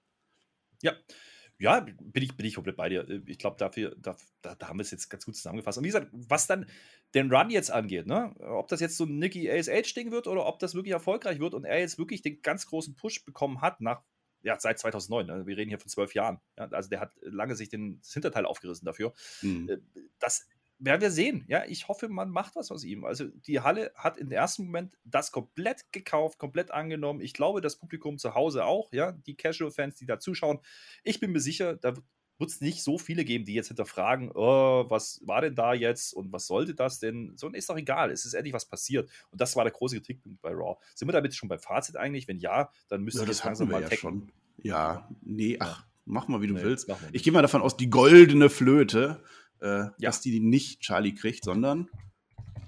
[0.83, 0.95] Ja,
[1.59, 3.07] ja, bin ich, bin ich komplett bei dir.
[3.27, 5.79] Ich glaube, dafür, da, da, haben wir es jetzt ganz gut zusammengefasst.
[5.79, 6.67] Und wie gesagt, was dann
[7.15, 8.35] den Run jetzt angeht, ne?
[8.41, 11.65] ob das jetzt so ein Nicky ASH-Ding wird oder ob das wirklich erfolgreich wird und
[11.65, 14.03] er jetzt wirklich den ganz großen Push bekommen hat nach,
[14.43, 15.27] ja, seit 2009.
[15.27, 15.47] Ne?
[15.47, 16.41] Wir reden hier von zwölf Jahren.
[16.59, 16.69] Ja?
[16.73, 19.13] Also der hat lange sich den, das Hinterteil aufgerissen dafür.
[19.43, 19.81] Mhm.
[20.19, 20.49] Das
[20.79, 21.45] werden wir sehen.
[21.49, 23.05] Ja, ich hoffe, man macht was aus ihm.
[23.05, 27.21] Also die Halle hat im ersten Moment das komplett gekauft, komplett angenommen.
[27.21, 30.59] Ich glaube, das Publikum zu Hause auch, ja, die Casual-Fans, die da zuschauen.
[31.03, 31.95] Ich bin mir sicher, da
[32.39, 36.13] wird es nicht so viele geben, die jetzt hinterfragen, oh, was war denn da jetzt
[36.13, 37.33] und was sollte das denn?
[37.37, 39.09] So ist doch egal, es ist endlich was passiert.
[39.31, 40.77] Und das war der große Kritikpunkt bei Raw.
[40.95, 42.27] Sind wir damit schon beim Fazit eigentlich?
[42.27, 44.33] Wenn ja, dann müsste ja, das langsam mal ja Schon.
[44.63, 46.91] Ja, nee, ach, mach mal, wie du nee, willst.
[47.13, 49.23] Ich gehe mal davon aus, die goldene Flöte
[49.65, 49.93] äh, ja.
[49.99, 51.89] dass die nicht Charlie kriegt, sondern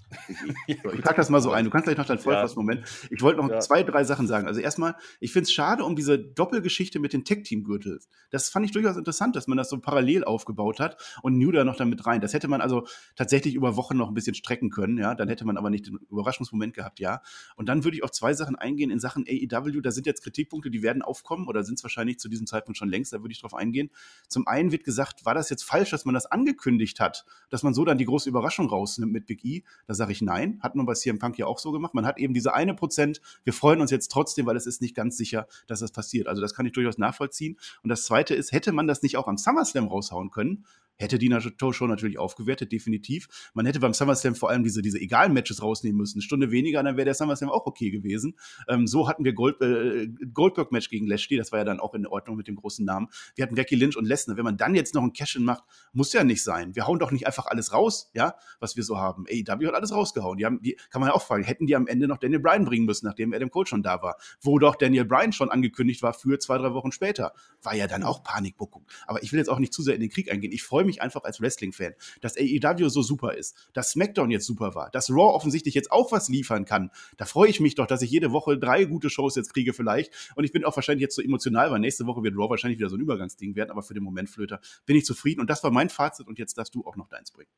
[0.66, 1.64] ich, ich pack das mal so ein.
[1.64, 2.84] Du kannst gleich noch deinen Vollfass-Moment.
[3.10, 3.58] Ich wollte noch ja.
[3.58, 4.46] zwei, drei Sachen sagen.
[4.46, 8.08] Also erstmal, ich finde es schade um diese Doppelgeschichte mit den Tech-Team-Gürtels.
[8.30, 11.64] Das fand ich durchaus interessant, dass man das so parallel aufgebaut hat und New da
[11.64, 12.20] noch damit rein.
[12.20, 12.86] Das hätte man also
[13.16, 15.14] tatsächlich über Wochen noch ein bisschen strecken können, ja.
[15.14, 17.20] Dann hätte man aber nicht den Überraschungsmoment gehabt, ja.
[17.56, 19.80] Und dann würde ich auf zwei Sachen eingehen in Sachen AEW.
[19.80, 22.88] Da sind jetzt Kritikpunkte, die werden aufkommen oder sind es wahrscheinlich zu diesem Zeitpunkt schon
[22.88, 23.12] längst.
[23.12, 23.90] Da würde ich drauf eingehen.
[24.28, 27.74] Zum einen wird gesagt, war das jetzt falsch, dass man das angekündigt hat, dass man
[27.74, 29.64] so dann die große Überraschung rausnimmt mit Big E?
[29.88, 30.60] Da sage ich nein.
[30.62, 31.94] Hat man bei CM Punk ja auch so gemacht.
[31.94, 34.94] Man hat eben diese eine Prozent, wir freuen uns jetzt trotzdem, weil es ist nicht
[34.94, 36.28] ganz sicher, dass das passiert.
[36.28, 37.58] Also das kann ich durchaus nachvollziehen.
[37.82, 40.64] Und das zweite ist, hätte man das nicht auch am SummerSlam raushauen können,
[40.96, 41.30] hätte die
[41.72, 43.28] Show natürlich aufgewertet, definitiv.
[43.54, 46.16] Man hätte beim SummerSlam vor allem diese, diese Egal-Matches rausnehmen müssen.
[46.16, 48.36] Eine Stunde weniger, dann wäre der SummerSlam auch okay gewesen.
[48.68, 52.06] Ähm, so hatten wir Gold, äh, Goldberg-Match gegen Lashley, das war ja dann auch in
[52.06, 53.08] Ordnung mit dem großen Namen.
[53.34, 54.36] Wir hatten Becky Lynch und Lesnar.
[54.36, 56.74] Wenn man dann jetzt noch ein Cash-In macht, muss ja nicht sein.
[56.74, 59.26] Wir hauen doch nicht einfach alles raus, ja, was wir so haben.
[59.28, 60.38] AEW hat alles rausgehauen.
[60.38, 62.64] Die haben, die, kann man ja auch fragen, hätten die am Ende noch Daniel Bryan
[62.64, 64.16] bringen müssen, nachdem Adam Cole schon da war.
[64.40, 67.32] Wo doch Daniel Bryan schon angekündigt war für zwei, drei Wochen später.
[67.62, 68.86] War ja dann auch Panikbuckung.
[69.06, 70.52] Aber ich will jetzt auch nicht zu sehr in den Krieg eingehen.
[70.52, 74.46] Ich freue mich einfach als Wrestling Wrestling-Fan, dass AEW so super ist, dass SmackDown jetzt
[74.46, 76.90] super war, dass Raw offensichtlich jetzt auch was liefern kann.
[77.16, 80.12] Da freue ich mich doch, dass ich jede Woche drei gute Shows jetzt kriege vielleicht.
[80.34, 82.88] Und ich bin auch wahrscheinlich jetzt so emotional, weil nächste Woche wird Raw wahrscheinlich wieder
[82.88, 85.40] so ein Übergangsding werden, aber für den Moment, Flöter, bin ich zufrieden.
[85.40, 87.50] Und das war mein Fazit und jetzt darfst du auch noch deins bringen.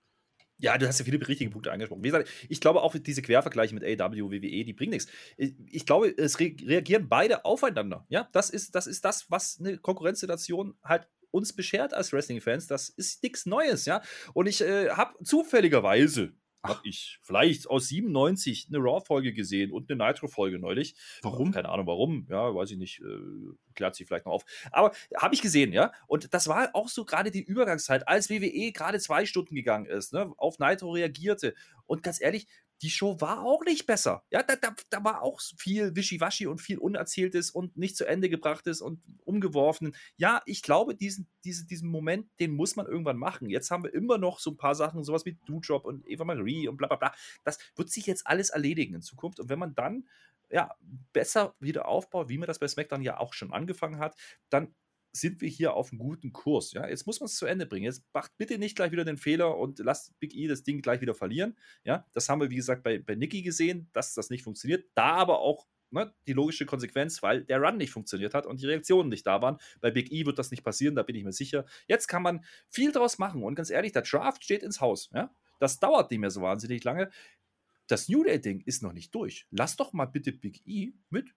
[0.60, 2.02] Ja, du hast ja viele richtige Punkte angesprochen.
[2.02, 5.08] Wie gesagt, ich glaube auch diese Quervergleiche mit AW, WWE, die bringen nichts.
[5.36, 8.04] Ich glaube, es reagieren beide aufeinander.
[8.08, 12.66] Ja, das ist, das ist das, was eine Konkurrenzsituation halt uns beschert als Wrestling-Fans.
[12.66, 14.02] Das ist nichts Neues, ja.
[14.34, 20.04] Und ich äh, habe zufälligerweise habe ich vielleicht aus 97 eine Raw-Folge gesehen und eine
[20.04, 20.94] Nitro-Folge neulich.
[21.22, 21.52] Warum?
[21.52, 22.26] Keine Ahnung warum.
[22.28, 23.00] Ja, weiß ich nicht.
[23.00, 24.44] Äh, klärt sich vielleicht noch auf.
[24.72, 25.92] Aber habe ich gesehen, ja.
[26.06, 30.12] Und das war auch so gerade die Übergangszeit, als WWE gerade zwei Stunden gegangen ist,
[30.12, 31.54] ne, auf Nitro reagierte.
[31.86, 32.48] Und ganz ehrlich,
[32.82, 34.24] die Show war auch nicht besser.
[34.30, 38.28] Ja, da, da, da war auch viel Wischiwaschi und viel Unerzähltes und nicht zu Ende
[38.28, 39.94] gebrachtes und umgeworfen.
[40.16, 43.50] Ja, ich glaube, diesen, diesen, diesen Moment, den muss man irgendwann machen.
[43.50, 46.68] Jetzt haben wir immer noch so ein paar Sachen, sowas wie Doudrop und Eva Marie
[46.68, 47.14] und bla bla bla.
[47.44, 49.40] Das wird sich jetzt alles erledigen in Zukunft.
[49.40, 50.04] Und wenn man dann
[50.50, 50.74] ja,
[51.12, 54.16] besser wieder aufbaut, wie man das bei SmackDown ja auch schon angefangen hat,
[54.48, 54.74] dann
[55.20, 56.72] sind wir hier auf einem guten Kurs.
[56.72, 57.84] Ja, jetzt muss man es zu Ende bringen.
[57.84, 61.00] Jetzt macht bitte nicht gleich wieder den Fehler und lasst Big E das Ding gleich
[61.00, 61.56] wieder verlieren.
[61.84, 64.86] Ja, das haben wir, wie gesagt, bei, bei Nikki gesehen, dass das nicht funktioniert.
[64.94, 68.66] Da aber auch ne, die logische Konsequenz, weil der Run nicht funktioniert hat und die
[68.66, 69.58] Reaktionen nicht da waren.
[69.80, 71.64] Bei Big E wird das nicht passieren, da bin ich mir sicher.
[71.86, 75.10] Jetzt kann man viel draus machen und ganz ehrlich, der Draft steht ins Haus.
[75.12, 75.34] Ja?
[75.58, 77.10] Das dauert nicht mehr so wahnsinnig lange.
[77.86, 79.46] Das New Day-Ding ist noch nicht durch.
[79.50, 81.34] Lass doch mal bitte Big E mit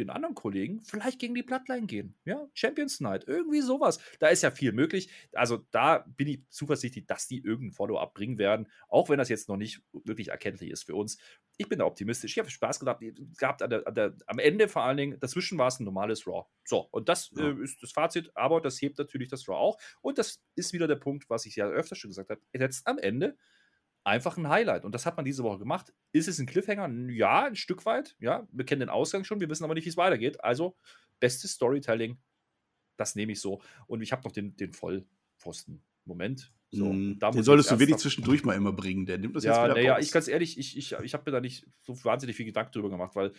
[0.00, 2.14] den anderen Kollegen vielleicht gegen die Bloodline gehen.
[2.24, 3.98] Ja, Champions Night, irgendwie sowas.
[4.18, 5.10] Da ist ja viel möglich.
[5.32, 9.48] Also da bin ich zuversichtlich, dass die irgendein Follow-up bringen werden, auch wenn das jetzt
[9.48, 11.18] noch nicht wirklich erkenntlich ist für uns.
[11.56, 12.32] Ich bin da optimistisch.
[12.32, 13.04] Ich habe Spaß gehabt,
[13.38, 15.20] gehabt an der, an der, am Ende vor allen Dingen.
[15.20, 16.46] Dazwischen war es ein normales Raw.
[16.64, 17.50] So, und das ja.
[17.50, 19.78] äh, ist das Fazit, aber das hebt natürlich das Raw auch.
[20.00, 22.40] Und das ist wieder der Punkt, was ich ja öfter schon gesagt habe.
[22.52, 23.36] Jetzt am Ende
[24.04, 24.84] einfach ein Highlight.
[24.84, 25.92] Und das hat man diese Woche gemacht.
[26.12, 26.88] Ist es ein Cliffhanger?
[27.12, 28.16] Ja, ein Stück weit.
[28.20, 30.42] Ja, wir kennen den Ausgang schon, wir wissen aber nicht, wie es weitergeht.
[30.42, 30.76] Also,
[31.18, 32.18] bestes Storytelling,
[32.96, 33.60] das nehme ich so.
[33.86, 35.82] Und ich habe noch den, den Vollpfosten.
[36.04, 36.52] Moment.
[36.72, 39.06] So, mm, den solltest du wenig zwischendurch mal immer bringen.
[39.06, 41.32] Der nimmt das ja, jetzt wieder Ja, ich ganz ehrlich, ich, ich, ich habe mir
[41.32, 43.32] da nicht so wahnsinnig viel Gedanken drüber gemacht, weil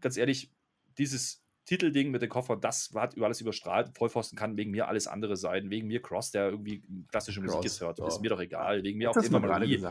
[0.00, 0.52] ganz ehrlich,
[0.98, 3.90] dieses Titelding mit dem Koffer, das hat über alles überstrahlt.
[3.96, 5.68] Vollpfosten kann wegen mir alles andere sein.
[5.68, 7.98] Wegen mir Cross, der irgendwie klassische Musik Cross, hört.
[7.98, 8.06] Ja.
[8.06, 8.82] Ist mir doch egal.
[8.84, 9.84] Wegen mir auch Eva Marie.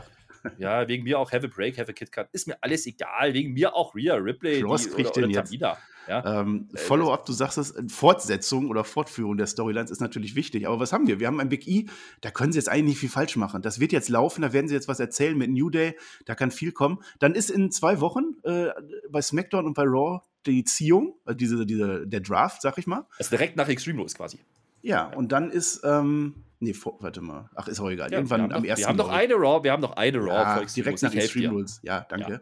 [0.58, 2.28] Ja, wegen mir auch Have a Break, Have a Kit Kat.
[2.30, 3.34] Ist mir alles egal.
[3.34, 4.62] Wegen mir auch Rhea Ripley.
[4.62, 5.76] Cross die, kriegt oder, den oder jetzt.
[6.08, 6.40] Ja?
[6.40, 10.66] Ähm, äh, Follow-up, du sagst es, Fortsetzung oder Fortführung der Storylines ist natürlich wichtig.
[10.66, 11.20] Aber was haben wir?
[11.20, 11.86] Wir haben ein Big E,
[12.20, 13.62] da können sie jetzt eigentlich nicht viel falsch machen.
[13.62, 16.50] Das wird jetzt laufen, da werden sie jetzt was erzählen mit New Day, da kann
[16.50, 16.98] viel kommen.
[17.18, 18.68] Dann ist in zwei Wochen äh,
[19.10, 20.20] bei SmackDown und bei Raw
[20.52, 23.06] die Ziehung, also diese, diese, der Draft, sag ich mal.
[23.18, 24.38] Das ist direkt nach Extreme Rules quasi.
[24.82, 28.10] Ja, und dann ist, ähm, nee, vor, warte mal, ach, ist auch egal.
[28.10, 28.82] Ja, Irgendwann am noch, ersten.
[28.82, 31.80] Wir haben noch eine Raw, wir haben noch eine Raw ja, direkt nach Extreme Rules.
[31.82, 32.32] Ja, danke.
[32.32, 32.40] Ja.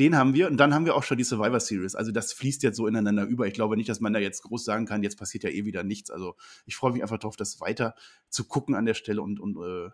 [0.00, 1.94] Den haben wir und dann haben wir auch schon die Survivor Series.
[1.94, 3.46] Also das fließt jetzt so ineinander über.
[3.46, 5.84] Ich glaube nicht, dass man da jetzt groß sagen kann, jetzt passiert ja eh wieder
[5.84, 6.10] nichts.
[6.10, 6.34] Also
[6.66, 7.94] ich freue mich einfach darauf, das weiter
[8.28, 9.90] zu gucken an der Stelle und, und äh,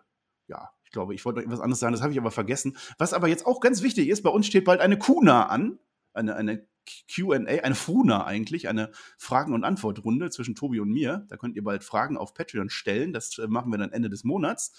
[0.47, 2.77] ja, ich glaube, ich wollte noch etwas anderes sagen, das habe ich aber vergessen.
[2.97, 5.77] Was aber jetzt auch ganz wichtig ist, bei uns steht bald eine Kuna an,
[6.13, 6.67] eine, eine
[7.07, 11.25] QA, eine FUNA eigentlich, eine Fragen- und Antwortrunde zwischen Tobi und mir.
[11.29, 13.13] Da könnt ihr bald Fragen auf Patreon stellen.
[13.13, 14.73] Das äh, machen wir dann Ende des Monats.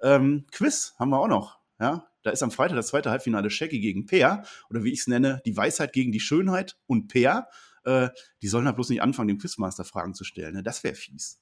[0.00, 1.58] Ähm, Quiz haben wir auch noch.
[1.80, 5.06] Ja, da ist am Freitag das zweite Halbfinale Shaggy gegen Peer oder wie ich es
[5.08, 7.48] nenne, die Weisheit gegen die Schönheit und Peer.
[7.84, 8.10] Äh,
[8.42, 10.54] die sollen halt bloß nicht anfangen, dem Quizmaster Fragen zu stellen.
[10.54, 10.62] Ne?
[10.62, 11.40] Das wäre fies.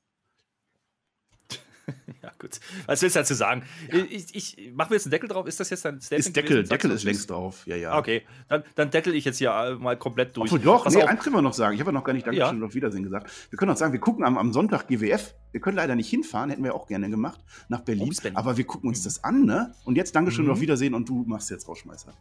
[2.23, 2.61] ja, gut.
[2.87, 3.63] Was willst du dazu sagen?
[3.93, 4.05] Ja.
[4.09, 5.47] Ich, ich mache mir jetzt einen Deckel drauf.
[5.47, 6.27] Ist das jetzt ein Statement?
[6.27, 7.67] Ist Deckel, Deckel ist längst drauf.
[7.67, 7.99] Ja, ja.
[7.99, 10.53] Okay, dann, dann deckel ich jetzt hier mal komplett durch.
[10.53, 11.75] Obwohl, doch, nee, eins können wir noch sagen.
[11.75, 12.51] Ich habe ja noch gar nicht Dankeschön ja.
[12.51, 13.31] und auf Wiedersehen gesagt.
[13.51, 15.35] Wir können auch sagen, wir gucken am, am Sonntag GWF.
[15.51, 18.13] Wir können leider nicht hinfahren, hätten wir auch gerne gemacht, nach Berlin.
[18.23, 18.37] Berlin.
[18.37, 19.05] Aber wir gucken uns mhm.
[19.05, 19.75] das an, ne?
[19.85, 20.51] Und jetzt Dankeschön mhm.
[20.51, 22.13] und auf Wiedersehen und du machst jetzt Rauschmeißer.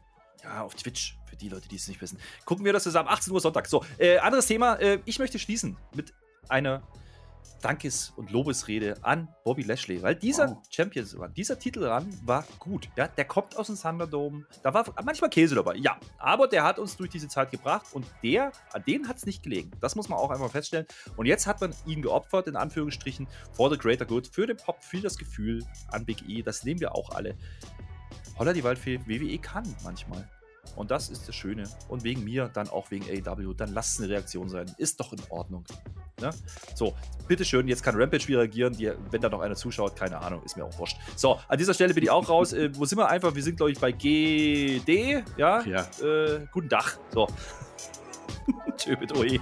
[0.43, 2.18] Ja, auf Twitch, für die Leute, die es nicht wissen.
[2.45, 3.68] Gucken wir das zusammen, 18 Uhr Sonntag.
[3.68, 4.76] So, äh, anderes Thema.
[4.76, 6.14] Äh, ich möchte schließen mit
[6.49, 6.82] einer
[7.61, 10.57] Dankes- und Lobesrede an Bobby Lashley, weil dieser wow.
[10.69, 12.89] Champions Run, dieser Titelrun war gut.
[12.95, 14.45] Ja, der kommt aus dem Thunderdome.
[14.63, 15.97] Da war manchmal Käse dabei, ja.
[16.17, 19.43] Aber der hat uns durch diese Zeit gebracht und der, an den hat es nicht
[19.43, 19.71] gelegen.
[19.79, 20.87] Das muss man auch einmal feststellen.
[21.17, 24.83] Und jetzt hat man ihn geopfert, in Anführungsstrichen, for the greater good, für den Pop,
[24.83, 26.41] für das Gefühl an Big E.
[26.41, 27.35] Das nehmen wir auch alle.
[28.37, 30.27] Holla die Waldfee, WWE kann manchmal.
[30.76, 31.64] Und das ist das Schöne.
[31.89, 34.72] Und wegen mir, dann auch wegen AW, dann lasst es eine Reaktion sein.
[34.78, 35.66] Ist doch in Ordnung.
[36.20, 36.30] Ne?
[36.76, 36.95] So,
[37.28, 38.74] bitteschön, jetzt kann Rampage wieder reagieren.
[38.74, 40.97] Die, wenn da noch einer zuschaut, keine Ahnung, ist mir auch wurscht.
[41.16, 42.53] So, an dieser Stelle bin ich auch raus.
[42.53, 43.34] Äh, wo sind wir einfach?
[43.36, 45.24] Wir sind, glaube ich, bei GD.
[45.38, 45.62] Ja.
[45.64, 45.82] ja.
[46.01, 46.97] Äh, guten Tag.
[47.14, 47.28] So.
[48.78, 49.39] Tschö mit OE.